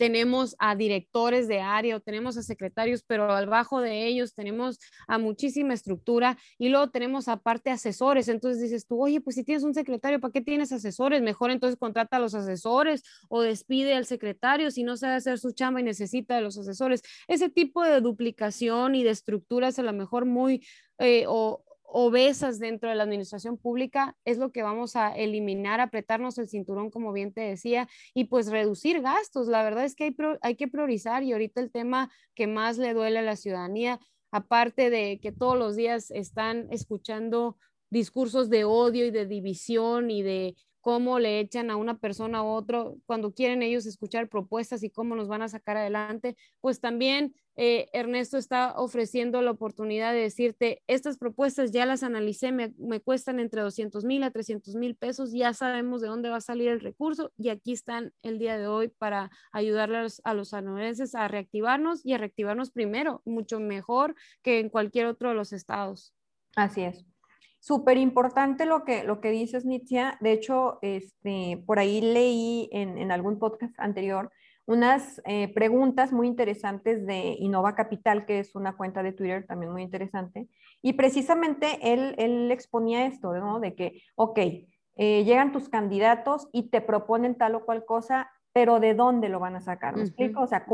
tenemos 0.00 0.56
a 0.58 0.76
directores 0.76 1.46
de 1.46 1.60
área 1.60 1.94
o 1.94 2.00
tenemos 2.00 2.38
a 2.38 2.42
secretarios, 2.42 3.04
pero 3.06 3.30
al 3.30 3.46
bajo 3.46 3.82
de 3.82 4.06
ellos 4.06 4.32
tenemos 4.32 4.78
a 5.06 5.18
muchísima 5.18 5.74
estructura 5.74 6.38
y 6.56 6.70
luego 6.70 6.88
tenemos 6.88 7.28
aparte 7.28 7.68
asesores. 7.68 8.28
Entonces 8.28 8.62
dices 8.62 8.86
tú, 8.86 8.98
oye, 8.98 9.20
pues 9.20 9.36
si 9.36 9.44
tienes 9.44 9.62
un 9.62 9.74
secretario, 9.74 10.18
¿para 10.18 10.32
qué 10.32 10.40
tienes 10.40 10.72
asesores? 10.72 11.20
Mejor 11.20 11.50
entonces 11.50 11.78
contrata 11.78 12.16
a 12.16 12.20
los 12.20 12.34
asesores 12.34 13.02
o 13.28 13.42
despide 13.42 13.92
al 13.92 14.06
secretario 14.06 14.70
si 14.70 14.84
no 14.84 14.96
sabe 14.96 15.16
hacer 15.16 15.38
su 15.38 15.52
chamba 15.52 15.82
y 15.82 15.84
necesita 15.84 16.34
de 16.34 16.40
los 16.40 16.56
asesores. 16.56 17.02
Ese 17.28 17.50
tipo 17.50 17.84
de 17.84 18.00
duplicación 18.00 18.94
y 18.94 19.04
de 19.04 19.10
estructuras 19.10 19.78
a 19.78 19.82
lo 19.82 19.92
mejor 19.92 20.24
muy... 20.24 20.66
Eh, 20.98 21.26
o, 21.28 21.62
obesas 21.92 22.58
dentro 22.58 22.88
de 22.88 22.94
la 22.94 23.02
administración 23.02 23.56
pública 23.56 24.16
es 24.24 24.38
lo 24.38 24.52
que 24.52 24.62
vamos 24.62 24.96
a 24.96 25.14
eliminar, 25.16 25.80
apretarnos 25.80 26.38
el 26.38 26.48
cinturón, 26.48 26.90
como 26.90 27.12
bien 27.12 27.32
te 27.32 27.40
decía, 27.40 27.88
y 28.14 28.24
pues 28.24 28.50
reducir 28.50 29.00
gastos. 29.00 29.48
La 29.48 29.62
verdad 29.62 29.84
es 29.84 29.94
que 29.94 30.04
hay, 30.04 30.16
hay 30.42 30.56
que 30.56 30.68
priorizar 30.68 31.22
y 31.22 31.32
ahorita 31.32 31.60
el 31.60 31.70
tema 31.70 32.10
que 32.34 32.46
más 32.46 32.78
le 32.78 32.94
duele 32.94 33.18
a 33.18 33.22
la 33.22 33.36
ciudadanía, 33.36 34.00
aparte 34.30 34.90
de 34.90 35.18
que 35.20 35.32
todos 35.32 35.58
los 35.58 35.76
días 35.76 36.10
están 36.10 36.68
escuchando 36.70 37.56
discursos 37.90 38.48
de 38.48 38.64
odio 38.64 39.06
y 39.06 39.10
de 39.10 39.26
división 39.26 40.10
y 40.10 40.22
de 40.22 40.56
cómo 40.80 41.18
le 41.18 41.40
echan 41.40 41.70
a 41.70 41.76
una 41.76 41.98
persona 41.98 42.38
a 42.38 42.42
otro, 42.42 42.96
cuando 43.06 43.32
quieren 43.32 43.62
ellos 43.62 43.86
escuchar 43.86 44.28
propuestas 44.28 44.82
y 44.82 44.90
cómo 44.90 45.14
nos 45.14 45.28
van 45.28 45.42
a 45.42 45.48
sacar 45.48 45.76
adelante, 45.76 46.36
pues 46.60 46.80
también 46.80 47.34
eh, 47.56 47.88
Ernesto 47.92 48.38
está 48.38 48.74
ofreciendo 48.76 49.42
la 49.42 49.50
oportunidad 49.50 50.12
de 50.12 50.20
decirte, 50.20 50.82
estas 50.86 51.18
propuestas 51.18 51.72
ya 51.72 51.84
las 51.84 52.02
analicé, 52.02 52.52
me, 52.52 52.72
cuestan 53.00 53.40
entre 53.40 53.60
200 53.60 54.04
mil 54.04 54.22
a 54.22 54.30
300 54.30 54.74
mil 54.76 54.96
pesos, 54.96 55.32
ya 55.32 55.52
sabemos 55.52 56.00
de 56.00 56.08
dónde 56.08 56.30
va 56.30 56.36
a 56.36 56.40
salir 56.40 56.68
el 56.68 56.80
recurso 56.80 57.32
y 57.36 57.50
aquí 57.50 57.72
están 57.72 58.12
el 58.22 58.38
día 58.38 58.56
de 58.56 58.66
hoy 58.66 58.88
para 58.88 59.30
ayudarles 59.52 60.22
a 60.24 60.32
los 60.32 60.50
sanorenses 60.50 61.14
a 61.14 61.28
reactivarnos 61.28 62.04
y 62.04 62.14
a 62.14 62.18
reactivarnos 62.18 62.70
primero, 62.70 63.20
mucho 63.24 63.60
mejor 63.60 64.14
que 64.42 64.60
en 64.60 64.70
cualquier 64.70 65.06
otro 65.06 65.28
de 65.28 65.34
los 65.34 65.52
estados. 65.52 66.14
Así 66.56 66.82
es. 66.82 67.09
Súper 67.60 67.96
importante 67.98 68.66
lo 68.66 68.84
que, 68.84 69.04
lo 69.04 69.20
que 69.20 69.30
dices, 69.30 69.64
Nitzia. 69.64 70.16
De 70.20 70.32
hecho, 70.32 70.78
este, 70.82 71.62
por 71.66 71.78
ahí 71.78 72.00
leí 72.00 72.68
en, 72.72 72.98
en 72.98 73.12
algún 73.12 73.38
podcast 73.38 73.78
anterior 73.78 74.30
unas 74.70 75.20
eh, 75.24 75.52
preguntas 75.52 76.12
muy 76.12 76.28
interesantes 76.28 77.04
de 77.04 77.34
Innova 77.40 77.74
Capital, 77.74 78.24
que 78.24 78.38
es 78.38 78.54
una 78.54 78.76
cuenta 78.76 79.02
de 79.02 79.12
Twitter 79.12 79.44
también 79.44 79.72
muy 79.72 79.82
interesante. 79.82 80.48
Y 80.80 80.92
precisamente 80.92 81.92
él, 81.92 82.14
él 82.18 82.52
exponía 82.52 83.04
esto, 83.04 83.34
¿no? 83.34 83.58
De 83.58 83.74
que, 83.74 84.02
ok, 84.14 84.38
eh, 84.38 85.24
llegan 85.24 85.50
tus 85.50 85.68
candidatos 85.68 86.48
y 86.52 86.70
te 86.70 86.80
proponen 86.80 87.36
tal 87.36 87.56
o 87.56 87.64
cual 87.64 87.84
cosa, 87.84 88.30
pero 88.52 88.78
¿de 88.78 88.94
dónde 88.94 89.28
lo 89.28 89.40
van 89.40 89.56
a 89.56 89.60
sacar? 89.60 89.96
¿Me 89.96 90.02
explico? 90.02 90.40
O 90.40 90.46
sea, 90.46 90.64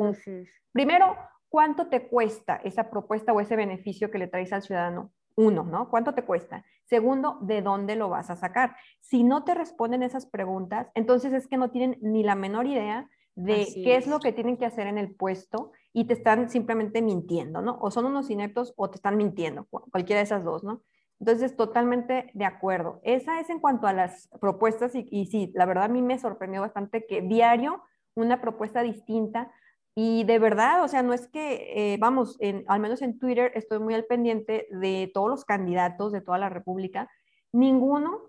primero, 0.72 1.16
¿cuánto 1.48 1.86
te 1.88 2.06
cuesta 2.06 2.56
esa 2.64 2.90
propuesta 2.90 3.32
o 3.32 3.40
ese 3.40 3.56
beneficio 3.56 4.10
que 4.10 4.18
le 4.18 4.26
traes 4.28 4.52
al 4.52 4.62
ciudadano? 4.62 5.10
Uno, 5.36 5.64
¿no? 5.64 5.90
¿Cuánto 5.90 6.14
te 6.14 6.24
cuesta? 6.24 6.64
Segundo, 6.84 7.38
¿de 7.42 7.62
dónde 7.62 7.94
lo 7.94 8.08
vas 8.08 8.30
a 8.30 8.36
sacar? 8.36 8.76
Si 9.00 9.22
no 9.22 9.44
te 9.44 9.54
responden 9.54 10.02
esas 10.02 10.26
preguntas, 10.26 10.88
entonces 10.94 11.32
es 11.32 11.46
que 11.46 11.58
no 11.58 11.70
tienen 11.70 11.98
ni 12.00 12.22
la 12.22 12.34
menor 12.34 12.66
idea 12.66 13.08
de 13.34 13.66
qué 13.74 13.96
es. 13.96 14.06
lo 14.06 14.18
que 14.18 14.32
tienen 14.32 14.56
que 14.56 14.64
hacer 14.64 14.86
en 14.86 14.96
el 14.96 15.14
puesto 15.14 15.72
y 15.92 16.06
te 16.06 16.14
están 16.14 16.48
simplemente 16.48 17.02
mintiendo, 17.02 17.60
¿no? 17.60 17.78
O 17.80 17.90
son 17.90 18.06
unos 18.06 18.30
ineptos 18.30 18.72
o 18.76 18.88
te 18.88 18.96
están 18.96 19.18
mintiendo, 19.18 19.66
cualquiera 19.66 20.20
de 20.20 20.24
esas 20.24 20.42
dos, 20.42 20.64
¿no? 20.64 20.82
Entonces, 21.20 21.54
totalmente 21.54 22.30
de 22.34 22.44
acuerdo. 22.44 23.00
Esa 23.02 23.40
es 23.40 23.50
en 23.50 23.60
cuanto 23.60 23.86
a 23.86 23.92
las 23.92 24.28
propuestas 24.40 24.94
y, 24.94 25.06
y 25.10 25.26
sí, 25.26 25.52
la 25.54 25.66
verdad 25.66 25.84
a 25.84 25.88
mí 25.88 26.02
me 26.02 26.18
sorprendió 26.18 26.62
bastante 26.62 27.06
que 27.06 27.20
diario 27.22 27.82
una 28.14 28.40
propuesta 28.40 28.82
distinta 28.82 29.52
y 29.98 30.24
de 30.24 30.38
verdad, 30.38 30.84
o 30.84 30.88
sea, 30.88 31.02
no 31.02 31.14
es 31.14 31.26
que, 31.26 31.94
eh, 31.94 31.96
vamos, 31.98 32.36
en, 32.40 32.66
al 32.68 32.80
menos 32.80 33.00
en 33.00 33.18
Twitter 33.18 33.50
estoy 33.54 33.78
muy 33.78 33.94
al 33.94 34.04
pendiente 34.04 34.68
de 34.70 35.10
todos 35.14 35.30
los 35.30 35.46
candidatos 35.46 36.12
de 36.12 36.20
toda 36.20 36.36
la 36.36 36.50
República, 36.50 37.10
ninguno 37.50 38.20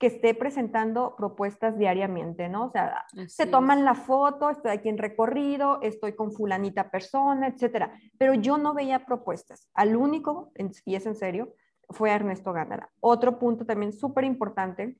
que 0.00 0.08
esté 0.08 0.34
presentando 0.34 1.14
propuestas 1.16 1.78
diariamente, 1.78 2.48
¿no? 2.48 2.64
O 2.64 2.70
sea, 2.72 3.04
se 3.28 3.46
toman 3.46 3.84
la 3.84 3.94
foto, 3.94 4.50
estoy 4.50 4.72
aquí 4.72 4.88
en 4.88 4.98
recorrido, 4.98 5.80
estoy 5.80 6.16
con 6.16 6.32
fulanita 6.32 6.90
persona, 6.90 7.46
etcétera, 7.46 7.96
pero 8.18 8.34
yo 8.34 8.58
no 8.58 8.74
veía 8.74 9.06
propuestas. 9.06 9.70
Al 9.74 9.94
único, 9.94 10.50
y 10.84 10.96
es 10.96 11.06
en 11.06 11.14
serio, 11.14 11.54
fue 11.88 12.10
Ernesto 12.10 12.52
Gándara. 12.52 12.90
Otro 12.98 13.38
punto 13.38 13.64
también 13.64 13.92
súper 13.92 14.24
importante 14.24 14.98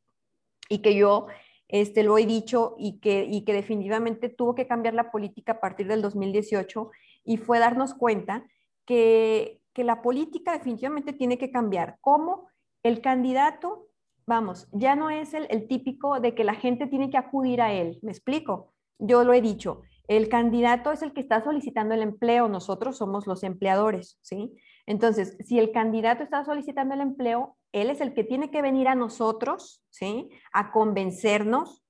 y 0.68 0.82
que 0.82 0.94
yo 0.94 1.26
este, 1.72 2.02
lo 2.02 2.18
he 2.18 2.26
dicho 2.26 2.76
y 2.78 3.00
que, 3.00 3.24
y 3.24 3.44
que 3.44 3.54
definitivamente 3.54 4.28
tuvo 4.28 4.54
que 4.54 4.66
cambiar 4.66 4.92
la 4.92 5.10
política 5.10 5.52
a 5.52 5.60
partir 5.60 5.88
del 5.88 6.02
2018 6.02 6.90
y 7.24 7.38
fue 7.38 7.58
darnos 7.58 7.94
cuenta 7.94 8.46
que, 8.84 9.62
que 9.72 9.82
la 9.82 10.02
política 10.02 10.52
definitivamente 10.52 11.14
tiene 11.14 11.38
que 11.38 11.50
cambiar. 11.50 11.96
¿Cómo? 12.02 12.46
El 12.82 13.00
candidato, 13.00 13.88
vamos, 14.26 14.68
ya 14.70 14.94
no 14.94 15.08
es 15.08 15.32
el, 15.32 15.46
el 15.48 15.66
típico 15.66 16.20
de 16.20 16.34
que 16.34 16.44
la 16.44 16.54
gente 16.54 16.86
tiene 16.86 17.08
que 17.08 17.16
acudir 17.16 17.62
a 17.62 17.72
él. 17.72 17.98
¿Me 18.02 18.12
explico? 18.12 18.74
Yo 18.98 19.24
lo 19.24 19.32
he 19.32 19.40
dicho. 19.40 19.80
El 20.08 20.28
candidato 20.28 20.92
es 20.92 21.00
el 21.00 21.14
que 21.14 21.22
está 21.22 21.42
solicitando 21.42 21.94
el 21.94 22.02
empleo, 22.02 22.48
nosotros 22.48 22.98
somos 22.98 23.26
los 23.26 23.42
empleadores, 23.44 24.18
¿sí? 24.20 24.52
Entonces, 24.86 25.36
si 25.40 25.58
el 25.58 25.72
candidato 25.72 26.22
está 26.22 26.44
solicitando 26.44 26.94
el 26.94 27.00
empleo, 27.00 27.56
él 27.72 27.90
es 27.90 28.00
el 28.00 28.14
que 28.14 28.24
tiene 28.24 28.50
que 28.50 28.62
venir 28.62 28.88
a 28.88 28.94
nosotros, 28.94 29.84
¿sí? 29.90 30.30
A 30.52 30.72
convencernos 30.72 31.84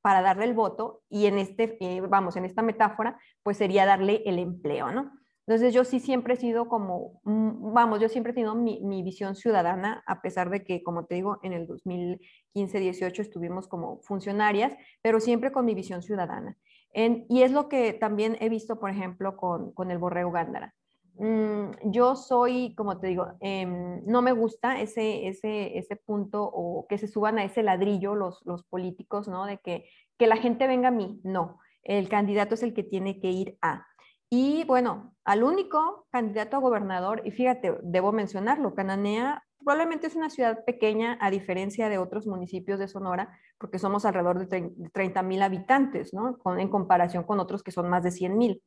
para 0.00 0.22
darle 0.22 0.44
el 0.44 0.54
voto 0.54 1.02
y 1.10 1.26
en 1.26 1.38
este, 1.38 1.76
eh, 1.80 2.00
vamos, 2.00 2.36
en 2.36 2.44
esta 2.44 2.62
metáfora, 2.62 3.18
pues 3.42 3.58
sería 3.58 3.84
darle 3.84 4.22
el 4.24 4.38
empleo, 4.38 4.90
¿no? 4.90 5.12
Entonces 5.46 5.74
yo 5.74 5.84
sí 5.84 5.98
siempre 5.98 6.34
he 6.34 6.36
sido 6.36 6.68
como, 6.68 7.20
mm, 7.24 7.72
vamos, 7.72 8.00
yo 8.00 8.08
siempre 8.08 8.30
he 8.30 8.34
tenido 8.34 8.54
mi, 8.54 9.02
visión 9.02 9.34
ciudadana, 9.34 10.02
a 10.06 10.22
pesar 10.22 10.48
de 10.48 10.64
que, 10.64 10.82
como 10.82 11.06
te 11.06 11.16
digo, 11.16 11.40
en 11.42 11.52
el 11.52 11.66
2015-18 11.66 13.18
estuvimos 13.20 13.66
como 13.66 14.00
funcionarias, 14.02 14.72
pero 15.02 15.18
siempre 15.20 15.50
con 15.52 15.64
mi 15.64 15.74
visión 15.74 16.02
ciudadana. 16.02 16.56
y 16.94 17.42
es 17.42 17.52
lo 17.52 17.68
que 17.68 17.92
también 17.92 18.36
he 18.40 18.48
visto, 18.48 18.78
por 18.80 18.90
ejemplo, 18.90 19.36
con, 19.36 19.72
con 19.72 19.90
el 19.90 19.98
Borrego 19.98 20.32
Gándara 20.32 20.74
mm, 21.14 21.90
yo 21.90 22.16
soy, 22.16 22.74
como 22.74 22.98
te 22.98 23.08
digo, 23.08 23.32
em, 23.40 24.04
no 24.06 24.22
me 24.22 24.32
gusta 24.32 24.80
ese, 24.80 25.28
ese, 25.28 25.78
ese 25.78 25.96
punto 25.96 26.42
o 26.42 26.86
que 26.88 26.98
se 26.98 27.08
suban 27.08 27.38
a 27.38 27.44
ese 27.44 27.62
ladrillo 27.62 28.14
los, 28.14 28.40
los 28.44 28.64
políticos, 28.64 29.28
¿no? 29.28 29.46
De 29.46 29.58
que, 29.58 29.86
que 30.18 30.26
la 30.26 30.36
gente 30.36 30.66
venga 30.66 30.88
a 30.88 30.92
mí. 30.92 31.20
No, 31.24 31.58
el 31.82 32.08
candidato 32.08 32.54
es 32.54 32.62
el 32.62 32.74
que 32.74 32.82
tiene 32.82 33.20
que 33.20 33.30
ir 33.30 33.58
a. 33.62 33.86
Y 34.28 34.64
bueno, 34.64 35.14
al 35.24 35.42
único 35.42 36.06
candidato 36.10 36.56
a 36.56 36.60
gobernador, 36.60 37.22
y 37.24 37.32
fíjate, 37.32 37.78
debo 37.82 38.12
mencionarlo, 38.12 38.74
Cananea 38.74 39.42
probablemente 39.58 40.06
es 40.06 40.16
una 40.16 40.30
ciudad 40.30 40.64
pequeña 40.64 41.18
a 41.20 41.30
diferencia 41.30 41.88
de 41.88 41.98
otros 41.98 42.26
municipios 42.26 42.78
de 42.78 42.88
Sonora, 42.88 43.36
porque 43.58 43.78
somos 43.78 44.04
alrededor 44.04 44.46
de 44.46 44.72
30 44.92 45.22
mil 45.22 45.42
habitantes, 45.42 46.14
¿no? 46.14 46.38
en 46.58 46.68
comparación 46.68 47.24
con 47.24 47.40
otros 47.40 47.62
que 47.62 47.70
son 47.70 47.88
más 47.88 48.02
de 48.02 48.10
100 48.10 48.38
mil. 48.38 48.62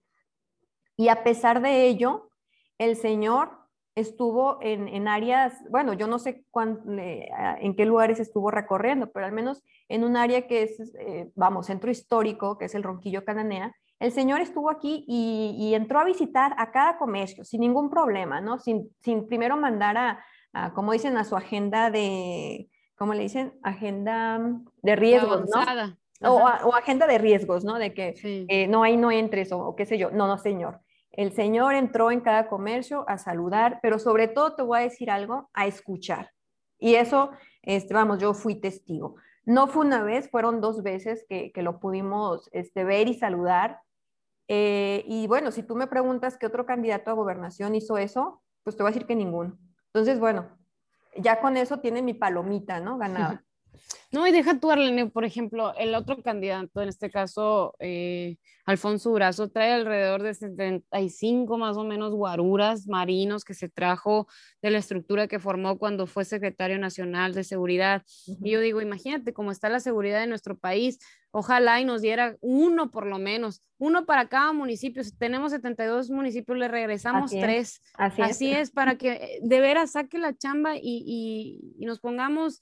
Y 0.95 1.07
a 1.07 1.23
pesar 1.23 1.61
de 1.61 1.87
ello, 1.87 2.29
el 2.77 2.95
señor 2.95 3.63
estuvo 3.95 4.57
en, 4.61 5.07
áreas, 5.07 5.53
bueno, 5.69 5.93
yo 5.93 6.07
no 6.07 6.17
sé 6.17 6.43
en 6.55 7.75
qué 7.75 7.85
lugares 7.85 8.19
estuvo 8.19 8.49
recorriendo, 8.49 9.11
pero 9.11 9.25
al 9.25 9.31
menos 9.31 9.63
en 9.87 10.03
un 10.03 10.17
área 10.17 10.47
que 10.47 10.63
es, 10.63 10.95
eh, 10.99 11.31
vamos, 11.35 11.67
centro 11.67 11.91
histórico, 11.91 12.57
que 12.57 12.65
es 12.65 12.75
el 12.75 12.83
Ronquillo 12.83 13.23
Cananea, 13.23 13.75
el 13.99 14.11
señor 14.11 14.41
estuvo 14.41 14.69
aquí 14.69 15.05
y, 15.07 15.73
entró 15.75 15.99
a 15.99 16.03
visitar 16.03 16.53
a 16.57 16.71
cada 16.71 16.97
comercio 16.97 17.45
sin 17.45 17.61
ningún 17.61 17.89
problema, 17.89 18.41
¿no? 18.41 18.59
Sin, 18.59 18.89
sin 18.99 19.27
primero 19.27 19.55
mandar 19.55 19.97
a, 19.97 20.73
como 20.73 20.91
dicen, 20.91 21.15
a 21.17 21.23
su 21.23 21.35
agenda 21.37 21.89
de, 21.89 22.69
¿cómo 22.95 23.13
le 23.13 23.23
dicen? 23.23 23.53
Agenda 23.63 24.41
de 24.81 24.95
riesgos, 24.95 25.49
¿no? 25.49 25.61
O, 26.25 26.75
agenda 26.75 27.07
de 27.07 27.17
riesgos, 27.17 27.63
¿no? 27.63 27.77
De 27.77 27.93
que 27.93 28.15
eh, 28.23 28.67
no, 28.67 28.83
ahí 28.83 28.97
no 28.97 29.11
entres 29.11 29.51
o, 29.51 29.75
qué 29.75 29.85
sé 29.85 29.97
yo. 29.97 30.11
No, 30.11 30.27
no, 30.27 30.37
señor. 30.37 30.79
El 31.13 31.31
señor 31.31 31.75
entró 31.75 32.11
en 32.11 32.21
cada 32.21 32.47
comercio 32.47 33.05
a 33.07 33.17
saludar, 33.17 33.79
pero 33.81 33.99
sobre 33.99 34.27
todo 34.27 34.55
te 34.55 34.63
voy 34.63 34.79
a 34.79 34.83
decir 34.83 35.11
algo, 35.11 35.49
a 35.53 35.67
escuchar. 35.67 36.31
Y 36.79 36.95
eso, 36.95 37.29
este, 37.61 37.93
vamos, 37.93 38.19
yo 38.19 38.33
fui 38.33 38.55
testigo. 38.55 39.15
No 39.45 39.67
fue 39.67 39.85
una 39.85 40.01
vez, 40.01 40.29
fueron 40.29 40.59
dos 40.59 40.81
veces 40.81 41.25
que, 41.29 41.51
lo 41.57 41.79
pudimos 41.79 42.49
este, 42.51 42.83
ver 42.83 43.07
y 43.07 43.13
saludar. 43.13 43.79
Eh, 44.47 45.03
y 45.07 45.27
bueno, 45.27 45.51
si 45.51 45.61
tú 45.63 45.75
me 45.75 45.87
preguntas 45.87 46.37
qué 46.37 46.47
otro 46.47 46.65
candidato 46.65 47.11
a 47.11 47.13
gobernación 47.13 47.75
hizo 47.75 47.97
eso, 47.97 48.41
pues 48.63 48.75
te 48.75 48.83
voy 48.83 48.89
a 48.89 48.93
decir 48.93 49.07
que 49.07 49.15
ninguno. 49.15 49.57
Entonces, 49.87 50.19
bueno, 50.19 50.57
ya 51.15 51.39
con 51.39 51.57
eso 51.57 51.79
tiene 51.79 52.01
mi 52.01 52.15
palomita, 52.15 52.79
¿no? 52.79 52.97
Ganada. 52.97 53.43
No, 54.13 54.27
y 54.27 54.31
deja 54.31 54.59
tú, 54.59 54.69
Arlene, 54.69 55.07
por 55.07 55.25
ejemplo, 55.25 55.73
el 55.75 55.95
otro 55.95 56.21
candidato, 56.21 56.81
en 56.83 56.89
este 56.89 57.09
caso, 57.09 57.75
eh, 57.79 58.37
Alfonso 58.63 59.09
Durazo, 59.09 59.49
trae 59.49 59.73
alrededor 59.73 60.21
de 60.21 60.35
75 60.35 61.57
más 61.57 61.77
o 61.77 61.83
menos 61.83 62.13
guaruras 62.13 62.87
marinos 62.87 63.43
que 63.43 63.55
se 63.55 63.69
trajo 63.69 64.27
de 64.61 64.69
la 64.69 64.77
estructura 64.77 65.27
que 65.27 65.39
formó 65.39 65.79
cuando 65.79 66.05
fue 66.05 66.25
secretario 66.25 66.77
nacional 66.77 67.33
de 67.33 67.43
seguridad. 67.43 68.03
Y 68.27 68.51
yo 68.51 68.59
digo, 68.59 68.81
imagínate 68.81 69.33
cómo 69.33 69.51
está 69.51 69.67
la 69.69 69.79
seguridad 69.79 70.19
de 70.19 70.27
nuestro 70.27 70.59
país. 70.59 70.99
Ojalá 71.31 71.81
y 71.81 71.85
nos 71.85 72.03
diera 72.03 72.37
uno 72.41 72.91
por 72.91 73.07
lo 73.07 73.17
menos, 73.17 73.63
uno 73.79 74.05
para 74.05 74.29
cada 74.29 74.53
municipio. 74.53 75.03
Si 75.03 75.17
tenemos 75.17 75.51
72 75.51 76.11
municipios, 76.11 76.59
le 76.59 76.67
regresamos 76.67 77.31
tres. 77.31 77.81
Así, 77.95 78.51
es. 78.51 78.69
para 78.69 78.95
que 78.95 79.13
eh, 79.13 79.39
de 79.41 79.59
veras 79.59 79.93
saque 79.93 80.19
la 80.19 80.37
chamba 80.37 80.75
y, 80.77 81.73
y 81.79 81.85
nos 81.87 81.99
pongamos 81.99 82.61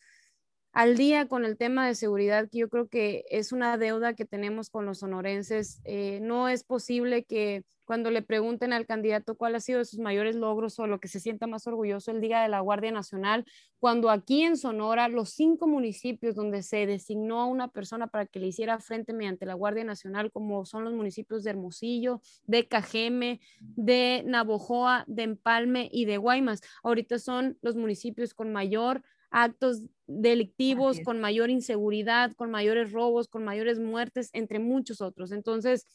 al 0.74 0.96
día 0.96 1.28
con 1.28 1.44
el 1.44 1.58
tema 1.58 1.86
de 1.86 1.96
seguridad, 1.96 2.50
que 2.50 2.60
yo 2.60 2.70
creo 2.70 2.88
que 2.88 3.26
es 3.30 3.52
una 3.52 3.78
deuda 3.78 4.14
que 4.14 4.26
tenemos 4.26 4.70
con 4.70 4.86
los 4.86 5.00
sonorenses. 5.00 5.82
Eh, 5.84 6.20
no 6.22 6.48
es 6.48 6.64
posible 6.64 7.26
que 7.26 7.64
cuando 7.84 8.10
le 8.10 8.22
pregunten 8.22 8.72
al 8.72 8.86
candidato 8.86 9.36
cuál 9.36 9.54
ha 9.56 9.60
sido 9.60 9.84
sus 9.84 10.00
mayores 10.00 10.38
logros 10.38 10.80
o 10.80 10.88
lo 10.88 11.02
que 11.02 11.10
se 11.10 11.20
sienta 11.20 11.46
más 11.46 11.68
orgulloso 11.68 12.12
el 12.12 12.22
día 12.22 12.42
de 12.42 12.48
la 12.48 12.62
Guardia 12.62 12.92
Nacional, 12.92 13.44
cuando 13.80 14.10
aquí 14.10 14.44
en 14.44 14.56
Sonora, 14.56 15.10
los 15.10 15.32
cinco 15.32 15.68
municipios 15.68 16.36
donde 16.36 16.64
se 16.64 16.86
designó 16.86 17.42
a 17.42 17.48
una 17.48 17.68
persona 17.68 18.08
para 18.08 18.26
que 18.26 18.40
le 18.40 18.48
hiciera 18.48 18.80
frente 18.80 19.12
mediante 19.12 19.46
la 19.46 19.56
Guardia 19.56 19.84
Nacional, 19.84 20.32
como 20.32 20.66
son 20.66 20.86
los 20.86 20.94
municipios 20.94 21.44
de 21.44 21.50
Hermosillo, 21.50 22.22
de 22.46 22.66
Cajeme, 22.70 23.42
de 23.60 24.24
Navojoa, 24.26 25.04
de 25.08 25.24
Empalme 25.24 25.90
y 25.92 26.06
de 26.06 26.16
Guaymas, 26.16 26.62
ahorita 26.84 27.20
son 27.20 27.58
los 27.62 27.76
municipios 27.76 28.34
con 28.34 28.54
mayor 28.54 29.04
actos 29.32 29.84
delictivos, 30.08 31.02
con 31.02 31.20
mayor 31.22 31.50
inseguridad, 31.50 32.34
con 32.34 32.52
mayores 32.52 32.92
robos, 32.92 33.28
con 33.28 33.44
mayores 33.46 33.80
muertes, 33.80 34.30
entre 34.34 34.60
muchos 34.60 35.02
otros. 35.02 35.32
Entonces, 35.32 35.88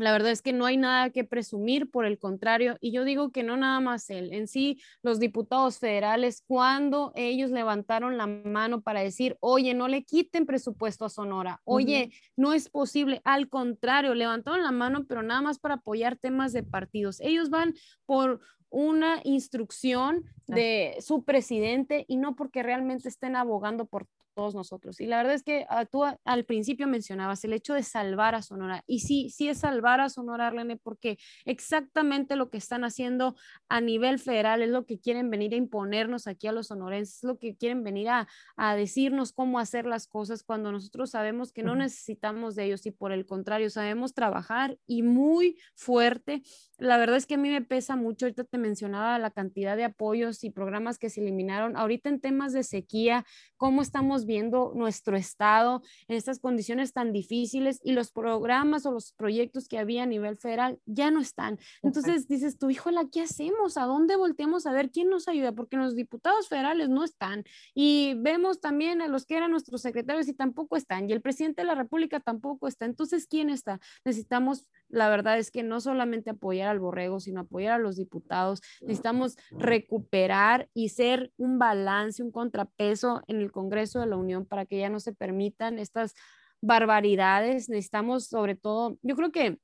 la 0.00 0.12
verdad 0.12 0.30
es 0.30 0.42
que 0.42 0.52
no 0.52 0.66
hay 0.66 0.76
nada 0.76 1.10
que 1.10 1.24
presumir, 1.24 1.90
por 1.90 2.06
el 2.06 2.18
contrario, 2.18 2.76
y 2.80 2.92
yo 2.92 3.04
digo 3.04 3.30
que 3.30 3.42
no 3.42 3.56
nada 3.56 3.80
más 3.80 4.08
él, 4.10 4.32
en 4.32 4.48
sí 4.48 4.80
los 5.02 5.18
diputados 5.18 5.78
federales, 5.78 6.42
cuando 6.46 7.12
ellos 7.14 7.50
levantaron 7.50 8.16
la 8.16 8.26
mano 8.26 8.80
para 8.80 9.00
decir, 9.00 9.36
oye, 9.40 9.74
no 9.74 9.88
le 9.88 10.04
quiten 10.04 10.46
presupuesto 10.46 11.04
a 11.04 11.10
Sonora, 11.10 11.60
oye, 11.64 12.10
no 12.36 12.52
es 12.52 12.68
posible, 12.70 13.20
al 13.24 13.48
contrario, 13.48 14.14
levantaron 14.14 14.62
la 14.62 14.72
mano, 14.72 15.04
pero 15.06 15.22
nada 15.22 15.42
más 15.42 15.58
para 15.58 15.74
apoyar 15.74 16.16
temas 16.16 16.52
de 16.52 16.62
partidos. 16.62 17.20
Ellos 17.20 17.50
van 17.50 17.74
por 18.06 18.40
una 18.70 19.20
instrucción 19.24 20.24
de 20.46 20.96
su 21.00 21.24
presidente 21.24 22.04
y 22.08 22.16
no 22.16 22.36
porque 22.36 22.62
realmente 22.62 23.08
estén 23.08 23.36
abogando 23.36 23.86
por 23.86 24.06
todos 24.34 24.54
nosotros. 24.54 25.00
Y 25.00 25.06
la 25.06 25.18
verdad 25.18 25.34
es 25.34 25.42
que 25.42 25.66
ah, 25.68 25.84
tú 25.84 26.04
al 26.04 26.44
principio 26.44 26.86
mencionabas 26.86 27.44
el 27.44 27.52
hecho 27.52 27.74
de 27.74 27.82
salvar 27.82 28.34
a 28.34 28.42
Sonora. 28.42 28.82
Y 28.86 29.00
sí, 29.00 29.30
sí 29.30 29.48
es 29.48 29.58
salvar 29.58 30.00
a 30.00 30.08
Sonora, 30.08 30.48
Arlene, 30.48 30.76
porque 30.76 31.18
exactamente 31.44 32.36
lo 32.36 32.50
que 32.50 32.58
están 32.58 32.84
haciendo 32.84 33.36
a 33.68 33.80
nivel 33.80 34.18
federal 34.18 34.62
es 34.62 34.70
lo 34.70 34.86
que 34.86 34.98
quieren 34.98 35.30
venir 35.30 35.54
a 35.54 35.56
imponernos 35.56 36.26
aquí 36.26 36.46
a 36.46 36.52
los 36.52 36.68
sonorenses, 36.68 37.18
es 37.18 37.24
lo 37.24 37.38
que 37.38 37.56
quieren 37.56 37.84
venir 37.84 38.08
a, 38.08 38.28
a 38.56 38.74
decirnos 38.74 39.32
cómo 39.32 39.58
hacer 39.58 39.86
las 39.86 40.06
cosas 40.06 40.42
cuando 40.42 40.72
nosotros 40.72 41.10
sabemos 41.10 41.52
que 41.52 41.62
no 41.62 41.74
necesitamos 41.74 42.54
de 42.54 42.64
ellos 42.64 42.86
y 42.86 42.90
por 42.90 43.12
el 43.12 43.26
contrario, 43.26 43.70
sabemos 43.70 44.14
trabajar 44.14 44.78
y 44.86 45.02
muy 45.02 45.58
fuerte. 45.74 46.42
La 46.78 46.96
verdad 46.96 47.16
es 47.16 47.26
que 47.26 47.34
a 47.34 47.38
mí 47.38 47.50
me 47.50 47.62
pesa 47.62 47.96
mucho, 47.96 48.26
ahorita 48.26 48.44
te 48.44 48.58
mencionaba 48.58 49.18
la 49.18 49.30
cantidad 49.30 49.76
de 49.76 49.84
apoyos 49.84 50.44
y 50.44 50.50
programas 50.50 50.98
que 50.98 51.10
se 51.10 51.20
eliminaron. 51.20 51.76
Ahorita 51.76 52.08
en 52.08 52.20
temas 52.20 52.52
de 52.52 52.62
sequía, 52.62 53.24
cómo 53.56 53.82
estamos 53.82 54.19
viendo 54.26 54.72
nuestro 54.74 55.16
estado 55.16 55.82
en 56.08 56.16
estas 56.16 56.38
condiciones 56.38 56.92
tan 56.92 57.12
difíciles 57.12 57.80
y 57.84 57.92
los 57.92 58.12
programas 58.12 58.86
o 58.86 58.92
los 58.92 59.12
proyectos 59.12 59.68
que 59.68 59.78
había 59.78 60.04
a 60.04 60.06
nivel 60.06 60.36
federal 60.36 60.78
ya 60.86 61.10
no 61.10 61.20
están. 61.20 61.58
Entonces 61.82 62.28
dices, 62.28 62.58
tu 62.58 62.70
híjola, 62.70 63.06
¿qué 63.10 63.22
hacemos? 63.22 63.76
¿A 63.76 63.84
dónde 63.84 64.16
volteamos 64.16 64.66
a 64.66 64.72
ver 64.72 64.90
quién 64.90 65.08
nos 65.10 65.28
ayuda? 65.28 65.52
Porque 65.52 65.76
los 65.76 65.94
diputados 65.94 66.48
federales 66.48 66.88
no 66.88 67.04
están. 67.04 67.44
Y 67.74 68.14
vemos 68.18 68.60
también 68.60 69.02
a 69.02 69.08
los 69.08 69.26
que 69.26 69.36
eran 69.36 69.50
nuestros 69.50 69.82
secretarios 69.82 70.28
y 70.28 70.34
tampoco 70.34 70.76
están. 70.76 71.08
Y 71.08 71.12
el 71.12 71.20
presidente 71.20 71.62
de 71.62 71.66
la 71.66 71.74
República 71.74 72.20
tampoco 72.20 72.68
está. 72.68 72.84
Entonces, 72.84 73.26
¿quién 73.26 73.50
está? 73.50 73.80
Necesitamos, 74.04 74.66
la 74.88 75.08
verdad 75.08 75.38
es 75.38 75.50
que 75.50 75.62
no 75.62 75.80
solamente 75.80 76.30
apoyar 76.30 76.68
al 76.68 76.80
borrego, 76.80 77.20
sino 77.20 77.40
apoyar 77.40 77.74
a 77.74 77.78
los 77.78 77.96
diputados. 77.96 78.60
Necesitamos 78.80 79.36
recuperar 79.50 80.68
y 80.74 80.90
ser 80.90 81.32
un 81.36 81.58
balance, 81.58 82.22
un 82.22 82.32
contrapeso 82.32 83.22
en 83.26 83.40
el 83.40 83.52
Congreso 83.52 84.00
de 84.00 84.06
la 84.06 84.09
Unión 84.16 84.46
para 84.46 84.66
que 84.66 84.78
ya 84.78 84.88
no 84.88 85.00
se 85.00 85.12
permitan 85.12 85.78
estas 85.78 86.14
barbaridades. 86.60 87.68
Necesitamos 87.68 88.26
sobre 88.26 88.54
todo, 88.54 88.98
yo 89.02 89.16
creo 89.16 89.32
que 89.32 89.58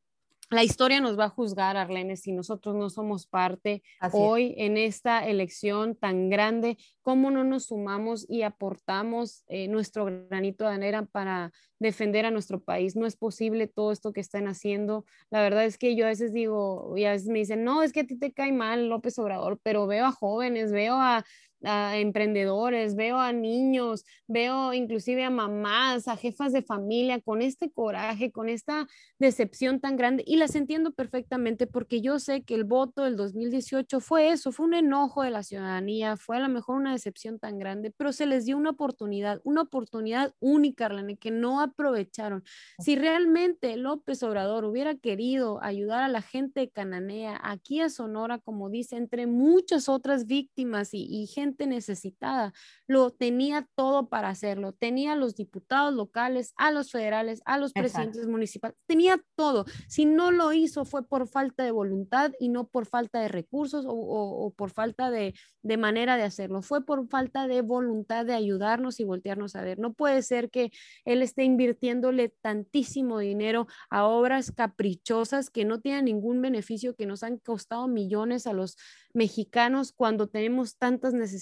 la 0.48 0.62
historia 0.62 1.00
nos 1.00 1.18
va 1.18 1.24
a 1.24 1.28
juzgar, 1.28 1.76
Arlene, 1.76 2.16
si 2.16 2.30
nosotros 2.30 2.76
no 2.76 2.88
somos 2.88 3.26
parte 3.26 3.82
hoy 4.12 4.54
en 4.58 4.76
esta 4.76 5.26
elección 5.26 5.96
tan 5.96 6.30
grande, 6.30 6.78
cómo 7.02 7.32
no 7.32 7.42
nos 7.42 7.66
sumamos 7.66 8.24
y 8.28 8.42
aportamos 8.42 9.42
eh, 9.48 9.66
nuestro 9.66 10.04
granito 10.04 10.64
de 10.64 10.74
arena 10.74 11.04
para 11.04 11.52
defender 11.80 12.26
a 12.26 12.30
nuestro 12.30 12.62
país. 12.62 12.94
No 12.94 13.06
es 13.06 13.16
posible 13.16 13.66
todo 13.66 13.90
esto 13.90 14.12
que 14.12 14.20
están 14.20 14.46
haciendo. 14.46 15.04
La 15.30 15.42
verdad 15.42 15.64
es 15.64 15.78
que 15.78 15.96
yo 15.96 16.04
a 16.04 16.10
veces 16.10 16.32
digo, 16.32 16.94
y 16.96 17.06
a 17.06 17.10
veces 17.10 17.26
me 17.26 17.40
dicen, 17.40 17.64
no, 17.64 17.82
es 17.82 17.92
que 17.92 18.00
a 18.00 18.06
ti 18.06 18.16
te 18.16 18.32
cae 18.32 18.52
mal 18.52 18.88
López 18.88 19.18
Obrador, 19.18 19.58
pero 19.64 19.88
veo 19.88 20.06
a 20.06 20.12
jóvenes, 20.12 20.70
veo 20.70 20.94
a 20.94 21.24
a 21.66 21.98
emprendedores, 21.98 22.94
veo 22.94 23.18
a 23.18 23.32
niños, 23.32 24.04
veo 24.26 24.72
inclusive 24.72 25.24
a 25.24 25.30
mamás, 25.30 26.08
a 26.08 26.16
jefas 26.16 26.52
de 26.52 26.62
familia 26.62 27.20
con 27.20 27.42
este 27.42 27.70
coraje, 27.70 28.32
con 28.32 28.48
esta 28.48 28.86
decepción 29.18 29.80
tan 29.80 29.96
grande 29.96 30.24
y 30.26 30.36
las 30.36 30.54
entiendo 30.54 30.92
perfectamente 30.92 31.66
porque 31.66 32.00
yo 32.00 32.18
sé 32.18 32.42
que 32.42 32.54
el 32.54 32.64
voto 32.64 33.04
del 33.04 33.16
2018 33.16 34.00
fue 34.00 34.30
eso, 34.30 34.52
fue 34.52 34.66
un 34.66 34.74
enojo 34.74 35.22
de 35.22 35.30
la 35.30 35.42
ciudadanía, 35.42 36.16
fue 36.16 36.36
a 36.36 36.40
lo 36.40 36.48
mejor 36.48 36.76
una 36.76 36.92
decepción 36.92 37.38
tan 37.38 37.58
grande, 37.58 37.92
pero 37.96 38.12
se 38.12 38.26
les 38.26 38.44
dio 38.44 38.56
una 38.56 38.70
oportunidad, 38.70 39.40
una 39.44 39.62
oportunidad 39.62 40.34
única, 40.40 40.86
Arlene, 40.86 41.16
que 41.16 41.30
no 41.30 41.60
aprovecharon. 41.60 42.44
Si 42.78 42.96
realmente 42.96 43.76
López 43.76 44.22
Obrador 44.22 44.64
hubiera 44.64 44.94
querido 44.94 45.62
ayudar 45.62 46.02
a 46.02 46.08
la 46.08 46.22
gente 46.22 46.60
de 46.60 46.70
Cananea, 46.70 47.40
aquí 47.42 47.80
a 47.80 47.88
Sonora, 47.88 48.38
como 48.38 48.70
dice, 48.70 48.96
entre 48.96 49.26
muchas 49.26 49.88
otras 49.88 50.26
víctimas 50.26 50.94
y, 50.94 51.06
y 51.08 51.26
gente 51.26 51.55
realmente 51.56 51.66
necesitada. 51.66 52.52
Lo 52.86 53.10
tenía 53.10 53.68
todo 53.74 54.08
para 54.08 54.28
hacerlo. 54.28 54.72
Tenía 54.72 55.12
a 55.12 55.16
los 55.16 55.34
diputados 55.34 55.94
locales, 55.94 56.52
a 56.56 56.70
los 56.70 56.90
federales, 56.90 57.42
a 57.44 57.58
los 57.58 57.72
presidentes 57.72 58.26
municipales. 58.26 58.76
Tenía 58.86 59.20
todo. 59.36 59.64
Si 59.88 60.04
no 60.04 60.30
lo 60.30 60.52
hizo 60.52 60.84
fue 60.84 61.06
por 61.06 61.28
falta 61.28 61.64
de 61.64 61.70
voluntad 61.70 62.32
y 62.38 62.48
no 62.48 62.68
por 62.68 62.86
falta 62.86 63.20
de 63.20 63.28
recursos 63.28 63.84
o, 63.88 64.52
por 64.56 64.70
falta 64.70 65.10
de, 65.10 65.34
de 65.62 65.76
manera 65.76 66.16
de 66.16 66.22
hacerlo. 66.22 66.62
Fue 66.62 66.84
por 66.84 67.08
falta 67.08 67.46
de 67.46 67.62
voluntad 67.62 68.24
de 68.24 68.34
ayudarnos 68.34 69.00
y 69.00 69.04
voltearnos 69.04 69.56
a 69.56 69.62
ver. 69.62 69.78
No 69.78 69.94
puede 69.94 70.22
ser 70.22 70.50
que 70.50 70.70
él 71.04 71.22
esté 71.22 71.44
invirtiéndole 71.44 72.34
tantísimo 72.40 73.18
dinero 73.18 73.66
a 73.90 74.06
obras 74.06 74.52
caprichosas 74.52 75.50
que 75.50 75.64
no 75.64 75.80
tienen 75.80 76.06
ningún 76.06 76.40
beneficio, 76.40 76.94
que 76.94 77.06
nos 77.06 77.22
han 77.22 77.38
costado 77.38 77.88
millones 77.88 78.46
a 78.46 78.52
los 78.52 78.76
mexicanos 79.12 79.92
cuando 79.92 80.28
tenemos 80.28 80.76
tantas 80.76 81.14
necesidades 81.14 81.35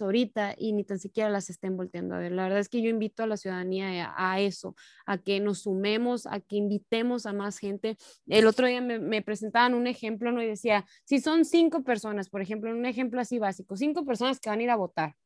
ahorita 0.00 0.54
y 0.56 0.72
ni 0.72 0.84
tan 0.84 0.98
siquiera 0.98 1.30
las 1.30 1.50
estén 1.50 1.76
volteando 1.76 2.14
a 2.14 2.18
ver. 2.18 2.32
La 2.32 2.44
verdad 2.44 2.58
es 2.58 2.68
que 2.68 2.82
yo 2.82 2.88
invito 2.88 3.22
a 3.22 3.26
la 3.26 3.36
ciudadanía 3.36 4.14
a, 4.16 4.40
eso, 4.40 4.74
a 5.06 5.18
que 5.18 5.40
nos 5.40 5.62
sumemos, 5.62 6.26
a 6.26 6.40
que 6.40 6.56
invitemos 6.56 7.26
a 7.26 7.32
más 7.32 7.58
gente. 7.58 7.96
El 8.26 8.46
otro 8.46 8.66
día 8.66 8.80
me, 8.80 9.22
presentaban 9.22 9.74
un 9.74 9.86
ejemplo, 9.86 10.32
¿no? 10.32 10.42
Y 10.42 10.46
decía, 10.46 10.84
si 11.04 11.20
son 11.20 11.44
cinco 11.44 11.82
personas, 11.82 12.28
por 12.28 12.42
ejemplo, 12.42 12.70
un 12.70 12.86
ejemplo 12.86 13.20
así 13.20 13.38
básico, 13.38 13.76
cinco 13.76 14.04
personas 14.04 14.40
que 14.40 14.50
van 14.50 14.60
a 14.60 14.62
ir 14.62 14.70
a 14.70 14.76
votar. 14.76 15.16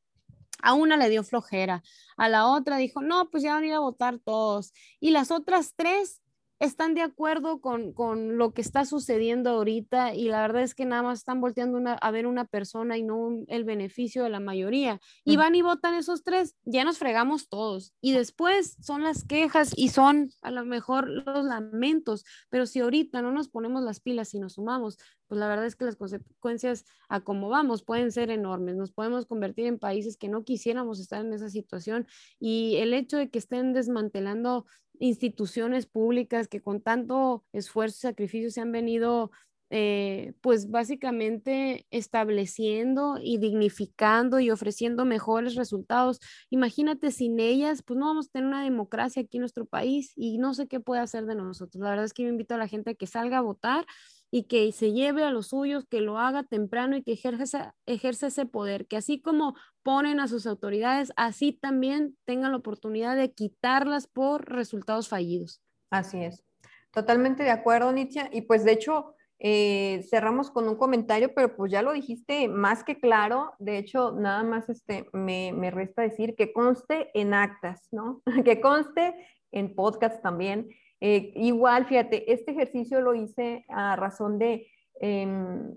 A 0.62 0.75
una 0.75 0.99
le 0.99 1.09
dio 1.09 1.25
flojera, 1.25 1.83
a 2.18 2.29
la 2.29 2.47
otra 2.47 2.77
dijo, 2.77 3.01
no, 3.01 3.31
pues 3.31 3.43
ya 3.43 3.55
van 3.55 3.64
a 3.64 3.66
ir 3.66 3.73
a 3.73 3.79
votar 3.79 4.18
todos. 4.18 4.75
Y 5.01 5.11
las 5.11 5.31
otras 5.31 5.73
tres 5.75 6.20
están 6.61 6.94
de 6.94 7.00
acuerdo 7.00 7.61
con, 7.62 7.94
con, 7.94 8.36
lo 8.36 8.52
que 8.52 8.61
está 8.61 8.84
sucediendo 8.84 9.50
ahorita 9.50 10.14
y 10.14 10.28
la 10.28 10.42
verdad 10.42 10.62
es 10.62 10.74
que 10.74 10.84
nada 10.84 11.02
más 11.02 11.18
están 11.18 11.40
volteando 11.40 11.80
a 12.00 12.11
ver 12.11 12.26
una 12.26 12.44
persona 12.44 12.98
y 12.98 13.02
no 13.02 13.30
el 13.48 13.64
beneficio 13.64 14.22
de 14.22 14.28
la 14.28 14.40
mayoría. 14.40 15.00
Y 15.24 15.36
van 15.36 15.54
y 15.54 15.62
votan 15.62 15.94
esos 15.94 16.22
tres, 16.22 16.56
ya 16.64 16.84
nos 16.84 16.98
fregamos 16.98 17.48
todos. 17.48 17.94
Y 18.02 18.12
después 18.12 18.76
son 18.82 19.02
las 19.02 19.24
quejas 19.24 19.72
y 19.74 19.88
son 19.88 20.32
a 20.42 20.50
lo 20.50 20.66
mejor 20.66 21.08
los 21.08 21.44
lamentos, 21.46 22.26
pero 22.50 22.66
si 22.66 22.80
ahorita 22.80 23.22
no 23.22 23.32
nos 23.32 23.48
ponemos 23.48 23.82
las 23.82 24.00
pilas 24.00 24.34
y 24.34 24.38
nos 24.38 24.54
sumamos, 24.54 24.98
pues 25.28 25.38
la 25.38 25.48
verdad 25.48 25.64
es 25.64 25.76
que 25.76 25.84
las 25.84 25.96
consecuencias 25.96 26.84
a 27.08 27.20
cómo 27.20 27.48
vamos 27.48 27.84
pueden 27.84 28.11
ser 28.12 28.30
enormes. 28.30 28.76
Nos 28.76 28.92
podemos 28.92 29.26
convertir 29.26 29.66
en 29.66 29.78
países 29.78 30.16
que 30.16 30.28
no 30.28 30.44
quisiéramos 30.44 31.00
estar 31.00 31.24
en 31.24 31.32
esa 31.32 31.48
situación 31.48 32.06
y 32.38 32.76
el 32.76 32.92
hecho 32.92 33.16
de 33.16 33.30
que 33.30 33.38
estén 33.38 33.72
desmantelando 33.72 34.66
instituciones 35.01 35.86
públicas 35.86 36.46
que 36.46 36.62
con 36.62 36.80
tanto 36.80 37.44
esfuerzo 37.53 37.96
y 37.98 38.03
sacrificio 38.03 38.51
se 38.51 38.61
han 38.61 38.70
venido 38.70 39.32
eh, 39.72 40.32
pues 40.40 40.68
básicamente 40.68 41.86
estableciendo 41.92 43.18
y 43.22 43.38
dignificando 43.38 44.40
y 44.40 44.51
ofreciendo 44.51 45.05
mejores 45.05 45.55
resultados. 45.55 46.18
Imagínate 46.51 47.12
sin 47.12 47.38
ellas, 47.38 47.82
pues 47.82 47.96
no 47.96 48.07
vamos 48.07 48.26
a 48.26 48.30
tener 48.32 48.48
una 48.48 48.64
democracia 48.64 49.22
aquí 49.22 49.36
en 49.36 49.42
nuestro 49.42 49.66
país 49.66 50.12
y 50.16 50.38
no 50.38 50.55
sé 50.55 50.66
qué 50.66 50.80
puede 50.80 51.01
hacer 51.03 51.24
de 51.26 51.36
nosotros. 51.36 51.80
La 51.82 51.90
verdad 51.90 52.05
es 52.05 52.12
que 52.12 52.24
yo 52.24 52.28
invito 52.28 52.55
a 52.55 52.59
la 52.59 52.66
gente 52.68 52.90
a 52.90 52.94
que 52.94 53.07
salga 53.07 53.38
a 53.38 53.42
votar 53.42 53.86
y 54.31 54.45
que 54.45 54.70
se 54.72 54.93
lleve 54.93 55.24
a 55.24 55.31
los 55.31 55.49
suyos, 55.49 55.87
que 55.89 56.01
lo 56.01 56.18
haga 56.18 56.45
temprano 56.45 56.97
y 56.97 57.03
que 57.03 57.12
ejerza, 57.12 57.74
ejerce 57.87 58.28
ese 58.28 58.47
poder, 58.47 58.87
que 58.87 58.97
así 58.97 59.20
como 59.20 59.55
ponen 59.83 60.20
a 60.20 60.28
sus 60.28 60.47
autoridades, 60.47 61.12
así 61.16 61.53
también 61.53 62.16
tengan 62.24 62.53
la 62.53 62.59
oportunidad 62.59 63.16
de 63.16 63.33
quitarlas 63.33 64.07
por 64.07 64.49
resultados 64.51 65.09
fallidos. 65.09 65.61
Así 65.91 66.22
es. 66.22 66.45
Totalmente 66.93 67.43
de 67.43 67.51
acuerdo, 67.51 67.93
Nitia. 67.93 68.28
Y 68.33 68.43
pues 68.43 68.64
de 68.64 68.72
hecho, 68.72 69.14
eh, 69.39 70.05
cerramos 70.09 70.51
con 70.51 70.68
un 70.68 70.76
comentario, 70.76 71.33
pero 71.35 71.57
pues 71.57 71.72
ya 71.72 71.83
lo 71.83 71.93
dijiste 71.93 72.49
más 72.49 72.85
que 72.85 73.01
claro. 73.01 73.53
De 73.59 73.78
hecho, 73.78 74.12
nada 74.12 74.43
más 74.43 74.68
este, 74.68 75.09
me, 75.12 75.53
me 75.53 75.70
resta 75.70 76.03
decir 76.03 76.35
que 76.37 76.53
conste 76.53 77.11
en 77.14 77.35
actas, 77.35 77.89
¿no? 77.91 78.22
que 78.45 78.61
conste 78.61 79.14
en 79.53 79.74
podcast 79.74 80.22
también 80.22 80.68
eh, 81.01 81.32
igual, 81.36 81.86
fíjate, 81.86 82.32
este 82.32 82.53
ejercicio 82.53 83.01
lo 83.01 83.14
hice 83.14 83.64
a 83.68 83.96
razón 83.96 84.38
de 84.38 84.66
em, 85.01 85.74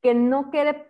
que 0.00 0.14
no 0.14 0.50
quede 0.50 0.88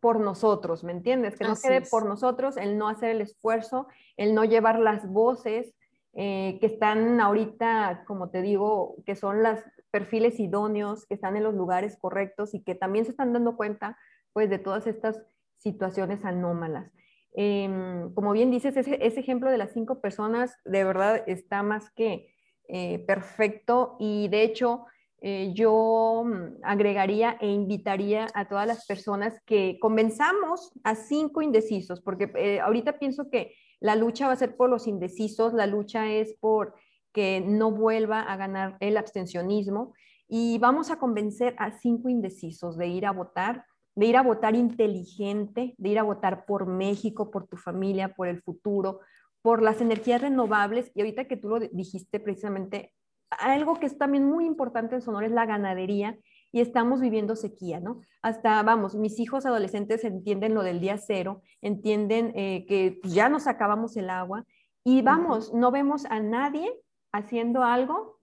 por 0.00 0.20
nosotros, 0.20 0.84
¿me 0.84 0.92
entiendes? 0.92 1.36
Que 1.36 1.44
no 1.44 1.54
quede 1.56 1.82
por 1.82 2.06
nosotros 2.06 2.56
el 2.56 2.78
no 2.78 2.88
hacer 2.88 3.10
el 3.10 3.20
esfuerzo, 3.20 3.86
el 4.16 4.34
no 4.34 4.44
llevar 4.44 4.78
las 4.78 5.08
voces 5.08 5.74
eh, 6.14 6.58
que 6.60 6.66
están 6.66 7.20
ahorita, 7.20 8.04
como 8.06 8.30
te 8.30 8.42
digo, 8.42 8.96
que 9.04 9.16
son 9.16 9.42
los 9.42 9.60
perfiles 9.90 10.40
idóneos, 10.40 11.06
que 11.06 11.14
están 11.14 11.36
en 11.36 11.44
los 11.44 11.54
lugares 11.54 11.98
correctos 11.98 12.54
y 12.54 12.62
que 12.62 12.74
también 12.74 13.04
se 13.04 13.10
están 13.12 13.32
dando 13.32 13.56
cuenta, 13.56 13.98
pues, 14.32 14.48
de 14.50 14.58
todas 14.58 14.86
estas 14.86 15.20
situaciones 15.58 16.24
anómalas. 16.24 16.90
Em, 17.34 18.12
como 18.14 18.32
bien 18.32 18.50
dices, 18.50 18.76
ese, 18.76 18.98
ese 19.04 19.20
ejemplo 19.20 19.50
de 19.50 19.58
las 19.58 19.72
cinco 19.72 20.00
personas 20.00 20.56
de 20.64 20.84
verdad 20.84 21.22
está 21.26 21.62
más 21.62 21.90
que 21.90 22.34
eh, 22.68 22.98
perfecto. 23.00 23.96
Y 23.98 24.28
de 24.28 24.42
hecho 24.42 24.86
eh, 25.20 25.52
yo 25.54 26.24
mm, 26.24 26.62
agregaría 26.62 27.36
e 27.40 27.48
invitaría 27.48 28.28
a 28.34 28.48
todas 28.48 28.66
las 28.66 28.86
personas 28.86 29.40
que 29.46 29.78
convenzamos 29.80 30.72
a 30.84 30.94
cinco 30.94 31.42
indecisos, 31.42 32.00
porque 32.00 32.30
eh, 32.36 32.60
ahorita 32.60 32.98
pienso 32.98 33.30
que 33.30 33.54
la 33.80 33.96
lucha 33.96 34.26
va 34.26 34.34
a 34.34 34.36
ser 34.36 34.56
por 34.56 34.70
los 34.70 34.86
indecisos, 34.86 35.54
la 35.54 35.66
lucha 35.66 36.06
es 36.06 36.34
por 36.38 36.74
que 37.12 37.40
no 37.40 37.70
vuelva 37.70 38.20
a 38.20 38.36
ganar 38.36 38.76
el 38.80 38.96
abstencionismo 38.96 39.94
y 40.28 40.58
vamos 40.58 40.90
a 40.90 40.98
convencer 40.98 41.54
a 41.58 41.70
cinco 41.70 42.08
indecisos 42.08 42.76
de 42.76 42.88
ir 42.88 43.06
a 43.06 43.12
votar, 43.12 43.64
de 43.94 44.06
ir 44.06 44.16
a 44.16 44.22
votar 44.22 44.54
inteligente, 44.54 45.74
de 45.78 45.88
ir 45.88 45.98
a 45.98 46.02
votar 46.02 46.44
por 46.44 46.66
México, 46.66 47.30
por 47.30 47.46
tu 47.46 47.56
familia, 47.56 48.14
por 48.14 48.28
el 48.28 48.42
futuro, 48.42 49.00
por 49.46 49.62
las 49.62 49.80
energías 49.80 50.22
renovables 50.22 50.90
y 50.92 51.00
ahorita 51.02 51.26
que 51.26 51.36
tú 51.36 51.50
lo 51.50 51.60
dijiste 51.60 52.18
precisamente, 52.18 52.92
algo 53.30 53.78
que 53.78 53.86
es 53.86 53.96
también 53.96 54.24
muy 54.24 54.44
importante 54.44 54.96
en 54.96 55.02
Sonora 55.02 55.24
es 55.24 55.30
la 55.30 55.46
ganadería 55.46 56.18
y 56.50 56.60
estamos 56.60 57.00
viviendo 57.00 57.36
sequía, 57.36 57.78
¿no? 57.78 58.00
Hasta, 58.22 58.60
vamos, 58.64 58.96
mis 58.96 59.20
hijos 59.20 59.46
adolescentes 59.46 60.02
entienden 60.02 60.52
lo 60.52 60.64
del 60.64 60.80
día 60.80 60.98
cero, 60.98 61.42
entienden 61.62 62.32
eh, 62.34 62.66
que 62.66 62.98
ya 63.04 63.28
nos 63.28 63.46
acabamos 63.46 63.96
el 63.96 64.10
agua 64.10 64.44
y 64.82 65.02
vamos, 65.02 65.54
no 65.54 65.70
vemos 65.70 66.06
a 66.06 66.18
nadie 66.18 66.68
haciendo 67.12 67.62
algo 67.62 68.18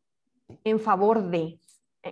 en 0.66 0.78
favor 0.78 1.30
de. 1.30 1.58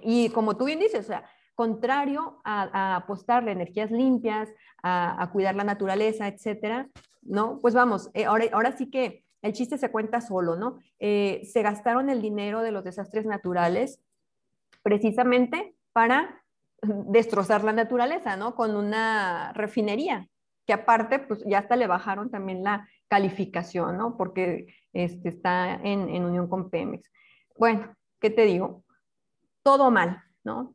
Y 0.04 0.30
como 0.30 0.56
tú 0.56 0.64
bien 0.64 0.80
dices, 0.80 1.02
o 1.02 1.08
sea, 1.08 1.30
contrario 1.56 2.42
a, 2.44 2.96
apostarle 2.96 3.52
energías 3.52 3.92
limpias, 3.92 4.50
a, 4.82 5.22
a, 5.22 5.32
cuidar 5.32 5.56
la 5.56 5.64
naturaleza, 5.64 6.28
etcétera, 6.28 6.90
¿no? 7.22 7.60
Pues 7.62 7.74
vamos, 7.74 8.10
eh, 8.14 8.26
ahora, 8.26 8.46
ahora 8.52 8.72
sí 8.78 8.90
que 8.90 9.24
el 9.42 9.54
chiste 9.54 9.78
se 9.78 9.92
cuenta 9.92 10.22
solo, 10.22 10.56
¿no? 10.56 10.80
Eh, 11.00 11.42
se 11.52 11.62
gastaron 11.62 12.10
el 12.10 12.22
dinero 12.22 12.62
de 12.62 12.72
los 12.72 12.84
desastres 12.84 13.26
naturales 13.26 14.00
precisamente 14.84 15.76
para 15.94 16.44
destrozar 16.82 17.64
la 17.64 17.74
naturaleza, 17.74 18.36
¿no? 18.38 18.56
Con 18.56 18.76
una 18.76 19.52
refinería, 19.54 20.28
que 20.66 20.74
aparte, 20.74 21.20
pues 21.20 21.44
ya 21.46 21.60
hasta 21.60 21.76
le 21.76 21.88
bajaron 21.88 22.30
también 22.30 22.64
la 22.64 22.88
calificación, 23.08 23.98
¿no? 23.98 24.16
Porque 24.16 24.68
este, 24.94 25.30
está 25.30 25.74
en 25.76 26.24
unión 26.24 26.48
con 26.48 26.70
Pemex. 26.70 27.12
Bueno, 27.58 27.96
¿qué 28.20 28.30
te 28.30 28.46
digo? 28.46 28.84
Todo 29.64 29.92
mal, 29.92 30.24
¿no? 30.44 30.74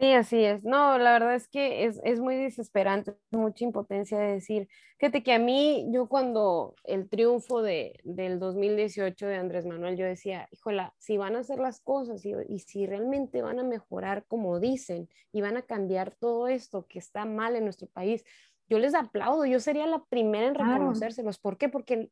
Sí, 0.00 0.14
así 0.14 0.42
es. 0.42 0.64
No, 0.64 0.96
la 0.96 1.12
verdad 1.12 1.34
es 1.34 1.46
que 1.46 1.84
es, 1.84 2.00
es, 2.04 2.20
muy 2.20 2.34
desesperante, 2.34 3.14
mucha 3.32 3.64
impotencia 3.64 4.18
de 4.18 4.32
decir, 4.32 4.66
fíjate 4.98 5.22
que 5.22 5.34
a 5.34 5.38
mí, 5.38 5.86
yo 5.90 6.08
cuando 6.08 6.74
el 6.84 7.06
triunfo 7.06 7.60
de, 7.60 8.00
del 8.02 8.38
2018 8.38 9.26
de 9.26 9.36
Andrés 9.36 9.66
Manuel, 9.66 9.98
yo 9.98 10.06
decía, 10.06 10.48
híjola, 10.52 10.94
si 10.96 11.18
van 11.18 11.36
a 11.36 11.40
hacer 11.40 11.58
las 11.58 11.80
cosas 11.80 12.24
y, 12.24 12.32
y, 12.48 12.60
si 12.60 12.86
realmente 12.86 13.42
van 13.42 13.58
a 13.58 13.62
mejorar 13.62 14.24
como 14.26 14.58
dicen 14.58 15.06
y 15.32 15.42
van 15.42 15.58
a 15.58 15.62
cambiar 15.62 16.14
todo 16.14 16.48
esto 16.48 16.86
que 16.88 16.98
está 16.98 17.26
mal 17.26 17.54
en 17.54 17.64
nuestro 17.64 17.86
país, 17.86 18.24
yo 18.70 18.78
les 18.78 18.94
aplaudo, 18.94 19.44
yo 19.44 19.60
sería 19.60 19.86
la 19.86 20.02
primera 20.04 20.46
en 20.46 20.54
reconocérselos. 20.54 21.38
¿Por 21.38 21.58
qué? 21.58 21.68
Porque 21.68 22.10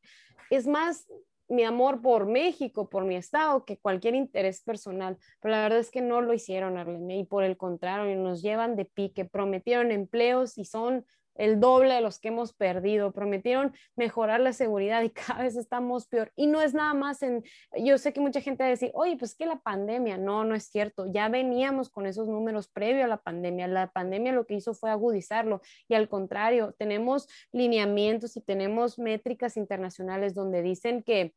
es 0.50 0.66
más, 0.66 1.06
mi 1.48 1.64
amor 1.64 2.02
por 2.02 2.26
México, 2.26 2.88
por 2.88 3.04
mi 3.04 3.16
estado, 3.16 3.64
que 3.64 3.78
cualquier 3.78 4.14
interés 4.14 4.62
personal. 4.62 5.16
Pero 5.40 5.52
la 5.52 5.62
verdad 5.62 5.78
es 5.78 5.90
que 5.90 6.02
no 6.02 6.20
lo 6.20 6.34
hicieron, 6.34 6.76
Arlene, 6.76 7.18
y 7.18 7.24
por 7.24 7.44
el 7.44 7.56
contrario, 7.56 8.16
nos 8.16 8.42
llevan 8.42 8.76
de 8.76 8.84
pique, 8.84 9.24
prometieron 9.24 9.90
empleos 9.90 10.58
y 10.58 10.64
son 10.64 11.06
el 11.38 11.60
doble 11.60 11.94
de 11.94 12.00
los 12.02 12.18
que 12.18 12.28
hemos 12.28 12.52
perdido, 12.52 13.12
prometieron 13.12 13.72
mejorar 13.96 14.40
la 14.40 14.52
seguridad 14.52 15.02
y 15.02 15.10
cada 15.10 15.44
vez 15.44 15.56
estamos 15.56 16.06
peor. 16.06 16.32
Y 16.36 16.46
no 16.46 16.60
es 16.60 16.74
nada 16.74 16.92
más 16.92 17.22
en, 17.22 17.42
yo 17.78 17.96
sé 17.96 18.12
que 18.12 18.20
mucha 18.20 18.40
gente 18.40 18.62
va 18.62 18.66
a 18.66 18.70
decir, 18.70 18.90
oye, 18.94 19.16
pues 19.16 19.34
que 19.34 19.46
la 19.46 19.60
pandemia, 19.60 20.18
no, 20.18 20.44
no 20.44 20.54
es 20.54 20.64
cierto, 20.64 21.06
ya 21.10 21.28
veníamos 21.28 21.88
con 21.88 22.06
esos 22.06 22.28
números 22.28 22.68
previo 22.68 23.04
a 23.04 23.08
la 23.08 23.18
pandemia, 23.22 23.66
la 23.68 23.90
pandemia 23.90 24.32
lo 24.32 24.46
que 24.46 24.54
hizo 24.54 24.74
fue 24.74 24.90
agudizarlo. 24.90 25.62
Y 25.88 25.94
al 25.94 26.08
contrario, 26.08 26.74
tenemos 26.78 27.28
lineamientos 27.52 28.36
y 28.36 28.40
tenemos 28.40 28.98
métricas 28.98 29.56
internacionales 29.56 30.34
donde 30.34 30.62
dicen 30.62 31.02
que 31.02 31.34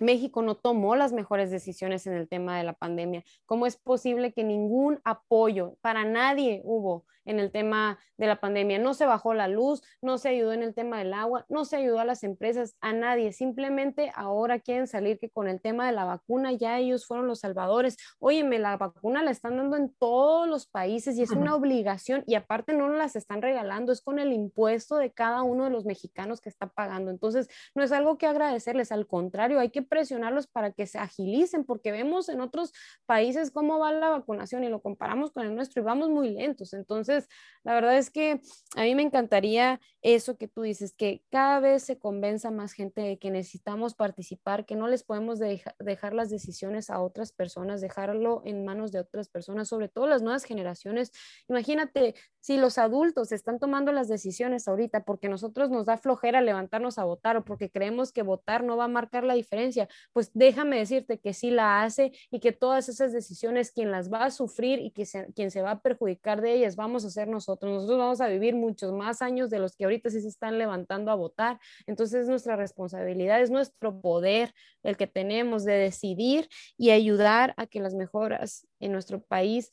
México 0.00 0.42
no 0.42 0.56
tomó 0.56 0.96
las 0.96 1.12
mejores 1.12 1.50
decisiones 1.50 2.06
en 2.06 2.14
el 2.14 2.28
tema 2.28 2.58
de 2.58 2.64
la 2.64 2.72
pandemia. 2.72 3.24
¿Cómo 3.46 3.66
es 3.66 3.76
posible 3.76 4.32
que 4.32 4.42
ningún 4.42 5.00
apoyo 5.04 5.76
para 5.80 6.04
nadie 6.04 6.60
hubo 6.64 7.04
en 7.24 7.38
el 7.38 7.52
tema 7.52 7.98
de 8.16 8.26
la 8.26 8.40
pandemia? 8.40 8.78
No 8.78 8.94
se 8.94 9.06
bajó 9.06 9.34
la 9.34 9.46
luz, 9.46 9.82
no 10.02 10.18
se 10.18 10.30
ayudó 10.30 10.52
en 10.52 10.62
el 10.62 10.74
tema 10.74 10.98
del 10.98 11.14
agua, 11.14 11.46
no 11.48 11.64
se 11.64 11.76
ayudó 11.76 12.00
a 12.00 12.04
las 12.04 12.24
empresas, 12.24 12.76
a 12.80 12.92
nadie. 12.92 13.32
Simplemente 13.32 14.10
ahora 14.16 14.58
quieren 14.58 14.88
salir 14.88 15.18
que 15.18 15.30
con 15.30 15.48
el 15.48 15.60
tema 15.60 15.86
de 15.86 15.92
la 15.92 16.04
vacuna 16.04 16.52
ya 16.52 16.78
ellos 16.78 17.06
fueron 17.06 17.28
los 17.28 17.40
salvadores. 17.40 17.96
Óyeme, 18.18 18.58
la 18.58 18.76
vacuna 18.76 19.22
la 19.22 19.30
están 19.30 19.56
dando 19.56 19.76
en 19.76 19.94
todos 19.94 20.48
los 20.48 20.66
países 20.66 21.16
y 21.16 21.22
es 21.22 21.30
una 21.30 21.54
obligación 21.54 22.24
y 22.26 22.34
aparte 22.34 22.74
no 22.74 22.88
las 22.88 23.14
están 23.14 23.42
regalando, 23.42 23.92
es 23.92 24.00
con 24.00 24.18
el 24.18 24.32
impuesto 24.32 24.96
de 24.96 25.12
cada 25.12 25.42
uno 25.44 25.64
de 25.64 25.70
los 25.70 25.84
mexicanos 25.84 26.40
que 26.40 26.48
está 26.48 26.66
pagando. 26.66 27.12
Entonces, 27.12 27.48
no 27.76 27.84
es 27.84 27.92
algo 27.92 28.18
que 28.18 28.26
agradecerles, 28.26 28.90
al 28.90 29.06
contrario, 29.06 29.60
hay 29.60 29.70
que 29.70 29.83
presionarlos 29.84 30.46
para 30.46 30.72
que 30.72 30.86
se 30.86 30.98
agilicen, 30.98 31.64
porque 31.64 31.92
vemos 31.92 32.28
en 32.28 32.40
otros 32.40 32.72
países 33.06 33.50
cómo 33.50 33.78
va 33.78 33.92
la 33.92 34.10
vacunación 34.10 34.64
y 34.64 34.68
lo 34.68 34.80
comparamos 34.80 35.32
con 35.32 35.44
el 35.44 35.54
nuestro 35.54 35.82
y 35.82 35.84
vamos 35.84 36.10
muy 36.10 36.30
lentos. 36.30 36.72
Entonces, 36.72 37.28
la 37.62 37.74
verdad 37.74 37.96
es 37.96 38.10
que 38.10 38.40
a 38.76 38.82
mí 38.82 38.94
me 38.94 39.02
encantaría 39.02 39.80
eso 40.02 40.36
que 40.36 40.48
tú 40.48 40.62
dices, 40.62 40.94
que 40.94 41.22
cada 41.30 41.60
vez 41.60 41.82
se 41.82 41.98
convenza 41.98 42.50
más 42.50 42.72
gente 42.72 43.00
de 43.00 43.18
que 43.18 43.30
necesitamos 43.30 43.94
participar, 43.94 44.66
que 44.66 44.76
no 44.76 44.88
les 44.88 45.02
podemos 45.02 45.38
dejar 45.38 46.14
las 46.14 46.30
decisiones 46.30 46.90
a 46.90 47.00
otras 47.00 47.32
personas, 47.32 47.80
dejarlo 47.80 48.42
en 48.44 48.64
manos 48.64 48.92
de 48.92 49.00
otras 49.00 49.28
personas, 49.28 49.68
sobre 49.68 49.88
todo 49.88 50.06
las 50.06 50.22
nuevas 50.22 50.44
generaciones. 50.44 51.12
Imagínate 51.48 52.14
si 52.40 52.58
los 52.58 52.78
adultos 52.78 53.32
están 53.32 53.58
tomando 53.58 53.92
las 53.92 54.08
decisiones 54.08 54.68
ahorita 54.68 55.04
porque 55.04 55.28
nosotros 55.28 55.70
nos 55.70 55.86
da 55.86 55.96
flojera 55.96 56.42
levantarnos 56.42 56.98
a 56.98 57.04
votar 57.04 57.36
o 57.36 57.44
porque 57.44 57.70
creemos 57.70 58.12
que 58.12 58.22
votar 58.22 58.62
no 58.62 58.76
va 58.76 58.84
a 58.84 58.88
marcar 58.88 59.24
la 59.24 59.34
diferencia 59.34 59.73
pues 60.12 60.30
déjame 60.34 60.78
decirte 60.78 61.18
que 61.18 61.32
sí 61.32 61.50
la 61.50 61.82
hace 61.82 62.12
y 62.30 62.40
que 62.40 62.52
todas 62.52 62.88
esas 62.88 63.12
decisiones, 63.12 63.72
quien 63.72 63.90
las 63.90 64.12
va 64.12 64.24
a 64.24 64.30
sufrir 64.30 64.78
y 64.80 64.90
que 64.90 65.04
quien 65.34 65.50
se 65.50 65.62
va 65.62 65.72
a 65.72 65.80
perjudicar 65.80 66.40
de 66.40 66.54
ellas, 66.54 66.76
vamos 66.76 67.04
a 67.04 67.10
ser 67.10 67.28
nosotros. 67.28 67.72
Nosotros 67.72 67.98
vamos 67.98 68.20
a 68.20 68.28
vivir 68.28 68.54
muchos 68.54 68.92
más 68.92 69.22
años 69.22 69.50
de 69.50 69.58
los 69.58 69.76
que 69.76 69.84
ahorita 69.84 70.10
sí 70.10 70.20
se 70.20 70.28
están 70.28 70.58
levantando 70.58 71.10
a 71.10 71.14
votar. 71.14 71.58
Entonces 71.86 72.22
es 72.22 72.28
nuestra 72.28 72.56
responsabilidad, 72.56 73.40
es 73.40 73.50
nuestro 73.50 74.00
poder 74.00 74.52
el 74.82 74.96
que 74.96 75.06
tenemos 75.06 75.64
de 75.64 75.74
decidir 75.74 76.48
y 76.76 76.90
ayudar 76.90 77.54
a 77.56 77.66
que 77.66 77.80
las 77.80 77.94
mejoras 77.94 78.66
en 78.80 78.92
nuestro 78.92 79.22
país 79.22 79.70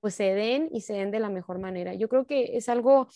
pues 0.00 0.14
se 0.14 0.34
den 0.34 0.70
y 0.72 0.80
se 0.80 0.94
den 0.94 1.10
de 1.10 1.20
la 1.20 1.28
mejor 1.28 1.58
manera. 1.58 1.94
Yo 1.94 2.08
creo 2.08 2.26
que 2.26 2.56
es 2.56 2.68
algo 2.68 3.08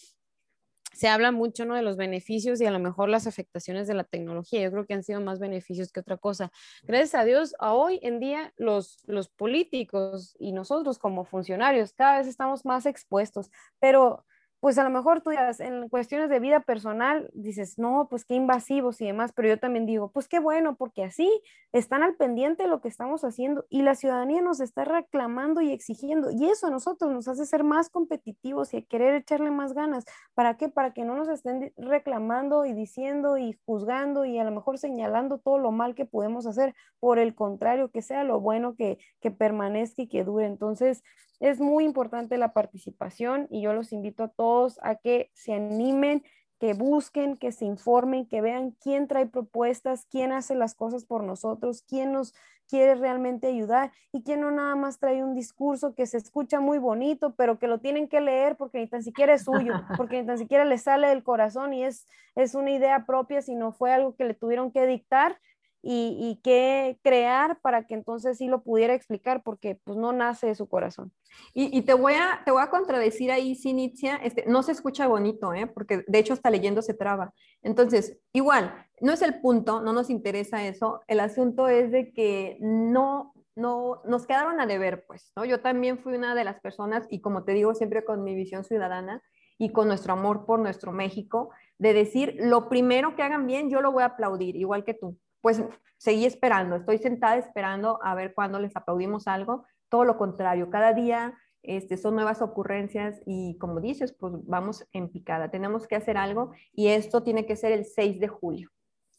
se 0.92 1.08
habla 1.08 1.32
mucho 1.32 1.64
¿no? 1.64 1.74
de 1.74 1.82
los 1.82 1.96
beneficios 1.96 2.60
y 2.60 2.66
a 2.66 2.70
lo 2.70 2.78
mejor 2.78 3.08
las 3.08 3.26
afectaciones 3.26 3.86
de 3.86 3.94
la 3.94 4.04
tecnología. 4.04 4.62
Yo 4.62 4.70
creo 4.70 4.86
que 4.86 4.94
han 4.94 5.04
sido 5.04 5.20
más 5.20 5.38
beneficios 5.38 5.92
que 5.92 6.00
otra 6.00 6.16
cosa. 6.16 6.50
Gracias 6.82 7.14
a 7.14 7.24
Dios, 7.24 7.54
a 7.58 7.74
hoy 7.74 8.00
en 8.02 8.20
día 8.20 8.52
los, 8.56 8.98
los 9.06 9.28
políticos 9.28 10.34
y 10.38 10.52
nosotros 10.52 10.98
como 10.98 11.24
funcionarios 11.24 11.92
cada 11.92 12.18
vez 12.18 12.26
estamos 12.26 12.64
más 12.64 12.86
expuestos, 12.86 13.50
pero 13.78 14.24
pues 14.60 14.76
a 14.78 14.84
lo 14.84 14.90
mejor 14.90 15.22
tú 15.22 15.30
en 15.30 15.88
cuestiones 15.88 16.30
de 16.30 16.40
vida 16.40 16.60
personal, 16.60 17.30
dices, 17.32 17.78
no, 17.78 18.08
pues 18.10 18.24
qué 18.24 18.34
invasivos 18.34 19.00
y 19.00 19.06
demás, 19.06 19.32
pero 19.32 19.48
yo 19.48 19.58
también 19.58 19.86
digo, 19.86 20.10
pues 20.10 20.26
qué 20.26 20.40
bueno, 20.40 20.76
porque 20.76 21.04
así 21.04 21.30
están 21.72 22.02
al 22.02 22.16
pendiente 22.16 22.64
de 22.64 22.68
lo 22.68 22.80
que 22.80 22.88
estamos 22.88 23.22
haciendo 23.22 23.66
y 23.68 23.82
la 23.82 23.94
ciudadanía 23.94 24.42
nos 24.42 24.60
está 24.60 24.84
reclamando 24.84 25.60
y 25.60 25.70
exigiendo, 25.70 26.30
y 26.32 26.48
eso 26.48 26.66
a 26.66 26.70
nosotros 26.70 27.12
nos 27.12 27.28
hace 27.28 27.46
ser 27.46 27.62
más 27.62 27.88
competitivos 27.88 28.74
y 28.74 28.82
querer 28.82 29.14
echarle 29.14 29.50
más 29.50 29.74
ganas. 29.74 30.04
¿Para 30.34 30.56
qué? 30.56 30.68
Para 30.68 30.92
que 30.92 31.04
no 31.04 31.14
nos 31.14 31.28
estén 31.28 31.72
reclamando 31.76 32.64
y 32.64 32.72
diciendo 32.72 33.38
y 33.38 33.58
juzgando 33.64 34.24
y 34.24 34.38
a 34.38 34.44
lo 34.44 34.50
mejor 34.50 34.78
señalando 34.78 35.38
todo 35.38 35.58
lo 35.58 35.70
mal 35.70 35.94
que 35.94 36.04
podemos 36.04 36.46
hacer, 36.46 36.74
por 36.98 37.18
el 37.18 37.34
contrario, 37.34 37.90
que 37.90 38.02
sea 38.02 38.24
lo 38.24 38.40
bueno 38.40 38.74
que, 38.76 38.98
que 39.20 39.30
permanezca 39.30 40.02
y 40.02 40.08
que 40.08 40.24
dure. 40.24 40.46
Entonces, 40.46 41.02
es 41.40 41.60
muy 41.60 41.84
importante 41.84 42.38
la 42.38 42.52
participación 42.52 43.46
y 43.50 43.62
yo 43.62 43.72
los 43.72 43.92
invito 43.92 44.24
a 44.24 44.28
todos 44.28 44.78
a 44.82 44.96
que 44.96 45.30
se 45.34 45.54
animen, 45.54 46.22
que 46.58 46.74
busquen, 46.74 47.36
que 47.36 47.52
se 47.52 47.64
informen, 47.64 48.26
que 48.26 48.40
vean 48.40 48.72
quién 48.80 49.06
trae 49.06 49.26
propuestas, 49.26 50.06
quién 50.10 50.32
hace 50.32 50.54
las 50.54 50.74
cosas 50.74 51.04
por 51.04 51.22
nosotros, 51.22 51.82
quién 51.82 52.12
nos 52.12 52.34
quiere 52.68 52.94
realmente 52.96 53.46
ayudar 53.46 53.92
y 54.12 54.22
quién 54.22 54.40
no 54.40 54.50
nada 54.50 54.74
más 54.76 54.98
trae 54.98 55.24
un 55.24 55.34
discurso 55.34 55.94
que 55.94 56.06
se 56.06 56.18
escucha 56.18 56.60
muy 56.60 56.78
bonito, 56.78 57.34
pero 57.34 57.58
que 57.58 57.68
lo 57.68 57.78
tienen 57.78 58.08
que 58.08 58.20
leer 58.20 58.56
porque 58.56 58.78
ni 58.78 58.86
tan 58.86 59.02
siquiera 59.02 59.34
es 59.34 59.44
suyo, 59.44 59.72
porque 59.96 60.20
ni 60.20 60.26
tan 60.26 60.38
siquiera 60.38 60.64
le 60.64 60.78
sale 60.78 61.08
del 61.08 61.22
corazón 61.22 61.72
y 61.72 61.84
es, 61.84 62.06
es 62.34 62.54
una 62.54 62.70
idea 62.70 63.06
propia, 63.06 63.40
sino 63.40 63.72
fue 63.72 63.92
algo 63.92 64.16
que 64.16 64.24
le 64.24 64.34
tuvieron 64.34 64.70
que 64.70 64.86
dictar 64.86 65.38
y, 65.82 66.16
y 66.20 66.40
qué 66.42 66.98
crear 67.02 67.60
para 67.60 67.86
que 67.86 67.94
entonces 67.94 68.38
sí 68.38 68.48
lo 68.48 68.62
pudiera 68.62 68.94
explicar, 68.94 69.42
porque 69.42 69.76
pues 69.84 69.96
no 69.96 70.12
nace 70.12 70.48
de 70.48 70.54
su 70.54 70.68
corazón. 70.68 71.12
Y, 71.54 71.76
y 71.76 71.82
te, 71.82 71.94
voy 71.94 72.14
a, 72.14 72.42
te 72.44 72.50
voy 72.50 72.62
a 72.62 72.70
contradecir 72.70 73.30
ahí, 73.30 73.54
Sinitzia, 73.54 74.16
este, 74.16 74.44
no 74.46 74.62
se 74.62 74.72
escucha 74.72 75.06
bonito, 75.06 75.54
¿eh? 75.54 75.66
porque 75.66 76.04
de 76.06 76.18
hecho 76.18 76.32
hasta 76.32 76.50
leyendo 76.50 76.82
se 76.82 76.94
traba. 76.94 77.32
Entonces, 77.62 78.18
igual, 78.32 78.86
no 79.00 79.12
es 79.12 79.22
el 79.22 79.40
punto, 79.40 79.80
no 79.80 79.92
nos 79.92 80.10
interesa 80.10 80.66
eso, 80.66 81.00
el 81.06 81.20
asunto 81.20 81.68
es 81.68 81.92
de 81.92 82.12
que 82.12 82.58
no, 82.60 83.32
no, 83.54 84.02
nos 84.04 84.26
quedaron 84.26 84.60
a 84.60 84.66
deber, 84.66 85.04
pues, 85.06 85.32
¿no? 85.36 85.44
Yo 85.44 85.60
también 85.60 85.98
fui 85.98 86.14
una 86.14 86.34
de 86.34 86.44
las 86.44 86.60
personas, 86.60 87.06
y 87.08 87.20
como 87.20 87.44
te 87.44 87.52
digo, 87.52 87.74
siempre 87.74 88.04
con 88.04 88.24
mi 88.24 88.34
visión 88.34 88.64
ciudadana 88.64 89.22
y 89.58 89.70
con 89.70 89.86
nuestro 89.88 90.14
amor 90.14 90.44
por 90.44 90.58
nuestro 90.58 90.92
México, 90.92 91.50
de 91.78 91.92
decir, 91.92 92.36
lo 92.38 92.68
primero 92.68 93.14
que 93.14 93.22
hagan 93.22 93.46
bien, 93.46 93.70
yo 93.70 93.80
lo 93.80 93.92
voy 93.92 94.02
a 94.02 94.06
aplaudir, 94.06 94.56
igual 94.56 94.84
que 94.84 94.94
tú 94.94 95.16
pues 95.40 95.62
seguí 95.96 96.24
esperando, 96.24 96.76
estoy 96.76 96.98
sentada 96.98 97.36
esperando 97.36 97.98
a 98.02 98.14
ver 98.14 98.34
cuándo 98.34 98.58
les 98.60 98.74
aplaudimos 98.76 99.26
algo, 99.26 99.64
todo 99.88 100.04
lo 100.04 100.16
contrario, 100.16 100.70
cada 100.70 100.92
día 100.92 101.34
este, 101.62 101.96
son 101.96 102.14
nuevas 102.14 102.40
ocurrencias 102.40 103.20
y 103.26 103.58
como 103.58 103.80
dices, 103.80 104.12
pues 104.12 104.34
vamos 104.46 104.86
en 104.92 105.10
picada, 105.10 105.50
tenemos 105.50 105.86
que 105.86 105.96
hacer 105.96 106.16
algo 106.16 106.52
y 106.72 106.88
esto 106.88 107.22
tiene 107.22 107.46
que 107.46 107.56
ser 107.56 107.72
el 107.72 107.84
6 107.84 108.20
de 108.20 108.28
julio, 108.28 108.70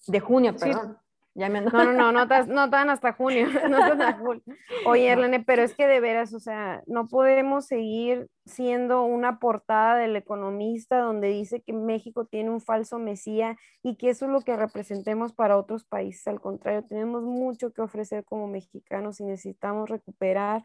de 0.08 0.20
junio, 0.20 0.56
perdón. 0.56 0.98
No, 1.36 1.48
no, 1.48 1.94
no, 1.94 2.12
no, 2.12 2.26
no 2.48 2.70
tan 2.70 2.90
hasta 2.90 3.14
junio. 3.14 3.48
Oye, 4.86 5.10
Erlene, 5.10 5.42
pero 5.42 5.64
es 5.64 5.74
que 5.76 5.88
de 5.88 6.00
veras, 6.00 6.34
o 6.34 6.40
sea, 6.40 6.84
no 6.88 7.08
podemos 7.08 7.66
seguir 7.66 8.28
siendo 8.46 9.04
una 9.04 9.40
portada 9.40 9.96
del 9.96 10.16
economista 10.16 11.00
donde 11.00 11.30
dice 11.30 11.62
que 11.62 11.72
México 11.72 12.26
tiene 12.26 12.50
un 12.50 12.62
falso 12.62 12.98
mesía 12.98 13.58
y 13.84 13.96
que 13.96 14.10
eso 14.10 14.26
es 14.26 14.32
lo 14.32 14.42
que 14.42 14.58
representemos 14.58 15.34
para 15.34 15.58
otros 15.58 15.86
países. 15.86 16.28
Al 16.28 16.42
contrario, 16.42 16.84
tenemos 16.84 17.24
mucho 17.24 17.72
que 17.72 17.82
ofrecer 17.82 18.26
como 18.26 18.48
mexicanos 18.48 19.20
y 19.20 19.26
necesitamos 19.26 19.90
recuperar 19.90 20.64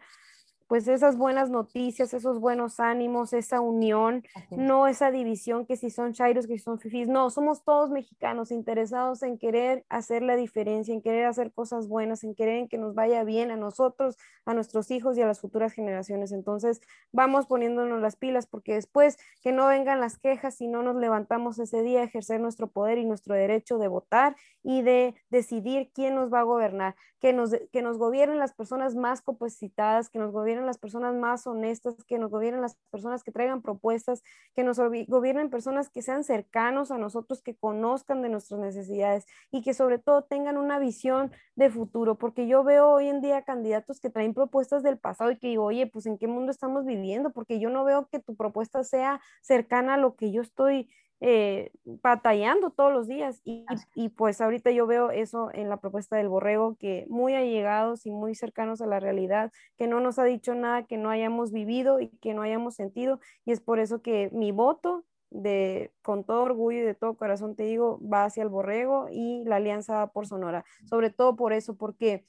pues 0.66 0.88
esas 0.88 1.16
buenas 1.16 1.50
noticias, 1.50 2.14
esos 2.14 2.40
buenos 2.40 2.80
ánimos, 2.80 3.32
esa 3.32 3.60
unión, 3.60 4.24
no 4.50 4.86
esa 4.86 5.10
división 5.10 5.66
que 5.66 5.76
si 5.76 5.90
son 5.90 6.12
chairos, 6.12 6.46
que 6.46 6.58
si 6.58 6.64
son 6.64 6.78
fifis, 6.78 7.08
no, 7.08 7.30
somos 7.30 7.64
todos 7.64 7.90
mexicanos 7.90 8.50
interesados 8.50 9.22
en 9.22 9.38
querer 9.38 9.84
hacer 9.88 10.22
la 10.22 10.36
diferencia, 10.36 10.94
en 10.94 11.02
querer 11.02 11.26
hacer 11.26 11.52
cosas 11.52 11.88
buenas, 11.88 12.24
en 12.24 12.34
querer 12.34 12.68
que 12.68 12.78
nos 12.78 12.94
vaya 12.94 13.24
bien 13.24 13.50
a 13.50 13.56
nosotros, 13.56 14.16
a 14.44 14.54
nuestros 14.54 14.90
hijos 14.90 15.18
y 15.18 15.22
a 15.22 15.26
las 15.26 15.40
futuras 15.40 15.72
generaciones. 15.72 16.32
Entonces, 16.32 16.80
vamos 17.12 17.46
poniéndonos 17.46 18.00
las 18.00 18.16
pilas 18.16 18.46
porque 18.46 18.74
después 18.74 19.18
que 19.42 19.52
no 19.52 19.66
vengan 19.66 20.00
las 20.00 20.18
quejas 20.18 20.56
si 20.56 20.68
no 20.68 20.82
nos 20.82 20.96
levantamos 20.96 21.58
ese 21.58 21.82
día 21.82 22.00
a 22.00 22.04
ejercer 22.04 22.40
nuestro 22.40 22.68
poder 22.68 22.98
y 22.98 23.04
nuestro 23.04 23.34
derecho 23.34 23.78
de 23.78 23.88
votar 23.88 24.36
y 24.62 24.82
de 24.82 25.14
decidir 25.30 25.90
quién 25.94 26.14
nos 26.14 26.32
va 26.32 26.40
a 26.40 26.44
gobernar, 26.44 26.94
que 27.20 27.32
nos, 27.32 27.54
que 27.72 27.82
nos 27.82 27.98
gobiernen 27.98 28.38
las 28.38 28.54
personas 28.54 28.94
más 28.94 29.22
capacitadas, 29.22 30.08
que 30.08 30.18
nos 30.18 30.32
gobiernen 30.32 30.53
las 30.62 30.78
personas 30.78 31.14
más 31.14 31.46
honestas, 31.46 31.94
que 32.04 32.18
nos 32.18 32.30
gobiernen 32.30 32.62
las 32.62 32.76
personas 32.90 33.24
que 33.24 33.32
traigan 33.32 33.62
propuestas, 33.62 34.22
que 34.54 34.62
nos 34.62 34.78
gobiernen 35.08 35.50
personas 35.50 35.90
que 35.90 36.02
sean 36.02 36.22
cercanos 36.22 36.90
a 36.90 36.98
nosotros, 36.98 37.42
que 37.42 37.56
conozcan 37.56 38.22
de 38.22 38.28
nuestras 38.28 38.60
necesidades 38.60 39.26
y 39.50 39.62
que 39.62 39.74
sobre 39.74 39.98
todo 39.98 40.22
tengan 40.22 40.56
una 40.56 40.78
visión 40.78 41.32
de 41.56 41.70
futuro, 41.70 42.16
porque 42.16 42.46
yo 42.46 42.64
veo 42.64 42.88
hoy 42.88 43.08
en 43.08 43.20
día 43.20 43.42
candidatos 43.42 44.00
que 44.00 44.10
traen 44.10 44.34
propuestas 44.34 44.82
del 44.82 44.98
pasado 44.98 45.30
y 45.30 45.38
que 45.38 45.48
digo, 45.48 45.64
oye, 45.64 45.86
pues 45.86 46.06
en 46.06 46.18
qué 46.18 46.26
mundo 46.26 46.50
estamos 46.50 46.84
viviendo, 46.84 47.30
porque 47.30 47.58
yo 47.58 47.70
no 47.70 47.84
veo 47.84 48.08
que 48.08 48.20
tu 48.20 48.36
propuesta 48.36 48.84
sea 48.84 49.20
cercana 49.42 49.94
a 49.94 49.98
lo 49.98 50.14
que 50.16 50.30
yo 50.30 50.42
estoy 50.42 50.88
eh, 51.20 51.70
batallando 51.84 52.70
todos 52.70 52.92
los 52.92 53.06
días. 53.06 53.40
Y, 53.44 53.64
y, 53.94 54.10
pues 54.10 54.40
ahorita 54.40 54.70
yo 54.70 54.86
veo 54.86 55.10
eso 55.10 55.50
en 55.52 55.68
la 55.68 55.78
propuesta 55.78 56.16
del 56.16 56.28
borrego, 56.28 56.76
que 56.76 57.06
muy 57.08 57.34
allegados 57.34 58.06
y 58.06 58.10
muy 58.10 58.34
cercanos 58.34 58.80
a 58.80 58.86
la 58.86 59.00
realidad, 59.00 59.52
que 59.76 59.86
no 59.86 60.00
nos 60.00 60.18
ha 60.18 60.24
dicho 60.24 60.54
nada 60.54 60.84
que 60.84 60.98
no 60.98 61.10
hayamos 61.10 61.52
vivido 61.52 62.00
y 62.00 62.08
que 62.08 62.34
no 62.34 62.42
hayamos 62.42 62.74
sentido. 62.74 63.20
Y 63.44 63.52
es 63.52 63.60
por 63.60 63.78
eso 63.78 64.02
que 64.02 64.30
mi 64.32 64.52
voto 64.52 65.04
de 65.30 65.92
con 66.02 66.24
todo 66.24 66.42
orgullo 66.42 66.78
y 66.78 66.82
de 66.82 66.94
todo 66.94 67.16
corazón 67.16 67.56
te 67.56 67.64
digo, 67.64 68.00
va 68.08 68.24
hacia 68.24 68.42
el 68.42 68.48
borrego 68.48 69.08
y 69.10 69.42
la 69.44 69.56
alianza 69.56 70.06
por 70.08 70.26
Sonora. 70.26 70.64
Sobre 70.88 71.10
todo 71.10 71.36
por 71.36 71.52
eso, 71.52 71.76
porque 71.76 72.24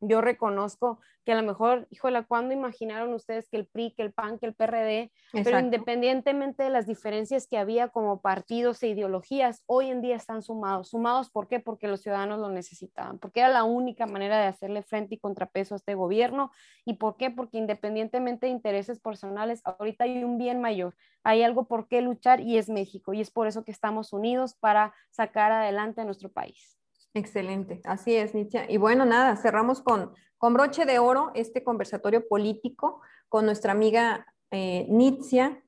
yo 0.00 0.20
reconozco 0.20 1.00
que 1.24 1.32
a 1.32 1.34
lo 1.34 1.42
mejor, 1.42 1.88
híjole, 1.90 2.24
¿cuándo 2.24 2.54
imaginaron 2.54 3.12
ustedes 3.12 3.48
que 3.48 3.56
el 3.56 3.66
PRI, 3.66 3.92
que 3.96 4.02
el 4.02 4.12
PAN, 4.12 4.38
que 4.38 4.46
el 4.46 4.54
PRD, 4.54 5.10
pero 5.32 5.58
independientemente 5.58 6.62
de 6.62 6.70
las 6.70 6.86
diferencias 6.86 7.48
que 7.48 7.58
había 7.58 7.88
como 7.88 8.20
partidos 8.20 8.80
e 8.84 8.88
ideologías, 8.88 9.64
hoy 9.66 9.90
en 9.90 10.02
día 10.02 10.14
están 10.14 10.42
sumados. 10.42 10.90
¿Sumados 10.90 11.30
por 11.30 11.48
qué? 11.48 11.58
Porque 11.58 11.88
los 11.88 12.02
ciudadanos 12.02 12.38
lo 12.38 12.48
necesitaban, 12.50 13.18
porque 13.18 13.40
era 13.40 13.48
la 13.48 13.64
única 13.64 14.06
manera 14.06 14.38
de 14.38 14.46
hacerle 14.46 14.82
frente 14.82 15.16
y 15.16 15.18
contrapeso 15.18 15.74
a 15.74 15.78
este 15.78 15.94
gobierno. 15.94 16.52
¿Y 16.84 16.94
por 16.94 17.16
qué? 17.16 17.30
Porque 17.30 17.58
independientemente 17.58 18.46
de 18.46 18.52
intereses 18.52 19.00
personales, 19.00 19.62
ahorita 19.64 20.04
hay 20.04 20.22
un 20.22 20.38
bien 20.38 20.60
mayor, 20.60 20.94
hay 21.24 21.42
algo 21.42 21.64
por 21.66 21.88
qué 21.88 22.02
luchar 22.02 22.40
y 22.40 22.56
es 22.56 22.68
México. 22.68 23.14
Y 23.14 23.20
es 23.20 23.32
por 23.32 23.48
eso 23.48 23.64
que 23.64 23.72
estamos 23.72 24.12
unidos 24.12 24.54
para 24.54 24.94
sacar 25.10 25.50
adelante 25.50 26.02
a 26.02 26.04
nuestro 26.04 26.30
país. 26.30 26.75
Excelente, 27.16 27.80
así 27.84 28.14
es, 28.14 28.34
Nitzia. 28.34 28.70
Y 28.70 28.76
bueno, 28.76 29.06
nada, 29.06 29.36
cerramos 29.36 29.80
con, 29.80 30.12
con 30.36 30.52
broche 30.52 30.84
de 30.84 30.98
oro 30.98 31.30
este 31.34 31.64
conversatorio 31.64 32.28
político 32.28 33.00
con 33.30 33.46
nuestra 33.46 33.72
amiga 33.72 34.26
eh, 34.50 34.86
Nitzia, 34.90 35.62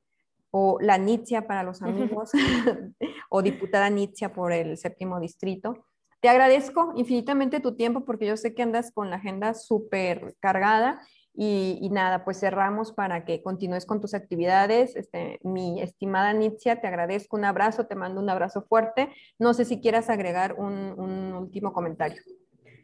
o 0.50 0.78
la 0.82 0.98
Nitzia 0.98 1.46
para 1.46 1.62
los 1.62 1.80
amigos, 1.80 2.32
o 3.30 3.40
diputada 3.40 3.88
Nitzia 3.88 4.30
por 4.30 4.52
el 4.52 4.76
séptimo 4.76 5.18
distrito. 5.20 5.86
Te 6.20 6.28
agradezco 6.28 6.92
infinitamente 6.96 7.60
tu 7.60 7.74
tiempo 7.76 8.04
porque 8.04 8.26
yo 8.26 8.36
sé 8.36 8.54
que 8.54 8.62
andas 8.62 8.92
con 8.92 9.08
la 9.08 9.16
agenda 9.16 9.54
súper 9.54 10.36
cargada 10.40 11.00
y, 11.40 11.88
nada, 11.90 12.24
pues 12.24 12.40
cerramos 12.40 12.92
para 12.92 13.24
que 13.24 13.42
continúes 13.42 13.86
con 13.86 14.00
tus 14.00 14.12
actividades. 14.12 14.96
Este, 14.96 15.38
mi 15.44 15.80
estimada 15.80 16.32
Nitzia, 16.32 16.80
te 16.80 16.88
agradezco 16.88 17.36
un 17.36 17.44
abrazo, 17.44 17.86
te 17.86 17.94
mando 17.94 18.20
un 18.20 18.28
abrazo 18.28 18.62
fuerte. 18.62 19.08
No 19.38 19.54
sé 19.54 19.64
si 19.64 19.80
quieras 19.80 20.10
agregar 20.10 20.54
un, 20.54 20.74
un 20.98 21.32
último 21.34 21.72
comentario. 21.72 22.20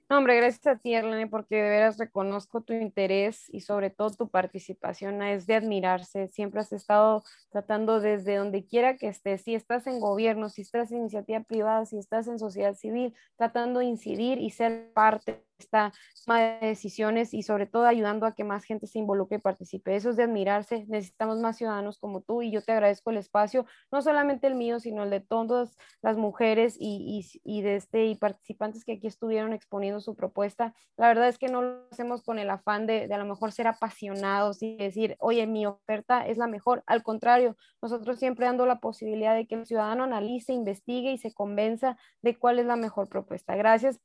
No, 0.09 0.19
hombre, 0.19 0.37
gracias 0.37 0.67
a 0.69 0.77
ti, 0.77 0.95
Erlene, 0.95 1.27
porque 1.27 1.57
de 1.57 1.69
veras 1.69 1.99
reconozco 1.99 2.61
tu 2.61 2.75
interés 2.75 3.47
y 3.49 3.63
sobre 3.63 3.91
todo 3.91 4.11
tu 4.11 4.29
participación. 4.29 5.21
Es 5.23 5.49
de 5.49 5.57
admirarse. 5.57 6.29
Siempre 6.29 6.61
has 6.61 6.73
estado 6.73 7.25
tratando 7.51 7.99
desde 7.99 8.37
donde 8.37 8.67
quiera 8.67 8.97
que 8.97 9.09
estés, 9.09 9.43
si 9.43 9.57
estás 9.57 9.89
en 9.89 9.99
gobierno, 9.99 10.49
si 10.49 10.63
estás 10.63 10.93
en 10.93 10.99
iniciativa 10.99 11.41
privada, 11.41 11.87
si 11.87 11.99
estás 11.99 12.29
en 12.29 12.39
sociedad 12.39 12.75
civil, 12.75 13.15
tratando 13.37 13.81
de 13.81 13.87
incidir 13.87 14.39
y 14.39 14.51
ser 14.51 14.93
parte 14.93 15.43
esta 15.59 15.93
toma 16.25 16.41
de 16.41 16.67
decisiones 16.69 17.35
y 17.35 17.43
sobre 17.43 17.67
todo 17.67 17.87
ayudando 17.87 18.27
a 18.27 18.35
que 18.35 18.45
más 18.45 18.65
gente 18.65 18.87
se 18.87 18.99
involucre 18.99 19.39
y 19.39 19.41
participe. 19.41 19.95
Eso 19.95 20.11
es 20.11 20.17
de 20.17 20.25
admirarse. 20.25 20.85
Necesitamos 20.89 21.39
más 21.39 21.57
ciudadanos 21.57 21.99
como 21.99 22.23
tú 22.23 22.43
y 22.43 22.51
yo 22.51 22.63
te 22.63 22.73
agradezco 22.73 23.11
el 23.11 23.19
espacio, 23.19 23.67
no 23.91 24.03
solamente 24.03 24.47
el 24.47 24.55
mío, 24.55 24.81
sino 24.81 25.05
el 25.05 25.11
de 25.11 25.21
todas 25.21 25.77
las 26.03 26.17
mujeres 26.17 26.77
y, 26.79 27.25
y, 27.43 27.63
de 27.63 27.77
este, 27.77 28.07
y 28.07 28.15
participantes 28.17 28.85
que 28.85 28.93
aquí 28.93 29.07
estuvieron 29.07 29.53
exponiendo 29.53 30.01
su 30.01 30.15
propuesta. 30.15 30.75
La 30.97 31.09
verdad 31.09 31.29
es 31.29 31.39
que 31.39 31.49
no 31.49 31.63
lo 31.63 31.89
hacemos 31.91 32.23
con 32.23 32.39
el 32.39 32.51
afán 32.51 32.87
de, 32.87 33.09
de 33.09 33.15
a 33.15 33.19
lo 33.19 33.25
mejor 33.25 33.53
ser 33.53 33.67
apasionados 33.67 34.63
y 34.63 34.77
decir, 34.77 35.17
oye, 35.19 35.47
mi 35.47 35.67
oferta 35.67 36.27
es 36.27 36.39
la 36.39 36.47
mejor. 36.47 36.83
Al 36.87 37.03
contrario, 37.03 37.57
nosotros 37.83 38.19
siempre 38.19 38.47
dando 38.47 38.67
la 38.67 38.81
posibilidad 38.81 39.35
de 39.35 39.47
que 39.47 39.55
el 39.55 39.67
ciudadano 39.67 40.05
analice, 40.05 40.53
investigue 40.53 41.13
y 41.13 41.19
se 41.19 41.33
convenza 41.33 41.97
de 42.23 42.37
cuál 42.37 42.59
es 42.59 42.67
la 42.67 42.77
mejor 42.77 43.09
propuesta. 43.09 43.57
Gracias 43.57 44.01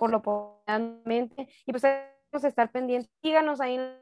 por 0.00 0.10
lo 0.10 0.16
oportunamente. 0.16 1.46
Y 1.66 1.72
pues 1.72 1.82
vamos 1.82 2.44
a 2.44 2.48
estar 2.48 2.72
pendientes. 2.72 3.10
Síganos 3.20 3.60
ahí 3.60 3.74
en 3.74 3.98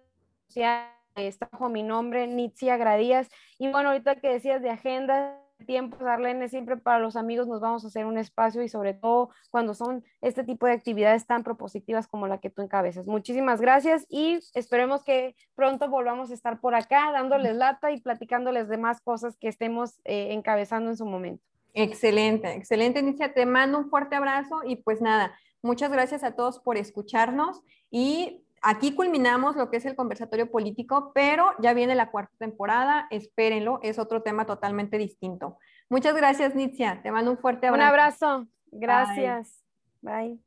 la 0.54 0.94
está 1.16 1.48
bajo 1.50 1.68
mi 1.68 1.82
nombre, 1.82 2.28
Nitzia 2.28 2.76
Gradías. 2.76 3.28
Y 3.58 3.68
bueno, 3.72 3.88
ahorita 3.88 4.14
que 4.20 4.28
decías 4.28 4.62
de 4.62 4.70
agenda, 4.70 5.36
tiempo, 5.66 6.06
Arlene, 6.06 6.48
siempre 6.48 6.76
para 6.76 7.00
los 7.00 7.16
amigos 7.16 7.48
nos 7.48 7.60
vamos 7.60 7.82
a 7.82 7.88
hacer 7.88 8.06
un 8.06 8.16
espacio 8.16 8.62
y 8.62 8.68
sobre 8.68 8.94
todo 8.94 9.30
cuando 9.50 9.74
son 9.74 10.04
este 10.20 10.44
tipo 10.44 10.66
de 10.66 10.72
actividades 10.72 11.26
tan 11.26 11.42
propositivas 11.42 12.06
como 12.06 12.28
la 12.28 12.38
que 12.38 12.48
tú 12.48 12.62
encabezas. 12.62 13.08
Muchísimas 13.08 13.60
gracias 13.60 14.06
y 14.08 14.38
esperemos 14.54 15.02
que 15.02 15.34
pronto 15.56 15.90
volvamos 15.90 16.30
a 16.30 16.34
estar 16.34 16.60
por 16.60 16.76
acá 16.76 17.10
dándoles 17.12 17.56
lata 17.56 17.90
y 17.90 18.00
platicándoles 18.00 18.68
de 18.68 18.78
más 18.78 19.00
cosas 19.00 19.36
que 19.36 19.48
estemos 19.48 19.98
eh, 20.04 20.28
encabezando 20.30 20.90
en 20.90 20.96
su 20.96 21.06
momento. 21.06 21.42
Excelente, 21.74 22.52
excelente, 22.54 23.02
Nitzia. 23.02 23.34
Te 23.34 23.46
mando 23.46 23.78
un 23.78 23.90
fuerte 23.90 24.16
abrazo 24.16 24.62
y 24.64 24.76
pues 24.76 25.00
nada, 25.00 25.36
Muchas 25.62 25.90
gracias 25.90 26.22
a 26.24 26.32
todos 26.36 26.60
por 26.60 26.76
escucharnos 26.76 27.62
y 27.90 28.44
aquí 28.62 28.94
culminamos 28.94 29.56
lo 29.56 29.70
que 29.70 29.78
es 29.78 29.86
el 29.86 29.96
conversatorio 29.96 30.50
político, 30.50 31.12
pero 31.14 31.52
ya 31.60 31.74
viene 31.74 31.94
la 31.94 32.10
cuarta 32.10 32.34
temporada, 32.38 33.06
espérenlo, 33.10 33.80
es 33.82 33.98
otro 33.98 34.22
tema 34.22 34.46
totalmente 34.46 34.98
distinto. 34.98 35.58
Muchas 35.88 36.14
gracias, 36.14 36.54
Nitzia. 36.54 37.00
Te 37.02 37.10
mando 37.10 37.30
un 37.30 37.38
fuerte 37.38 37.66
abrazo. 37.66 37.84
Un 37.84 37.88
abrazo. 37.88 38.48
Gracias. 38.70 39.64
Bye. 40.00 40.38